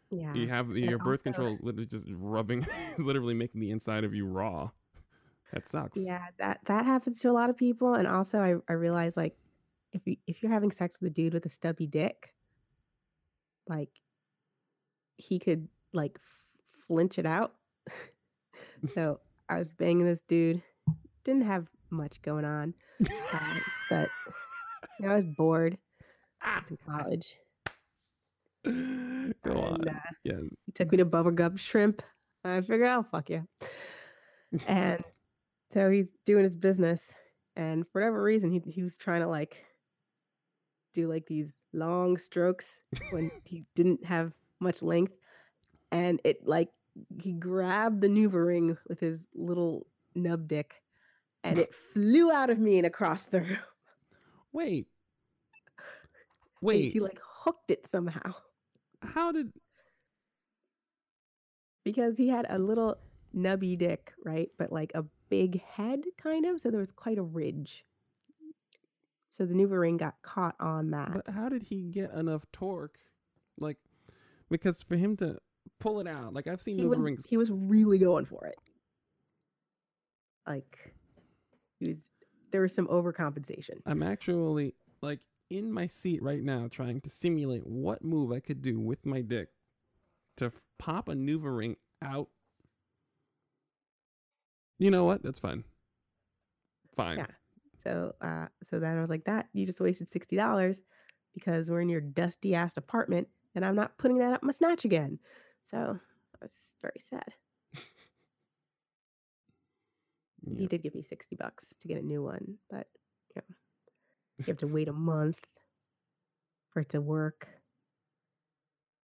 Yeah. 0.09 0.33
You 0.33 0.49
have 0.49 0.75
your 0.75 0.97
birth 0.99 1.21
also- 1.21 1.23
control 1.23 1.53
is 1.55 1.59
literally 1.61 1.85
just 1.85 2.05
rubbing, 2.09 2.67
is 2.97 2.99
literally 3.05 3.33
making 3.33 3.61
the 3.61 3.71
inside 3.71 4.03
of 4.03 4.13
you 4.13 4.25
raw. 4.25 4.71
That 5.53 5.67
sucks. 5.67 5.99
Yeah, 5.99 6.25
that 6.39 6.59
that 6.67 6.85
happens 6.85 7.19
to 7.21 7.29
a 7.29 7.33
lot 7.33 7.49
of 7.49 7.57
people, 7.57 7.93
and 7.95 8.07
also 8.07 8.39
I 8.39 8.55
I 8.71 8.75
realize 8.75 9.17
like 9.17 9.35
if 9.93 10.01
you 10.07 10.15
if 10.27 10.41
you're 10.41 10.51
having 10.51 10.71
sex 10.71 11.01
with 11.01 11.11
a 11.11 11.13
dude 11.13 11.33
with 11.33 11.45
a 11.45 11.49
stubby 11.49 11.87
dick, 11.87 12.33
like 13.67 13.89
he 15.17 15.39
could 15.39 15.67
like 15.93 16.17
flinch 16.87 17.19
it 17.19 17.25
out. 17.25 17.53
so 18.93 19.19
I 19.49 19.59
was 19.59 19.67
banging 19.77 20.05
this 20.05 20.21
dude, 20.27 20.61
didn't 21.25 21.43
have 21.43 21.67
much 21.89 22.21
going 22.21 22.45
on, 22.45 22.73
uh, 23.33 23.59
but 23.89 24.09
you 24.99 25.05
know, 25.05 25.11
I 25.11 25.15
was 25.17 25.25
bored. 25.25 25.77
I 26.41 26.61
was 26.61 26.71
in 26.71 26.77
college. 26.87 27.35
Go 29.43 29.53
on. 29.59 29.87
uh, 29.87 29.93
Yes. 30.23 30.43
he 30.65 30.71
took 30.73 30.91
me 30.91 30.97
to 30.97 31.05
Bubblegum 31.05 31.57
Shrimp. 31.59 32.01
I 32.43 32.61
figured 32.61 32.87
I'll 32.87 33.03
fuck 33.03 33.29
you. 33.29 33.47
and 34.67 35.03
so 35.73 35.89
he's 35.89 36.07
doing 36.25 36.43
his 36.43 36.55
business, 36.55 37.01
and 37.55 37.85
for 37.87 38.01
whatever 38.01 38.21
reason, 38.21 38.51
he 38.51 38.61
he 38.71 38.83
was 38.83 38.97
trying 38.97 39.21
to 39.21 39.27
like 39.27 39.57
do 40.93 41.07
like 41.07 41.25
these 41.27 41.51
long 41.73 42.17
strokes 42.17 42.79
when 43.11 43.31
he 43.45 43.63
didn't 43.75 44.03
have 44.05 44.33
much 44.59 44.81
length, 44.81 45.13
and 45.91 46.19
it 46.23 46.45
like 46.47 46.69
he 47.21 47.31
grabbed 47.33 48.01
the 48.01 48.07
NuvaRing 48.07 48.77
with 48.87 48.99
his 48.99 49.25
little 49.33 49.87
nub 50.15 50.47
dick, 50.47 50.73
and 51.43 51.57
it 51.57 51.73
flew 51.93 52.31
out 52.31 52.49
of 52.49 52.59
me 52.59 52.77
and 52.77 52.85
across 52.85 53.23
the 53.23 53.41
room. 53.41 53.57
Wait. 54.51 54.87
and 56.61 56.67
Wait. 56.67 56.93
he 56.93 56.99
like 56.99 57.19
hooked 57.23 57.71
it 57.71 57.87
somehow 57.87 58.33
How 59.01 59.31
did? 59.31 59.51
because 61.83 62.17
he 62.17 62.27
had 62.27 62.45
a 62.49 62.59
little 62.59 62.97
nubby 63.35 63.77
dick, 63.77 64.13
right? 64.23 64.49
But 64.57 64.71
like 64.71 64.91
a 64.93 65.05
big 65.31 65.63
head, 65.63 66.01
kind 66.21 66.45
of. 66.45 66.61
So 66.61 66.69
there 66.69 66.79
was 66.79 66.91
quite 66.91 67.17
a 67.17 67.23
ridge. 67.23 67.85
So 69.29 69.45
the 69.45 69.53
NuvaRing 69.55 69.97
got 69.97 70.21
caught 70.21 70.55
on 70.59 70.91
that. 70.91 71.13
But 71.13 71.33
how 71.33 71.49
did 71.49 71.63
he 71.63 71.83
get 71.83 72.11
enough 72.11 72.45
torque? 72.51 72.99
Like, 73.57 73.77
because 74.49 74.83
for 74.83 74.97
him 74.97 75.15
to 75.17 75.37
pull 75.79 76.01
it 76.01 76.07
out, 76.07 76.33
like 76.33 76.47
I've 76.47 76.61
seen 76.61 76.77
he 76.77 76.85
was, 76.85 77.25
he 77.29 77.37
was 77.37 77.49
really 77.49 77.97
going 77.97 78.25
for 78.25 78.45
it. 78.45 78.55
Like 80.45 80.93
he 81.79 81.87
was. 81.87 81.97
There 82.51 82.61
was 82.61 82.73
some 82.75 82.87
overcompensation. 82.87 83.81
I'm 83.85 84.03
actually 84.03 84.75
like 85.01 85.19
in 85.49 85.71
my 85.71 85.87
seat 85.87 86.21
right 86.21 86.43
now, 86.43 86.67
trying 86.69 86.99
to 87.01 87.09
simulate 87.09 87.65
what 87.65 88.03
move 88.03 88.33
I 88.33 88.41
could 88.41 88.61
do 88.61 88.77
with 88.77 89.05
my 89.05 89.21
dick 89.21 89.47
to 90.35 90.47
f- 90.47 90.65
pop 90.77 91.07
a 91.07 91.13
NuvaRing 91.13 91.77
out. 92.01 92.27
You 94.81 94.89
know 94.89 95.05
what? 95.05 95.21
That's 95.21 95.37
fine. 95.37 95.63
Fine. 96.95 97.19
Yeah. 97.19 97.27
So, 97.83 98.15
uh, 98.19 98.47
so 98.67 98.79
then 98.79 98.97
I 98.97 99.01
was 99.01 99.11
like, 99.11 99.25
"That 99.25 99.47
you 99.53 99.63
just 99.63 99.79
wasted 99.79 100.09
sixty 100.09 100.35
dollars 100.35 100.81
because 101.35 101.69
we're 101.69 101.81
in 101.81 101.89
your 101.89 102.01
dusty 102.01 102.55
ass 102.55 102.75
apartment, 102.77 103.27
and 103.53 103.63
I'm 103.63 103.75
not 103.75 103.99
putting 103.99 104.17
that 104.17 104.33
up 104.33 104.41
my 104.41 104.51
snatch 104.51 104.83
again." 104.83 105.19
So 105.69 105.77
I 105.77 106.37
was 106.41 106.51
very 106.81 106.99
sad. 107.11 107.35
Yeah. 110.43 110.59
He 110.61 110.65
did 110.65 110.81
give 110.81 110.95
me 110.95 111.03
60 111.03 111.35
bucks 111.35 111.65
to 111.81 111.87
get 111.87 112.01
a 112.01 112.05
new 112.05 112.23
one, 112.23 112.57
but 112.71 112.87
you 113.35 113.43
know, 113.43 113.55
you 114.39 114.45
have 114.47 114.57
to 114.57 114.67
wait 114.67 114.87
a 114.87 114.93
month 114.93 115.39
for 116.71 116.79
it 116.79 116.89
to 116.89 117.01
work. 117.01 117.47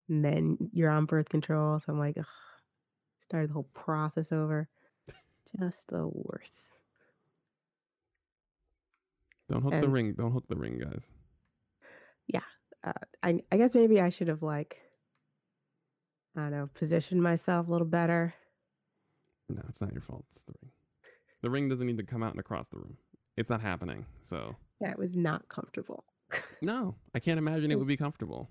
And 0.09 0.25
then 0.25 0.57
you're 0.73 0.89
on 0.89 1.05
birth 1.05 1.29
control. 1.29 1.79
So 1.79 1.93
I'm 1.93 1.99
like, 1.99 2.17
ugh, 2.19 2.25
started 3.23 3.49
the 3.49 3.53
whole 3.53 3.69
process 3.73 4.33
over. 4.33 4.67
Just 5.59 5.87
the 5.87 6.07
worst. 6.07 6.69
Don't 9.49 9.61
hook 9.63 9.81
the 9.81 9.89
ring. 9.89 10.13
Don't 10.13 10.31
hook 10.31 10.45
the 10.47 10.55
ring, 10.55 10.79
guys. 10.79 11.09
Yeah. 12.27 12.39
Uh, 12.83 12.93
I, 13.21 13.41
I 13.51 13.57
guess 13.57 13.75
maybe 13.75 13.99
I 13.99 14.09
should 14.09 14.29
have, 14.29 14.41
like, 14.41 14.77
I 16.37 16.41
don't 16.41 16.51
know, 16.51 16.69
positioned 16.73 17.21
myself 17.21 17.67
a 17.67 17.71
little 17.71 17.87
better. 17.87 18.33
No, 19.49 19.61
it's 19.67 19.81
not 19.81 19.91
your 19.91 20.01
fault. 20.01 20.25
It's 20.31 20.43
the 20.43 20.53
ring. 20.61 20.71
The 21.41 21.49
ring 21.49 21.69
doesn't 21.69 21.85
need 21.85 21.97
to 21.97 22.03
come 22.03 22.23
out 22.23 22.31
and 22.31 22.39
across 22.39 22.69
the 22.69 22.77
room. 22.77 22.97
It's 23.35 23.49
not 23.49 23.61
happening. 23.61 24.05
So 24.21 24.55
That 24.79 24.97
was 24.97 25.15
not 25.15 25.49
comfortable. 25.49 26.05
no, 26.61 26.95
I 27.13 27.19
can't 27.19 27.37
imagine 27.37 27.71
it 27.71 27.77
would 27.79 27.87
be 27.87 27.97
comfortable. 27.97 28.49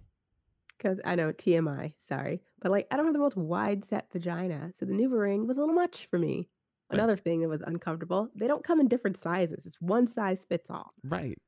Because 0.77 0.99
I 1.05 1.15
know 1.15 1.33
TMI, 1.33 1.93
sorry, 2.07 2.41
but 2.61 2.71
like 2.71 2.87
I 2.91 2.97
don't 2.97 3.05
have 3.07 3.13
the 3.15 3.21
most 3.21 3.37
wide 3.37 3.85
set 3.85 4.11
vagina, 4.13 4.73
so 4.79 4.87
the 4.87 4.93
NuvaRing 4.93 5.47
was 5.47 5.57
a 5.59 5.61
little 5.61 5.75
much 5.75 6.07
for 6.11 6.19
me. 6.19 6.49
Right. 6.91 6.99
Another 6.99 7.17
thing 7.17 7.41
that 7.41 7.49
was 7.49 7.63
uncomfortable, 7.65 8.29
they 8.35 8.47
don't 8.47 8.65
come 8.65 8.81
in 8.81 8.89
different 8.89 9.19
sizes. 9.19 9.65
It's 9.67 9.81
one 9.81 10.07
size 10.09 10.45
fits 10.49 10.71
all. 10.71 10.93
Right. 11.05 11.39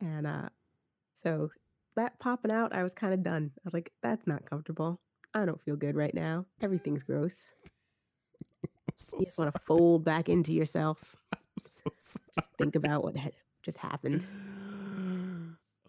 And 0.00 0.26
uh 0.26 0.48
so 1.22 1.50
that 1.96 2.18
popping 2.18 2.50
out, 2.50 2.72
I 2.74 2.82
was 2.82 2.94
kind 2.94 3.12
of 3.12 3.22
done. 3.22 3.50
I 3.58 3.60
was 3.64 3.74
like, 3.74 3.92
that's 4.02 4.26
not 4.26 4.48
comfortable. 4.48 5.00
I 5.34 5.44
don't 5.44 5.60
feel 5.60 5.76
good 5.76 5.96
right 5.96 6.14
now. 6.14 6.46
Everything's 6.62 7.02
gross. 7.02 7.34
So 8.96 9.16
You 9.18 9.26
just 9.26 9.38
want 9.38 9.52
to 9.52 9.60
fold 9.60 10.04
back 10.04 10.28
into 10.28 10.52
yourself. 10.52 11.16
So 11.66 11.90
Just 11.90 12.18
think 12.58 12.74
about 12.74 13.04
what 13.04 13.16
had 13.16 13.32
just 13.62 13.78
happened. 13.78 14.26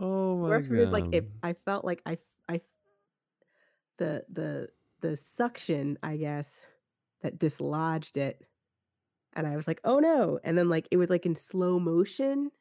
Oh 0.03 0.37
my 0.37 0.49
part 0.49 0.65
is 0.71 0.89
like 0.89 1.05
if 1.11 1.25
I 1.43 1.53
felt 1.63 1.85
like 1.85 2.01
I 2.07 2.17
I 2.49 2.61
the 3.99 4.23
the 4.33 4.69
the 5.01 5.15
suction, 5.37 5.99
I 6.01 6.17
guess, 6.17 6.65
that 7.21 7.39
dislodged 7.39 8.17
it. 8.17 8.41
And 9.33 9.47
I 9.47 9.55
was 9.55 9.67
like, 9.67 9.79
oh 9.83 9.99
no. 9.99 10.39
And 10.43 10.57
then 10.57 10.69
like 10.69 10.87
it 10.91 10.97
was 10.97 11.09
like 11.09 11.25
in 11.25 11.35
slow 11.35 11.79
motion 11.79 12.51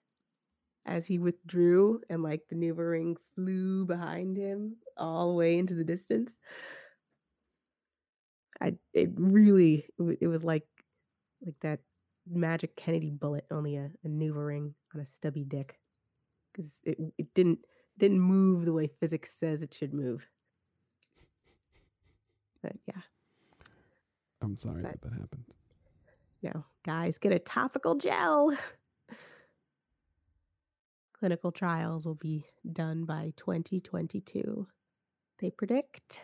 as 0.87 1.07
he 1.07 1.19
withdrew 1.19 2.01
and 2.09 2.23
like 2.23 2.43
the 2.49 2.57
NuvaRing 2.57 3.17
flew 3.35 3.85
behind 3.85 4.37
him 4.37 4.77
all 4.97 5.29
the 5.29 5.35
way 5.35 5.59
into 5.59 5.75
the 5.75 5.85
distance. 5.85 6.31
I 8.61 8.75
it 8.93 9.11
really 9.17 9.87
it, 10.21 10.27
was 10.27 10.45
like 10.45 10.67
like 11.45 11.55
that 11.63 11.81
magic 12.31 12.77
Kennedy 12.77 13.11
bullet, 13.11 13.47
only 13.51 13.79
uh, 13.79 13.89
a, 14.05 14.07
a 14.07 14.09
NuvaRing 14.09 14.75
on 14.95 15.01
a 15.01 15.07
stubby 15.07 15.45
dick. 15.45 15.79
Because 16.53 16.71
it 16.85 16.99
it 17.19 17.35
didn't 17.35 17.61
didn't 17.99 18.21
move 18.21 18.65
the 18.65 18.73
way 18.73 18.91
physics 19.01 19.33
says 19.39 19.63
it 19.63 19.75
should 19.75 19.95
move. 19.95 20.27
But 22.63 22.73
yeah, 22.87 23.03
I'm 24.43 24.57
sorry 24.57 24.83
but- 24.83 24.93
that 24.93 25.03
that 25.03 25.13
happened. 25.13 25.45
no, 26.43 26.65
guys, 26.85 27.19
get 27.19 27.33
a 27.33 27.39
topical 27.39 27.97
gel. 27.97 28.57
Clinical 31.19 31.53
trials 31.53 32.07
will 32.07 32.15
be 32.15 32.47
done 32.73 33.05
by 33.05 33.33
2022. 33.37 34.67
They 35.39 35.51
predict. 35.51 36.23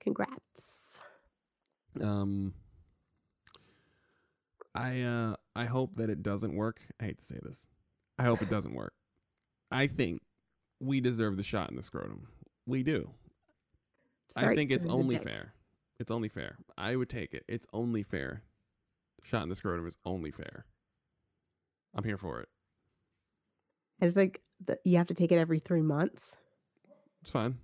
Congrats. 0.00 1.00
Um, 2.00 2.52
I 4.74 5.02
uh, 5.02 5.36
I 5.54 5.64
hope 5.66 5.96
that 5.96 6.10
it 6.10 6.22
doesn't 6.22 6.54
work. 6.54 6.80
I 7.00 7.04
hate 7.04 7.18
to 7.18 7.24
say 7.24 7.38
this. 7.42 7.64
I 8.18 8.24
hope 8.24 8.42
it 8.42 8.50
doesn't 8.50 8.74
work. 8.74 8.92
I 9.70 9.86
think 9.86 10.20
we 10.80 11.00
deserve 11.00 11.36
the 11.36 11.42
shot 11.42 11.70
in 11.70 11.76
the 11.76 11.82
scrotum. 11.82 12.28
We 12.66 12.82
do. 12.82 13.10
I 14.36 14.54
think 14.54 14.70
it's 14.70 14.86
only 14.86 15.18
fair. 15.18 15.54
It's 16.00 16.10
only 16.10 16.28
fair. 16.28 16.58
I 16.76 16.96
would 16.96 17.08
take 17.08 17.34
it. 17.34 17.44
It's 17.48 17.66
only 17.72 18.02
fair. 18.02 18.42
Shot 19.22 19.42
in 19.42 19.48
the 19.48 19.54
scrotum 19.54 19.86
is 19.86 19.96
only 20.04 20.30
fair. 20.30 20.66
I'm 21.94 22.04
here 22.04 22.18
for 22.18 22.40
it. 22.40 22.48
It's 24.00 24.16
like 24.16 24.40
the, 24.64 24.78
you 24.84 24.98
have 24.98 25.06
to 25.06 25.14
take 25.14 25.30
it 25.30 25.38
every 25.38 25.60
three 25.60 25.82
months. 25.82 26.36
It's 27.22 27.30
fine. 27.30 27.58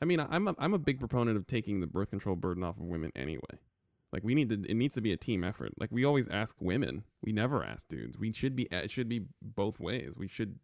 I 0.00 0.04
mean, 0.04 0.18
I'm 0.18 0.48
a, 0.48 0.54
I'm 0.58 0.74
a 0.74 0.78
big 0.78 0.98
proponent 0.98 1.36
of 1.36 1.46
taking 1.46 1.80
the 1.80 1.86
birth 1.86 2.10
control 2.10 2.34
burden 2.34 2.64
off 2.64 2.78
of 2.78 2.84
women 2.84 3.12
anyway. 3.14 3.60
Like 4.12 4.24
we 4.24 4.34
need 4.34 4.48
to, 4.48 4.62
it 4.68 4.74
needs 4.74 4.94
to 4.96 5.00
be 5.00 5.12
a 5.12 5.16
team 5.16 5.44
effort. 5.44 5.72
Like 5.78 5.90
we 5.92 6.04
always 6.04 6.26
ask 6.28 6.56
women, 6.58 7.04
we 7.22 7.32
never 7.32 7.64
ask 7.64 7.86
dudes. 7.88 8.18
We 8.18 8.32
should 8.32 8.56
be, 8.56 8.66
it 8.70 8.90
should 8.90 9.08
be 9.08 9.26
both 9.40 9.78
ways. 9.78 10.14
We 10.16 10.26
should. 10.26 10.58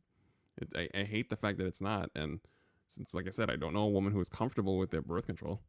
It, 0.60 0.68
I, 0.74 1.00
I 1.00 1.04
hate 1.04 1.30
the 1.30 1.36
fact 1.36 1.58
that 1.58 1.66
it's 1.66 1.80
not. 1.80 2.10
And 2.16 2.40
since, 2.88 3.12
like 3.14 3.26
I 3.26 3.30
said, 3.30 3.50
I 3.50 3.56
don't 3.56 3.74
know 3.74 3.84
a 3.84 3.88
woman 3.88 4.12
who 4.12 4.20
is 4.20 4.28
comfortable 4.28 4.78
with 4.78 4.90
their 4.90 5.02
birth 5.02 5.26
control. 5.26 5.60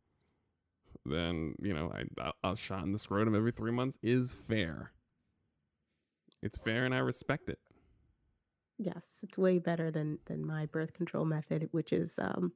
then 1.05 1.55
you 1.61 1.73
know 1.73 1.91
I 2.19 2.31
a 2.43 2.55
shot 2.55 2.83
in 2.83 2.91
the 2.91 2.99
scrotum 2.99 3.35
every 3.35 3.51
three 3.51 3.71
months 3.71 3.97
is 4.01 4.33
fair. 4.33 4.91
It's 6.41 6.57
fair, 6.57 6.85
and 6.85 6.93
I 6.95 6.99
respect 6.99 7.49
it. 7.49 7.59
Yes, 8.77 9.19
it's 9.23 9.37
way 9.37 9.59
better 9.59 9.91
than 9.91 10.19
than 10.25 10.45
my 10.45 10.65
birth 10.65 10.93
control 10.93 11.25
method, 11.25 11.67
which 11.71 11.91
is 11.91 12.13
um, 12.17 12.53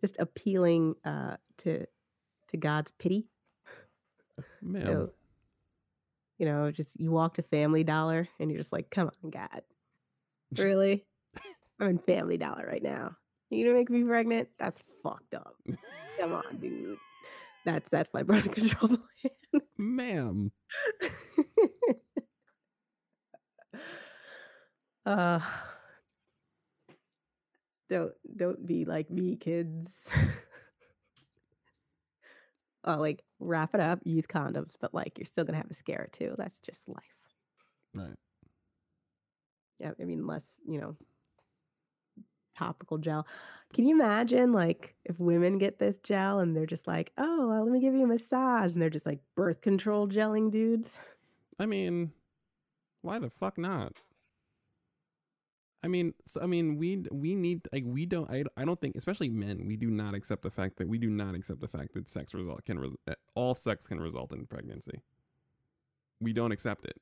just 0.00 0.16
appealing 0.18 0.94
uh, 1.04 1.36
to 1.58 1.86
to 2.48 2.56
God's 2.56 2.90
pity. 2.92 3.28
Man, 4.62 4.86
So 4.86 5.12
you 6.38 6.46
know, 6.46 6.70
just 6.70 6.98
you 6.98 7.10
walk 7.10 7.34
to 7.34 7.42
Family 7.42 7.84
Dollar 7.84 8.28
and 8.40 8.50
you're 8.50 8.58
just 8.60 8.72
like, 8.72 8.90
"Come 8.90 9.10
on, 9.22 9.30
God, 9.30 9.62
really? 10.58 11.04
I'm 11.80 11.88
in 11.88 11.98
Family 11.98 12.36
Dollar 12.36 12.66
right 12.66 12.82
now. 12.82 13.16
You 13.52 13.66
gonna 13.66 13.78
make 13.78 13.90
me 13.90 14.02
pregnant? 14.02 14.48
That's 14.58 14.80
fucked 15.02 15.34
up. 15.34 15.56
Come 16.18 16.32
on, 16.36 16.56
dude. 16.58 16.96
That's 17.64 17.88
that's 17.90 18.12
my 18.14 18.22
birth 18.22 18.50
control 18.52 18.96
plan." 18.96 19.62
ma'am. 19.76 20.50
uh, 25.06 25.40
don't 27.90 28.12
don't 28.36 28.66
be 28.66 28.86
like 28.86 29.10
me, 29.10 29.36
kids. 29.36 29.90
oh, 32.84 32.96
like 32.96 33.22
wrap 33.38 33.74
it 33.74 33.80
up, 33.80 33.98
use 34.04 34.26
condoms, 34.26 34.76
but 34.80 34.94
like 34.94 35.18
you're 35.18 35.26
still 35.26 35.44
gonna 35.44 35.58
have 35.58 35.70
a 35.70 35.74
scare 35.74 36.08
too. 36.10 36.34
That's 36.38 36.58
just 36.60 36.88
life. 36.88 37.04
Right. 37.94 38.16
Yeah, 39.78 39.90
I 40.00 40.04
mean, 40.04 40.26
less 40.26 40.44
you 40.66 40.80
know, 40.80 40.96
topical 42.62 42.98
gel. 42.98 43.26
Can 43.74 43.86
you 43.86 43.94
imagine 43.94 44.52
like 44.52 44.94
if 45.04 45.18
women 45.18 45.58
get 45.58 45.78
this 45.78 45.96
gel 45.98 46.40
and 46.40 46.54
they're 46.54 46.66
just 46.66 46.86
like, 46.86 47.12
oh, 47.18 47.48
well, 47.48 47.64
let 47.64 47.72
me 47.72 47.80
give 47.80 47.94
you 47.94 48.04
a 48.04 48.06
massage, 48.06 48.72
and 48.72 48.82
they're 48.82 48.90
just 48.90 49.06
like 49.06 49.20
birth 49.34 49.60
control 49.62 50.06
gelling 50.06 50.50
dudes? 50.50 50.90
I 51.58 51.66
mean, 51.66 52.12
why 53.00 53.18
the 53.18 53.30
fuck 53.30 53.58
not? 53.58 53.94
I 55.84 55.88
mean, 55.88 56.14
so, 56.26 56.40
I 56.40 56.46
mean, 56.46 56.76
we 56.76 57.04
we 57.10 57.34
need 57.34 57.66
like 57.72 57.84
we 57.86 58.06
don't. 58.06 58.30
I, 58.30 58.44
I 58.56 58.64
don't 58.64 58.80
think, 58.80 58.94
especially 58.94 59.30
men, 59.30 59.66
we 59.66 59.76
do 59.76 59.90
not 59.90 60.14
accept 60.14 60.42
the 60.42 60.50
fact 60.50 60.76
that 60.78 60.86
we 60.86 60.98
do 60.98 61.10
not 61.10 61.34
accept 61.34 61.60
the 61.60 61.66
fact 61.66 61.94
that 61.94 62.08
sex 62.08 62.34
result 62.34 62.64
can 62.64 62.78
res- 62.78 62.92
eh, 63.08 63.14
all 63.34 63.54
sex 63.54 63.86
can 63.88 64.00
result 64.00 64.32
in 64.32 64.46
pregnancy. 64.46 65.02
We 66.20 66.32
don't 66.32 66.52
accept 66.52 66.84
it, 66.84 67.00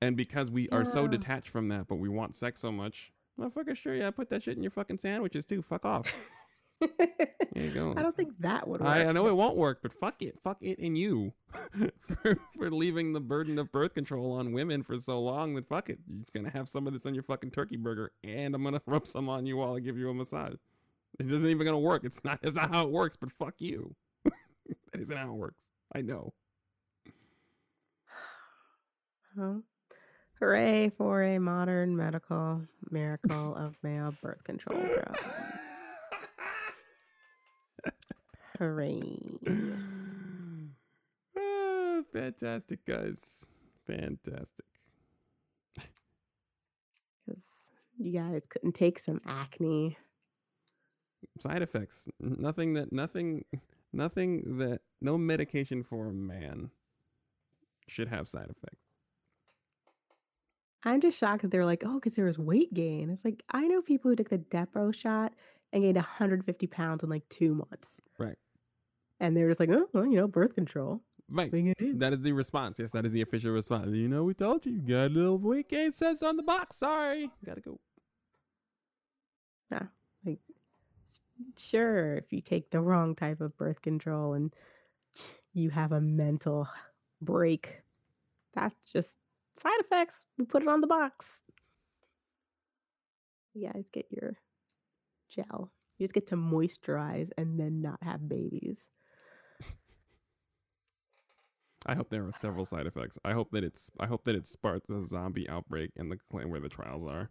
and 0.00 0.16
because 0.16 0.50
we 0.52 0.68
are 0.68 0.84
so 0.84 1.08
detached 1.08 1.48
from 1.48 1.66
that, 1.68 1.88
but 1.88 1.96
we 1.96 2.08
want 2.08 2.36
sex 2.36 2.60
so 2.60 2.70
much, 2.70 3.12
motherfucker, 3.38 3.76
sure, 3.76 3.94
yeah, 3.94 4.10
put 4.10 4.30
that 4.30 4.42
shit 4.42 4.56
in 4.56 4.62
your 4.62 4.70
fucking 4.70 4.98
sandwiches 4.98 5.44
too. 5.44 5.62
Fuck 5.62 5.84
off. 5.84 6.12
There 7.56 7.64
you 7.64 7.70
go. 7.70 7.94
I 7.96 8.02
don't 8.02 8.14
think 8.14 8.34
that 8.40 8.68
would 8.68 8.82
work. 8.82 8.90
I, 8.90 9.06
I 9.06 9.12
know 9.12 9.28
it 9.28 9.34
won't 9.34 9.56
work, 9.56 9.78
but 9.80 9.90
fuck 9.94 10.20
it, 10.20 10.38
fuck 10.44 10.58
it, 10.60 10.78
and 10.78 10.98
you 10.98 11.32
for 12.22 12.38
for 12.54 12.70
leaving 12.70 13.14
the 13.14 13.20
burden 13.20 13.58
of 13.58 13.72
birth 13.72 13.94
control 13.94 14.32
on 14.32 14.52
women 14.52 14.82
for 14.82 14.98
so 14.98 15.18
long. 15.18 15.54
That 15.54 15.66
fuck 15.66 15.88
it, 15.88 15.98
you're 16.06 16.26
gonna 16.34 16.50
have 16.50 16.68
some 16.68 16.86
of 16.86 16.92
this 16.92 17.06
on 17.06 17.14
your 17.14 17.22
fucking 17.22 17.52
turkey 17.52 17.78
burger, 17.78 18.12
and 18.22 18.54
I'm 18.54 18.62
gonna 18.62 18.82
rub 18.86 19.06
some 19.06 19.30
on 19.30 19.46
you 19.46 19.56
while 19.56 19.74
I 19.74 19.80
give 19.80 19.96
you 19.96 20.10
a 20.10 20.14
massage. 20.14 20.56
It 21.18 21.32
isn't 21.32 21.48
even 21.48 21.64
gonna 21.64 21.78
work. 21.78 22.04
It's 22.04 22.20
not. 22.24 22.40
It's 22.42 22.54
not 22.54 22.68
how 22.68 22.84
it 22.84 22.90
works. 22.90 23.16
But 23.16 23.32
fuck 23.32 23.54
you. 23.56 23.96
that 24.24 25.00
isn't 25.00 25.16
how 25.16 25.30
it 25.30 25.36
works. 25.36 25.56
I 25.94 26.02
know. 26.02 26.34
Well, 29.34 29.62
hooray 30.40 30.90
for 30.90 31.22
a 31.22 31.38
modern 31.38 31.96
medical 31.96 32.62
miracle 32.90 33.54
of 33.56 33.74
male 33.82 34.14
birth 34.22 34.42
control 34.44 34.80
drugs. 34.80 35.24
Hooray. 38.58 39.18
ah, 41.38 42.00
fantastic, 42.12 42.84
guys. 42.86 43.44
Fantastic. 43.86 44.64
Because 47.26 47.42
you 47.98 48.12
guys 48.12 48.46
couldn't 48.48 48.72
take 48.74 48.98
some 48.98 49.20
acne. 49.26 49.96
side 51.40 51.60
effects 51.62 52.08
nothing 52.20 52.74
that 52.74 52.92
nothing 52.92 53.44
nothing 53.92 54.58
that 54.58 54.80
no 55.00 55.18
medication 55.18 55.82
for 55.82 56.08
a 56.08 56.12
man 56.12 56.70
should 57.88 58.08
have 58.08 58.26
side 58.28 58.48
effects 58.50 58.85
I'm 60.84 61.00
just 61.00 61.18
shocked 61.18 61.42
that 61.42 61.50
they're 61.50 61.64
like, 61.64 61.82
oh, 61.84 61.94
because 61.94 62.14
there 62.14 62.24
was 62.26 62.38
weight 62.38 62.72
gain. 62.72 63.10
It's 63.10 63.24
like, 63.24 63.42
I 63.50 63.66
know 63.66 63.82
people 63.82 64.10
who 64.10 64.16
took 64.16 64.28
the 64.30 64.38
Depo 64.38 64.94
shot 64.94 65.32
and 65.72 65.82
gained 65.82 65.96
150 65.96 66.66
pounds 66.68 67.02
in 67.02 67.08
like 67.10 67.28
two 67.28 67.54
months. 67.54 68.00
Right. 68.18 68.36
And 69.18 69.36
they're 69.36 69.48
just 69.48 69.58
like, 69.60 69.70
oh, 69.70 69.88
well, 69.92 70.06
you 70.06 70.16
know, 70.16 70.28
birth 70.28 70.54
control. 70.54 71.00
right 71.28 71.50
Thing 71.50 71.68
it 71.68 71.76
is. 71.80 71.98
that 71.98 72.12
is 72.12 72.20
the 72.20 72.30
response 72.32 72.78
yes 72.78 72.92
that 72.92 73.04
is 73.04 73.10
the 73.12 73.20
official 73.22 73.50
response 73.50 73.90
you 73.92 74.06
know 74.06 74.22
we 74.22 74.32
told 74.32 74.64
you 74.64 74.72
you 74.72 74.78
got 74.78 75.10
a 75.10 75.14
little 75.14 75.38
weight 75.38 75.68
gain 75.68 75.90
says 75.90 76.22
on 76.22 76.36
the 76.36 76.42
box 76.44 76.76
sorry 76.76 77.22
you 77.22 77.30
gotta 77.44 77.60
go 77.60 77.80
Yeah, 79.72 79.86
like 80.24 80.38
Sure, 81.58 82.14
if 82.16 82.32
you 82.32 82.40
take 82.40 82.70
the 82.70 82.80
wrong 82.80 83.14
type 83.16 83.40
of 83.40 83.56
birth 83.58 83.82
control 83.82 84.34
and 84.34 84.54
you 85.52 85.68
have 85.70 85.92
a 85.92 86.00
mental 86.00 86.68
break, 87.20 87.82
that's 88.54 88.90
just 88.92 89.08
side 89.60 89.80
effects. 89.80 90.26
We 90.38 90.44
put 90.44 90.62
it 90.62 90.68
on 90.68 90.80
the 90.80 90.86
box. 90.86 91.26
You 93.54 93.70
guys 93.72 93.86
get 93.92 94.06
your 94.10 94.36
gel. 95.28 95.70
You 95.98 96.04
just 96.06 96.14
get 96.14 96.28
to 96.28 96.36
moisturize 96.36 97.30
and 97.38 97.58
then 97.58 97.80
not 97.80 97.98
have 98.02 98.28
babies. 98.28 98.76
i 101.88 101.94
hope 101.94 102.10
there 102.10 102.26
are 102.26 102.32
several 102.32 102.64
side 102.64 102.84
effects 102.84 103.16
i 103.24 103.32
hope 103.32 103.52
that 103.52 103.62
it's 103.62 103.92
i 104.00 104.06
hope 104.06 104.24
that 104.24 104.34
it 104.34 104.44
sparks 104.44 104.90
a 104.90 105.04
zombie 105.04 105.48
outbreak 105.48 105.92
in 105.94 106.08
the 106.08 106.16
clan 106.16 106.50
where 106.50 106.58
the 106.58 106.68
trials 106.68 107.04
are 107.04 107.30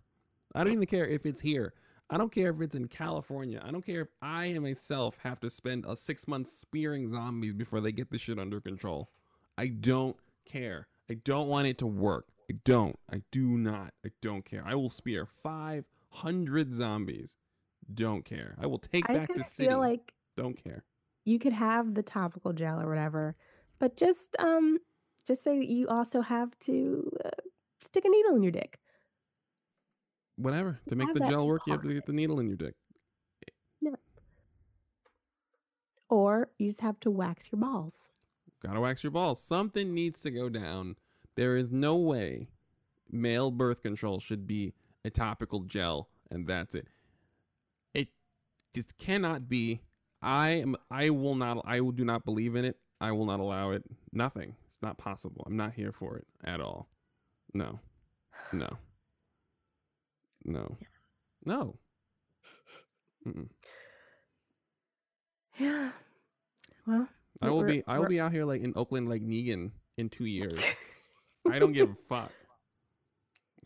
i 0.54 0.64
don't 0.64 0.72
even 0.72 0.86
care 0.86 1.06
if 1.06 1.26
it's 1.26 1.42
here 1.42 1.74
I 2.10 2.18
don't 2.18 2.32
care 2.32 2.52
if 2.52 2.62
it's 2.62 2.76
in 2.76 2.88
California. 2.88 3.62
I 3.66 3.72
don't 3.72 3.86
care 3.86 4.02
if 4.02 4.10
I 4.22 4.54
myself 4.60 5.18
have 5.24 5.40
to 5.40 5.50
spend 5.50 5.86
a 5.88 5.96
six 5.96 6.28
months 6.28 6.56
spearing 6.56 7.10
zombies 7.10 7.54
before 7.54 7.82
they 7.82 7.92
get 7.92 8.12
the 8.12 8.20
shit 8.20 8.38
under 8.38 8.62
control. 8.62 9.10
I 9.58 9.68
don't 9.68 10.16
care. 10.46 10.88
I 11.10 11.16
don't 11.16 11.48
want 11.48 11.68
it 11.68 11.78
to 11.80 11.88
work. 11.88 12.28
I 12.50 12.56
don't. 12.64 12.98
I 13.12 13.22
do 13.32 13.58
not. 13.58 13.94
I 14.06 14.10
don't 14.22 14.46
care. 14.46 14.64
I 14.66 14.76
will 14.76 14.90
spear 14.90 15.26
500 15.26 16.74
zombies. 16.74 17.36
Don't 17.92 18.26
care. 18.26 18.56
I 18.60 18.66
will 18.68 18.80
take 18.80 19.10
I 19.10 19.14
back 19.14 19.34
the 19.34 19.44
city. 19.44 19.70
feel 19.70 19.80
like 19.80 20.14
don't 20.36 20.62
care. 20.62 20.84
you 21.24 21.40
could 21.40 21.54
have 21.54 21.94
the 21.94 22.04
topical 22.04 22.54
gel 22.54 22.82
or 22.82 22.90
whatever, 22.90 23.36
but 23.80 23.96
just 23.96 24.36
um, 24.40 24.80
just 25.28 25.44
say 25.44 25.58
that 25.58 25.68
you 25.68 25.88
also 25.88 26.22
have 26.22 26.58
to 26.62 27.12
uh, 27.24 27.30
stick 27.84 28.06
a 28.06 28.10
needle 28.10 28.36
in 28.36 28.44
your 28.44 28.52
dick. 28.52 28.80
Whatever. 30.38 30.80
To 30.90 30.96
make 30.96 31.08
Have 31.08 31.16
the 31.16 31.26
gel 31.26 31.48
work, 31.48 31.62
you 31.66 31.74
have 31.74 31.82
to 31.84 31.94
get 31.94 32.06
the 32.06 32.14
needle 32.14 32.40
in 32.40 32.48
your 32.48 32.58
dick. 32.58 32.76
No. 33.82 33.96
Or 36.10 36.50
you 36.58 36.70
just 36.70 36.82
have 36.82 37.00
to 37.02 37.12
wax 37.12 37.48
your 37.52 37.60
balls. 37.60 37.94
Gotta 38.66 38.80
wax 38.82 39.04
your 39.04 39.12
balls. 39.12 39.40
Something 39.42 39.94
needs 39.94 40.22
to 40.22 40.32
go 40.32 40.50
down. 40.50 40.96
There 41.36 41.56
is 41.56 41.72
no 41.72 41.96
way 41.96 42.48
male 43.12 43.52
birth 43.52 43.84
control 43.84 44.20
should 44.20 44.48
be 44.48 44.74
a 45.04 45.12
topical 45.12 45.62
gel 45.62 46.10
and 46.32 46.48
that's 46.48 46.74
it. 46.74 46.88
It 47.94 48.08
just 48.74 48.98
cannot 48.98 49.48
be. 49.48 49.82
I 50.22 50.50
am. 50.50 50.76
I 50.90 51.12
will 51.12 51.36
not. 51.36 51.62
I 51.66 51.82
will 51.82 51.92
do 51.92 52.04
not 52.04 52.26
believe 52.26 52.56
in 52.56 52.66
it. 52.66 52.78
I 53.00 53.12
will 53.12 53.26
not 53.26 53.40
allow 53.40 53.70
it. 53.70 53.84
Nothing. 54.12 54.56
It's 54.70 54.82
not 54.82 54.98
possible. 54.98 55.44
I'm 55.46 55.58
not 55.58 55.74
here 55.74 55.92
for 55.92 56.18
it 56.18 56.26
at 56.44 56.60
all. 56.60 56.88
No. 57.54 57.80
No. 58.52 58.78
No. 60.44 60.78
No. 61.46 61.76
Mm-mm. 63.28 63.50
Yeah. 65.60 65.92
Well, 66.88 67.08
I 67.42 67.50
will 67.50 67.64
be. 67.64 67.84
I 67.88 68.00
will 68.00 68.08
be 68.08 68.20
out 68.20 68.32
here 68.32 68.46
like 68.46 68.62
in 68.62 68.74
Oakland, 68.76 69.10
like 69.10 69.22
Negan, 69.22 69.72
in 69.98 70.10
two 70.10 70.26
years. 70.38 70.60
I 71.50 71.60
don't 71.60 71.74
give 71.74 71.92
a 71.92 71.96
fuck. 71.96 72.32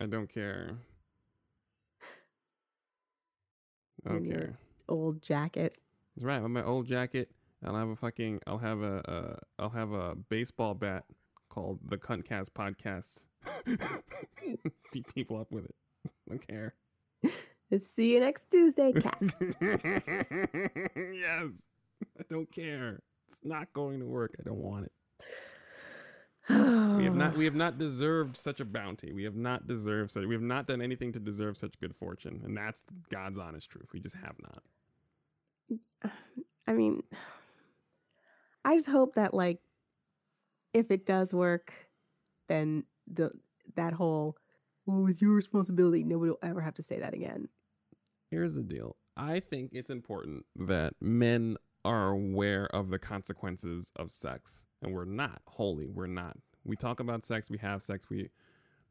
I 0.02 0.06
don't 0.06 0.32
care. 0.32 0.78
I 4.06 4.10
don't 4.10 4.30
care. 4.30 4.58
old 4.88 5.22
jacket. 5.22 5.78
That's 6.16 6.26
right. 6.26 6.42
With 6.42 6.52
my 6.52 6.64
old 6.64 6.88
jacket, 6.88 7.30
I'll 7.66 7.76
have 7.76 7.90
a 7.90 7.96
fucking. 7.96 8.42
I'll 8.48 8.58
have 8.58 8.82
a. 8.82 9.10
Uh, 9.10 9.36
I'll 9.60 9.70
have 9.70 9.92
a 9.92 10.16
baseball 10.16 10.74
bat 10.74 11.06
called 11.50 11.80
the 11.88 11.98
Cuntcast 11.98 12.50
Podcast. 12.52 13.20
Beat 14.94 15.14
people 15.14 15.38
up 15.40 15.52
with 15.52 15.66
it. 15.66 15.76
I 16.06 16.10
don't 16.30 16.48
care. 16.48 16.74
See 17.96 18.14
you 18.14 18.20
next 18.20 18.50
Tuesday, 18.50 18.92
cat. 18.94 19.22
yes. 20.96 21.50
I 22.18 22.24
don't 22.30 22.52
care. 22.52 23.02
It's 23.42 23.50
not 23.50 23.72
going 23.74 24.00
to 24.00 24.06
work. 24.06 24.36
I 24.40 24.44
don't 24.44 24.60
want 24.60 24.86
it. 24.86 24.92
We 26.50 27.06
have 27.06 27.16
not 27.16 27.38
we 27.38 27.46
have 27.50 27.56
not 27.56 27.78
deserved 27.78 28.36
such 28.38 28.60
a 28.60 28.66
bounty. 28.66 29.14
We 29.14 29.24
have 29.24 29.36
not 29.36 29.68
deserved 29.68 30.12
such 30.12 30.26
we 30.26 30.34
have 30.34 30.42
not 30.42 30.68
done 30.68 30.82
anything 30.82 31.14
to 31.14 31.20
deserve 31.20 31.58
such 31.58 31.80
good 31.80 31.96
fortune. 31.96 32.42
And 32.44 32.58
that's 32.58 32.84
God's 33.12 33.40
honest 33.40 33.70
truth. 33.70 33.90
We 33.94 34.00
just 34.00 34.16
have 34.16 34.36
not. 34.42 34.64
I 36.68 36.74
mean, 36.74 37.04
I 38.66 38.76
just 38.76 38.90
hope 38.90 39.16
that 39.16 39.34
like 39.34 39.60
if 40.74 40.92
it 40.92 41.06
does 41.06 41.34
work, 41.34 41.72
then 42.48 42.84
the 43.08 43.32
that 43.76 43.94
whole 43.94 44.36
"well, 44.86 45.08
it's 45.08 45.22
your 45.22 45.34
responsibility." 45.34 46.04
Nobody 46.04 46.32
will 46.32 46.40
ever 46.44 46.62
have 46.62 46.76
to 46.76 46.84
say 46.84 47.00
that 47.00 47.14
again. 47.14 47.48
Here's 48.32 48.56
the 48.56 48.64
deal. 48.64 48.96
I 49.16 49.40
think 49.40 49.72
it's 49.74 49.90
important 49.90 50.46
that 50.56 50.94
men 51.02 51.58
are 51.86 52.10
aware 52.10 52.68
of 52.68 52.90
the 52.90 53.00
consequences 53.00 53.92
of 53.96 54.12
sex, 54.12 54.66
and 54.82 54.94
we're 54.94 55.06
not. 55.06 55.42
Holy, 55.48 55.88
we're 55.88 56.08
not. 56.08 56.38
We 56.64 56.76
talk 56.76 57.00
about 57.00 57.26
sex. 57.26 57.50
We 57.50 57.58
have 57.60 57.82
sex. 57.82 58.10
We 58.10 58.30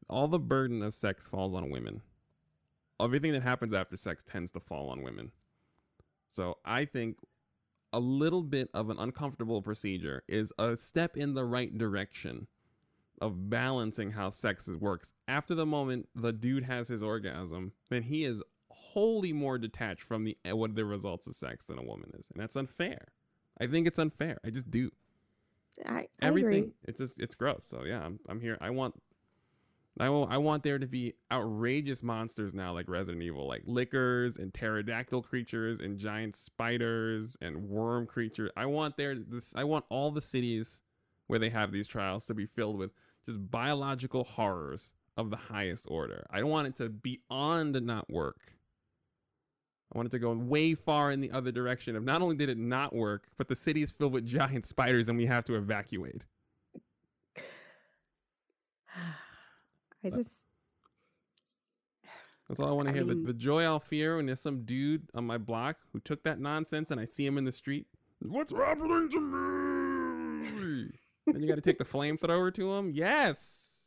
all 0.09 0.27
the 0.27 0.39
burden 0.39 0.81
of 0.81 0.93
sex 0.93 1.27
falls 1.27 1.53
on 1.53 1.69
women. 1.69 2.01
Everything 2.99 3.31
that 3.33 3.43
happens 3.43 3.73
after 3.73 3.95
sex 3.95 4.23
tends 4.23 4.51
to 4.51 4.59
fall 4.59 4.89
on 4.89 5.03
women. 5.03 5.31
So 6.31 6.57
I 6.65 6.85
think 6.85 7.17
a 7.93 7.99
little 7.99 8.43
bit 8.43 8.69
of 8.73 8.89
an 8.89 8.97
uncomfortable 8.99 9.61
procedure 9.61 10.23
is 10.27 10.51
a 10.59 10.77
step 10.77 11.15
in 11.15 11.33
the 11.33 11.45
right 11.45 11.75
direction 11.75 12.47
of 13.21 13.49
balancing 13.49 14.11
how 14.11 14.29
sex 14.29 14.67
works. 14.67 15.13
After 15.27 15.55
the 15.55 15.65
moment 15.65 16.07
the 16.15 16.33
dude 16.33 16.63
has 16.63 16.87
his 16.87 17.03
orgasm, 17.03 17.73
then 17.89 18.03
he 18.03 18.23
is 18.23 18.41
wholly 18.93 19.33
more 19.33 19.57
detached 19.57 20.03
from 20.03 20.23
the 20.23 20.37
eh, 20.45 20.51
what 20.51 20.75
the 20.75 20.85
results 20.85 21.27
of 21.27 21.35
sex 21.35 21.65
than 21.65 21.77
a 21.77 21.83
woman 21.83 22.11
is, 22.17 22.27
and 22.31 22.41
that's 22.41 22.55
unfair. 22.55 23.09
I 23.59 23.67
think 23.67 23.87
it's 23.87 23.99
unfair. 23.99 24.37
I 24.45 24.49
just 24.49 24.71
do. 24.71 24.91
I, 25.85 25.91
I 25.91 26.07
Everything 26.21 26.63
agree. 26.63 26.73
it's 26.85 26.99
just 26.99 27.19
it's 27.19 27.35
gross. 27.35 27.65
So 27.65 27.83
yeah, 27.85 28.01
I'm 28.03 28.19
I'm 28.27 28.41
here. 28.41 28.57
I 28.61 28.69
want 28.69 28.95
I 29.99 30.09
will, 30.09 30.27
I 30.29 30.37
want 30.37 30.63
there 30.63 30.79
to 30.79 30.87
be 30.87 31.15
outrageous 31.29 32.01
monsters 32.01 32.53
now 32.53 32.73
like 32.73 32.87
Resident 32.87 33.21
Evil, 33.21 33.47
like 33.47 33.63
lickers 33.65 34.37
and 34.37 34.53
pterodactyl 34.53 35.23
creatures 35.23 35.81
and 35.81 35.97
giant 35.97 36.37
spiders 36.37 37.37
and 37.41 37.69
worm 37.69 38.07
creatures. 38.07 38.49
I 38.55 38.65
want 38.65 38.95
there 38.95 39.15
this 39.15 39.53
I 39.55 39.65
want 39.65 39.85
all 39.89 40.11
the 40.11 40.21
cities 40.21 40.81
where 41.27 41.37
they 41.39 41.49
have 41.49 41.71
these 41.71 41.87
trials 41.87 42.25
to 42.25 42.33
be 42.33 42.45
filled 42.45 42.77
with 42.77 42.91
just 43.25 43.51
biological 43.51 44.23
horrors 44.23 44.91
of 45.17 45.31
the 45.31 45.35
highest 45.35 45.85
order. 45.89 46.25
I 46.31 46.39
don't 46.39 46.49
want 46.49 46.67
it 46.67 46.75
to 46.77 46.89
beyond 46.89 47.79
not 47.81 48.09
work. 48.09 48.53
I 49.93 49.97
wanted 49.97 50.11
to 50.11 50.19
go 50.19 50.31
way 50.33 50.75
far 50.75 51.11
in 51.11 51.19
the 51.19 51.31
other 51.31 51.51
direction 51.51 51.95
of 51.95 52.03
not 52.03 52.21
only 52.21 52.35
did 52.35 52.49
it 52.49 52.57
not 52.57 52.93
work, 52.95 53.27
but 53.37 53.47
the 53.47 53.55
city 53.55 53.81
is 53.81 53.91
filled 53.91 54.13
with 54.13 54.25
giant 54.25 54.67
spiders 54.67 55.09
and 55.09 55.17
we 55.17 55.25
have 55.25 55.43
to 55.45 55.55
evacuate. 55.55 56.21
I 60.03 60.09
just 60.11 60.31
That's 62.47 62.59
all 62.59 62.69
I 62.69 62.71
want 62.71 62.87
to 62.89 62.93
hear. 62.93 63.05
mean- 63.05 63.23
the, 63.23 63.33
the 63.33 63.37
joy 63.37 63.63
I'll 63.63 63.79
fear 63.79 64.17
when 64.17 64.27
there's 64.27 64.41
some 64.41 64.63
dude 64.63 65.09
on 65.13 65.25
my 65.25 65.37
block 65.37 65.77
who 65.91 65.99
took 65.99 66.23
that 66.23 66.39
nonsense 66.39 66.91
and 66.91 66.99
I 66.99 67.05
see 67.05 67.25
him 67.25 67.37
in 67.37 67.43
the 67.45 67.51
street. 67.51 67.87
What's 68.21 68.51
happening 68.51 69.09
to 69.09 69.19
me? 69.19 70.89
then 71.25 71.41
you 71.41 71.47
got 71.47 71.55
to 71.55 71.61
take 71.61 71.77
the 71.77 71.85
flamethrower 71.93 72.53
to 72.53 72.73
him. 72.73 72.91
Yes. 72.93 73.81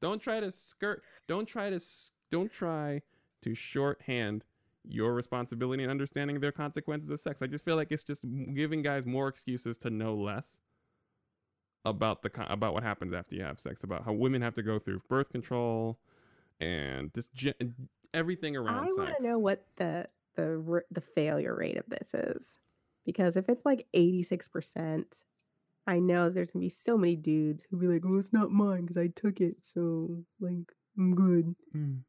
Don't 0.00 0.20
try 0.20 0.40
to 0.40 0.50
skirt. 0.50 1.02
Don't 1.26 1.46
try 1.46 1.70
to. 1.70 1.80
Don't 2.30 2.52
try 2.52 3.02
to 3.42 3.54
shorthand 3.54 4.44
your 4.84 5.14
responsibility 5.14 5.82
and 5.82 5.90
understanding 5.90 6.40
their 6.40 6.52
consequences 6.52 7.10
of 7.10 7.20
sex. 7.20 7.42
I 7.42 7.46
just 7.46 7.64
feel 7.64 7.76
like 7.76 7.88
it's 7.90 8.04
just 8.04 8.22
giving 8.54 8.82
guys 8.82 9.04
more 9.04 9.28
excuses 9.28 9.76
to 9.78 9.90
know 9.90 10.14
less 10.14 10.58
about 11.84 12.22
the 12.22 12.30
about 12.52 12.74
what 12.74 12.82
happens 12.82 13.12
after 13.12 13.34
you 13.34 13.42
have 13.42 13.60
sex. 13.60 13.82
About 13.84 14.04
how 14.04 14.12
women 14.12 14.42
have 14.42 14.54
to 14.54 14.62
go 14.62 14.78
through 14.78 15.02
birth 15.08 15.30
control 15.30 15.98
and 16.60 17.12
just 17.14 17.32
gen- 17.34 17.88
everything 18.14 18.56
around 18.56 18.88
sex. 18.88 18.94
I 18.98 19.00
want 19.00 19.10
sex. 19.10 19.22
to 19.22 19.28
know 19.28 19.38
what 19.38 19.64
the 19.76 20.06
the 20.36 20.82
the 20.90 21.00
failure 21.00 21.54
rate 21.54 21.76
of 21.76 21.84
this 21.88 22.14
is, 22.14 22.46
because 23.04 23.36
if 23.36 23.48
it's 23.48 23.66
like 23.66 23.86
eighty 23.94 24.22
six 24.22 24.48
percent, 24.48 25.16
I 25.86 25.98
know 25.98 26.30
there's 26.30 26.52
gonna 26.52 26.64
be 26.64 26.68
so 26.68 26.96
many 26.96 27.16
dudes 27.16 27.66
who 27.70 27.78
be 27.78 27.86
like, 27.86 28.04
"Well, 28.04 28.18
it's 28.18 28.32
not 28.32 28.50
mine 28.50 28.82
because 28.82 28.98
I 28.98 29.08
took 29.08 29.40
it, 29.40 29.62
so 29.62 30.24
like 30.40 30.72
I'm 30.98 31.14
good." 31.14 31.54
Mm. 31.74 32.00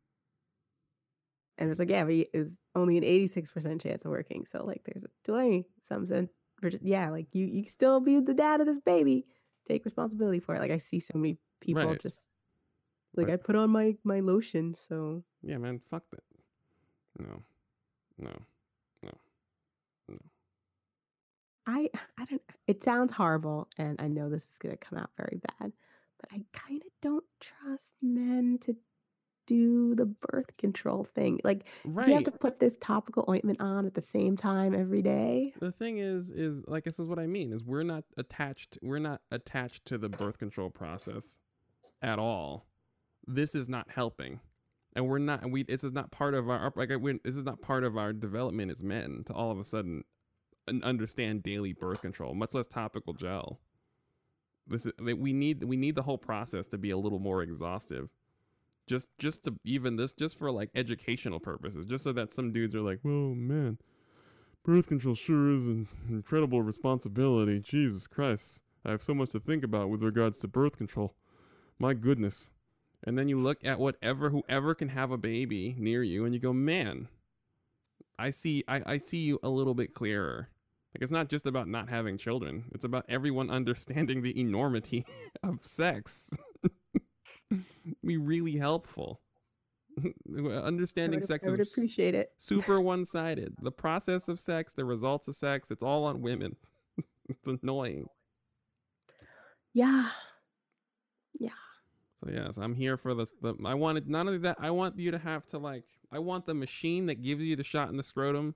And 1.59 1.69
it's 1.69 1.77
like, 1.79 1.89
yeah, 1.89 2.03
but 2.05 2.13
y- 2.13 2.25
it's 2.33 2.51
only 2.73 2.97
an 2.97 3.03
eighty 3.03 3.27
six 3.27 3.51
percent 3.51 3.81
chance 3.81 4.03
of 4.05 4.09
working. 4.11 4.45
So 4.51 4.65
like, 4.65 4.81
there's 4.85 5.03
a 5.03 5.09
twenty 5.29 5.65
some 5.87 6.07
cent. 6.07 6.29
Yeah, 6.81 7.09
like 7.11 7.27
you 7.33 7.45
you 7.45 7.63
can 7.63 7.71
still 7.71 7.99
be 7.99 8.19
the 8.19 8.33
dad 8.33 8.59
of 8.61 8.65
this 8.65 8.79
baby. 8.79 9.25
Take 9.67 9.85
responsibility 9.85 10.39
for 10.39 10.55
it. 10.55 10.59
Like 10.61 10.71
I 10.71 10.79
see 10.79 10.99
so 10.99 11.11
many 11.15 11.37
people 11.61 11.85
Right. 11.85 12.01
just 12.01 12.17
like 13.15 13.27
Right. 13.27 13.33
I 13.33 13.37
put 13.37 13.55
on 13.55 13.69
my 13.69 13.95
my 14.03 14.19
lotion, 14.21 14.75
so 14.87 15.23
Yeah, 15.43 15.57
man, 15.57 15.79
fuck 15.79 16.03
that. 16.11 16.23
No. 17.19 17.43
No, 18.17 18.31
no, 19.03 19.11
no. 20.09 20.17
I 21.65 21.89
I 22.17 22.25
don't 22.25 22.41
it 22.67 22.83
sounds 22.83 23.11
horrible 23.11 23.67
and 23.77 23.99
I 24.01 24.07
know 24.07 24.29
this 24.29 24.43
is 24.43 24.57
going 24.59 24.75
to 24.75 24.85
come 24.85 24.99
out 24.99 25.11
very 25.17 25.39
bad, 25.59 25.71
but 26.19 26.29
I 26.31 26.43
kind 26.53 26.81
of 26.81 26.91
don't 27.01 27.23
trust 27.39 27.93
men 28.01 28.57
to 28.61 28.75
do 29.49 29.95
the 29.95 30.05
birth 30.05 30.55
control 30.57 31.03
thing. 31.03 31.39
Like 31.43 31.65
right. 31.83 32.07
you 32.07 32.13
have 32.13 32.23
to 32.25 32.31
put 32.31 32.59
this 32.59 32.77
topical 32.79 33.25
ointment 33.27 33.59
on 33.59 33.87
at 33.87 33.95
the 33.95 34.01
same 34.01 34.37
time 34.37 34.75
every 34.75 35.01
day. 35.01 35.53
The 35.59 35.71
thing 35.71 35.97
is, 35.97 36.29
is 36.29 36.61
like 36.67 36.83
this 36.83 36.99
is 36.99 37.07
what 37.07 37.17
I 37.17 37.25
mean 37.25 37.51
is 37.51 37.63
we're 37.63 37.83
not 37.83 38.03
attached. 38.15 38.77
We're 38.83 38.99
not 38.99 39.21
attached 39.31 39.85
to 39.85 39.97
the 39.97 40.07
birth 40.07 40.37
control 40.37 40.69
process 40.69 41.39
at 42.01 42.19
all. 42.19 42.67
This 43.25 43.55
is 43.55 43.67
not 43.67 43.89
helping, 43.89 44.39
and 44.95 45.07
we're 45.07 45.17
not. 45.17 45.49
We 45.49 45.63
this 45.63 45.83
is 45.83 45.91
not 45.91 46.11
part 46.11 46.35
of 46.35 46.47
our 46.47 46.71
like. 46.75 46.91
We, 46.99 47.19
this 47.23 47.35
is 47.35 47.43
not 47.43 47.61
part 47.61 47.83
of 47.83 47.97
our 47.97 48.13
development 48.13 48.71
as 48.71 48.83
men 48.83 49.23
to 49.25 49.33
all 49.33 49.49
of 49.49 49.59
a 49.59 49.63
sudden 49.63 50.03
understand 50.83 51.41
daily 51.41 51.73
birth 51.73 52.01
control, 52.01 52.35
much 52.35 52.53
less 52.53 52.67
topical 52.67 53.13
gel. 53.13 53.59
This 54.67 54.85
is 54.85 54.93
we 54.99 55.33
need 55.33 55.63
we 55.63 55.77
need 55.77 55.95
the 55.95 56.03
whole 56.03 56.19
process 56.19 56.67
to 56.67 56.77
be 56.77 56.91
a 56.91 56.97
little 56.97 57.19
more 57.19 57.41
exhaustive. 57.41 58.09
Just 58.89 59.09
just 59.19 59.43
to 59.43 59.53
even 59.63 59.97
this 59.97 60.13
just 60.13 60.37
for 60.37 60.51
like 60.51 60.71
educational 60.73 61.39
purposes, 61.39 61.85
just 61.85 62.03
so 62.03 62.11
that 62.13 62.33
some 62.33 62.51
dudes 62.51 62.73
are 62.73 62.81
like, 62.81 62.99
"Whoa, 63.03 63.35
man, 63.35 63.77
birth 64.65 64.87
control 64.87 65.13
sure 65.13 65.53
is 65.53 65.63
an 65.63 65.87
incredible 66.09 66.63
responsibility. 66.63 67.59
Jesus 67.59 68.07
Christ. 68.07 68.61
I 68.83 68.91
have 68.91 69.03
so 69.03 69.13
much 69.13 69.31
to 69.31 69.39
think 69.39 69.63
about 69.63 69.89
with 69.89 70.01
regards 70.01 70.39
to 70.39 70.47
birth 70.47 70.77
control. 70.77 71.13
My 71.77 71.93
goodness. 71.93 72.49
And 73.03 73.17
then 73.17 73.29
you 73.29 73.39
look 73.39 73.63
at 73.63 73.79
whatever 73.79 74.31
whoever 74.31 74.73
can 74.73 74.89
have 74.89 75.11
a 75.11 75.17
baby 75.17 75.75
near 75.77 76.03
you 76.03 76.25
and 76.25 76.33
you 76.33 76.39
go, 76.39 76.51
Man, 76.51 77.09
I 78.17 78.31
see 78.31 78.63
I, 78.67 78.81
I 78.85 78.97
see 78.97 79.19
you 79.19 79.39
a 79.43 79.49
little 79.49 79.73
bit 79.73 79.93
clearer. 79.93 80.49
Like 80.93 81.03
it's 81.03 81.11
not 81.11 81.29
just 81.29 81.45
about 81.45 81.67
not 81.67 81.89
having 81.89 82.17
children. 82.17 82.65
It's 82.73 82.83
about 82.83 83.05
everyone 83.07 83.49
understanding 83.51 84.21
the 84.23 84.39
enormity 84.39 85.05
of 85.43 85.65
sex. 85.65 86.31
Be 88.05 88.17
really 88.17 88.57
helpful. 88.57 89.21
I 90.03 90.51
Understanding 90.51 91.19
would, 91.19 91.27
sex 91.27 91.45
I 91.45 91.51
would 91.51 91.59
is 91.59 91.71
appreciate 91.71 92.15
it. 92.15 92.31
super 92.37 92.79
one-sided. 92.79 93.55
The 93.61 93.71
process 93.71 94.27
of 94.27 94.39
sex, 94.39 94.73
the 94.73 94.85
results 94.85 95.27
of 95.27 95.35
sex, 95.35 95.71
it's 95.71 95.83
all 95.83 96.05
on 96.05 96.21
women. 96.21 96.55
it's 97.29 97.47
annoying. 97.47 98.07
Yeah. 99.73 100.09
Yeah. 101.39 101.49
So 102.23 102.31
yes, 102.31 102.57
I'm 102.57 102.75
here 102.75 102.97
for 102.97 103.13
this. 103.13 103.33
The 103.41 103.55
I 103.65 103.75
wanted 103.75 104.09
not 104.09 104.27
only 104.27 104.39
that, 104.39 104.57
I 104.59 104.71
want 104.71 104.99
you 104.99 105.11
to 105.11 105.17
have 105.17 105.45
to 105.47 105.57
like. 105.57 105.85
I 106.11 106.19
want 106.19 106.45
the 106.45 106.53
machine 106.53 107.05
that 107.05 107.21
gives 107.21 107.41
you 107.41 107.55
the 107.55 107.63
shot 107.63 107.89
in 107.89 107.97
the 107.97 108.03
scrotum 108.03 108.55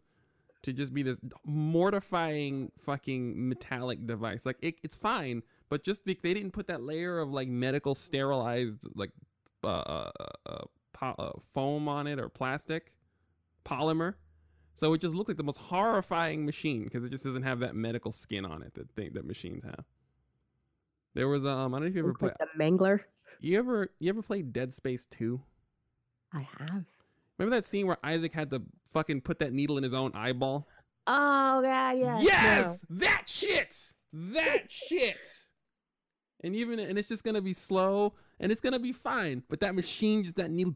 to 0.64 0.74
just 0.74 0.94
be 0.94 1.04
this 1.04 1.20
mortifying 1.46 2.72
fucking 2.84 3.48
metallic 3.48 4.06
device. 4.08 4.46
Like 4.46 4.58
it, 4.62 4.76
it's 4.84 4.96
fine, 4.96 5.44
but 5.74 5.84
just 5.84 6.06
be, 6.06 6.16
they 6.22 6.36
didn't 6.36 6.52
put 6.52 6.68
that 6.68 6.84
layer 6.84 7.18
of 7.18 7.32
like 7.32 7.48
medical 7.48 7.96
sterilized 7.96 8.86
like 8.94 9.10
uh, 9.64 9.68
uh, 9.68 10.12
uh, 10.46 10.66
po- 10.94 11.16
uh, 11.18 11.32
foam 11.52 11.88
on 11.90 12.06
it 12.06 12.20
or 12.20 12.30
plastic 12.30 12.94
polymer. 13.66 14.14
So 14.76 14.94
it 14.94 15.02
just 15.02 15.16
looked 15.16 15.32
like 15.32 15.38
the 15.38 15.44
most 15.44 15.58
horrifying 15.58 16.46
machine 16.46 16.84
because 16.84 17.04
it 17.04 17.10
just 17.10 17.24
doesn't 17.24 17.42
have 17.42 17.62
that 17.62 17.74
medical 17.74 18.12
skin 18.12 18.46
on 18.46 18.62
it 18.62 18.76
that 18.76 18.92
thing 18.92 19.14
that 19.16 19.26
machines 19.26 19.64
have. 19.64 19.84
There 21.16 21.28
was 21.28 21.44
um 21.44 21.74
I 21.74 21.80
don't 21.80 21.86
know 21.86 21.90
if 21.90 21.96
you 21.96 22.04
ever 22.04 22.14
played 22.14 22.34
like 22.40 22.52
the 22.54 22.64
Mangler. 22.64 23.00
you 23.40 23.58
ever 23.58 23.88
you 24.00 24.10
ever 24.10 24.22
played 24.22 24.54
Dead 24.54 24.76
Space 24.76 25.08
2? 25.08 25.42
I 26.34 26.48
have. 26.60 26.86
Remember 27.40 27.56
that 27.56 27.66
scene 27.66 27.88
where 27.88 27.98
Isaac 28.04 28.34
had 28.34 28.52
to 28.52 28.62
fucking 28.92 29.22
put 29.22 29.40
that 29.40 29.54
needle 29.54 29.78
in 29.78 29.84
his 29.84 29.96
own 29.96 30.12
eyeball? 30.14 30.68
Oh 31.08 31.64
god, 31.64 31.98
yes. 31.98 32.24
yes! 32.24 32.82
That 32.92 33.24
shit! 33.26 33.76
That 34.14 34.72
shit! 34.72 35.43
And 36.44 36.56
even 36.56 36.80
and 36.80 37.00
it's 37.00 37.08
just 37.08 37.24
gonna 37.24 37.42
be 37.42 37.54
slow 37.54 38.14
and 38.40 38.52
it's 38.52 38.62
gonna 38.62 38.80
be 38.80 38.92
fine. 38.92 39.44
But 39.50 39.62
that 39.62 39.76
machine 39.76 40.24
just 40.24 40.36
that 40.36 40.52
needle 40.52 40.76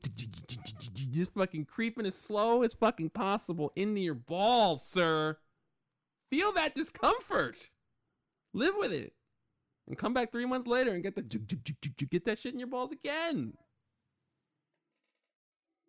just 1.12 1.34
fucking 1.34 1.66
creeping 1.66 2.06
as 2.06 2.16
slow 2.16 2.64
as 2.64 2.74
fucking 2.74 3.10
possible 3.10 3.74
into 3.76 4.00
your 4.00 4.16
balls, 4.16 4.86
sir. 4.86 5.38
Feel 6.30 6.54
that 6.54 6.74
discomfort. 6.74 7.58
Live 8.54 8.76
with 8.78 8.94
it. 8.94 9.14
And 9.88 9.98
come 9.98 10.14
back 10.14 10.32
three 10.32 10.46
months 10.46 10.68
later 10.68 10.92
and 10.92 11.04
get 11.04 11.16
the 11.16 11.22
get 11.22 12.26
that 12.26 12.40
shit 12.40 12.54
in 12.54 12.60
your 12.60 12.68
balls 12.68 12.92
again. 12.92 13.54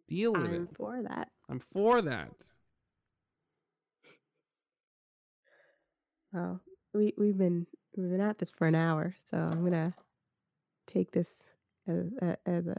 Deal 0.09 0.33
with 0.33 0.47
I'm 0.47 0.55
it. 0.55 0.69
for 0.77 1.03
that. 1.03 1.29
I'm 1.49 1.61
for 1.61 2.03
that. 2.03 2.33
Oh, 6.35 6.61
we 6.95 7.15
we've 7.17 7.39
been 7.39 7.67
we've 7.97 8.11
been 8.11 8.21
at 8.21 8.39
this 8.39 8.51
for 8.51 8.67
an 8.67 8.75
hour, 8.75 9.15
so 9.31 9.39
I'm 9.39 9.65
gonna 9.65 9.95
take 10.87 11.13
this 11.13 11.29
as 11.87 12.07
a, 12.23 12.37
as 12.47 12.67
a 12.67 12.77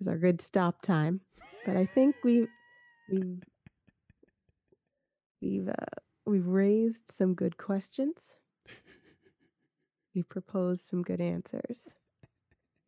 as 0.00 0.08
our 0.08 0.18
good 0.18 0.40
stop 0.40 0.82
time. 0.82 1.20
But 1.64 1.76
I 1.76 1.86
think 1.86 2.16
we've 2.24 2.48
we've 3.10 3.42
we've 5.40 5.68
uh, 5.68 6.00
we've 6.26 6.46
raised 6.46 7.10
some 7.10 7.34
good 7.34 7.56
questions. 7.56 8.36
We've 10.14 10.28
proposed 10.28 10.82
some 10.88 11.02
good 11.02 11.20
answers. 11.20 11.78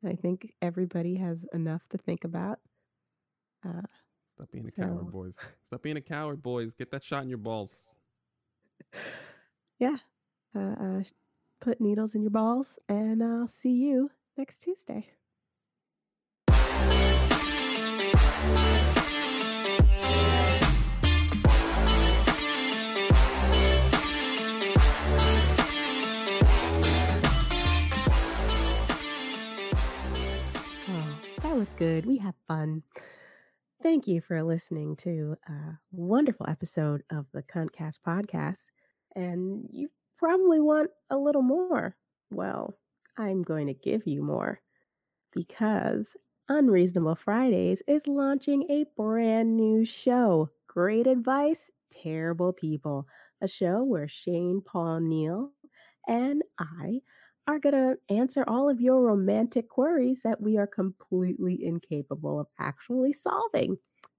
I 0.06 0.14
think 0.14 0.52
everybody 0.62 1.16
has 1.16 1.38
enough 1.52 1.82
to 1.90 1.98
think 1.98 2.22
about. 2.22 2.60
Uh, 3.66 3.82
Stop 4.34 4.52
being 4.52 4.66
a 4.68 4.70
coward, 4.70 5.10
boys. 5.10 5.36
Stop 5.64 5.82
being 5.82 5.96
a 5.96 6.00
coward, 6.02 6.42
boys. 6.42 6.74
Get 6.74 6.90
that 6.92 7.02
shot 7.02 7.22
in 7.22 7.28
your 7.28 7.38
balls. 7.38 7.94
yeah, 9.79 9.97
uh, 10.55 10.74
uh, 10.81 11.03
put 11.61 11.81
needles 11.81 12.14
in 12.14 12.22
your 12.22 12.31
balls, 12.31 12.79
and 12.89 13.22
I'll 13.22 13.49
see 13.49 13.72
you 13.72 14.11
next 14.37 14.61
Tuesday. 14.61 15.09
Oh, 30.89 31.18
that 31.43 31.57
was 31.57 31.68
good. 31.77 32.07
We 32.07 32.18
had 32.18 32.35
fun. 32.49 32.83
Thank 33.83 34.07
you 34.09 34.20
for 34.20 34.43
listening 34.43 34.97
to 34.97 35.37
a 35.49 35.79
wonderful 35.93 36.47
episode 36.49 37.03
of 37.11 37.27
the 37.33 37.43
Cuntcast 37.43 37.99
podcast. 38.07 38.66
And 39.16 39.68
you 39.72 39.90
probably 40.18 40.60
want 40.60 40.92
a 41.10 41.18
little 41.18 41.42
more. 41.42 41.96
Well, 42.30 42.78
I'm 43.18 43.42
going 43.42 43.66
to 43.66 43.74
give 43.74 44.06
you 44.06 44.22
more 44.22 44.60
because 45.32 46.16
Unreasonable 46.48 47.16
Fridays 47.16 47.82
is 47.88 48.06
launching 48.06 48.70
a 48.70 48.86
brand 48.96 49.56
new 49.56 49.84
show. 49.84 50.50
Great 50.68 51.06
advice, 51.06 51.70
terrible 51.90 52.52
people. 52.52 53.06
A 53.42 53.48
show 53.48 53.84
where 53.84 54.08
Shane 54.08 54.62
Paul 54.62 55.00
Neal 55.00 55.52
and 56.08 56.42
I 56.58 57.00
are 57.48 57.58
going 57.58 57.74
to 57.74 57.98
answer 58.14 58.44
all 58.46 58.70
of 58.70 58.80
your 58.80 59.02
romantic 59.02 59.68
queries 59.68 60.22
that 60.22 60.40
we 60.40 60.56
are 60.58 60.66
completely 60.66 61.64
incapable 61.64 62.40
of 62.40 62.48
actually 62.58 63.12
solving. 63.12 63.78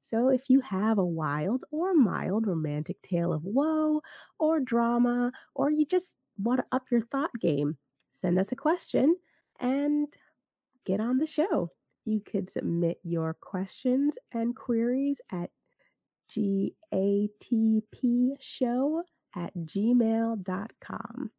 So, 0.10 0.30
if 0.30 0.49
you 0.49 0.62
have 0.62 0.99
a 0.99 1.05
wild 1.05 1.66
or 1.70 1.93
mild 1.93 2.47
romantic 2.47 3.01
tale 3.01 3.34
of 3.34 3.43
woe 3.43 4.01
or 4.39 4.62
drama, 4.62 5.34
or 5.53 5.70
you 5.70 5.86
just 5.86 6.16
want 6.38 6.62
to 6.62 6.66
up 6.72 6.84
your 6.89 7.01
thot 7.01 7.32
game, 7.41 7.78
send 8.10 8.39
us 8.39 8.53
a 8.53 8.55
question 8.55 9.18
and 9.60 10.08
get 10.86 11.01
on 11.01 11.18
the 11.18 11.28
show. 11.28 11.72
You 12.05 12.22
could 12.22 12.49
submit 12.49 12.99
your 13.03 13.34
questions 13.34 14.18
and 14.32 14.55
queries 14.55 15.20
at 15.30 15.49
gatpshow 16.34 16.72
at 19.36 19.53
gmail.com. 19.58 21.32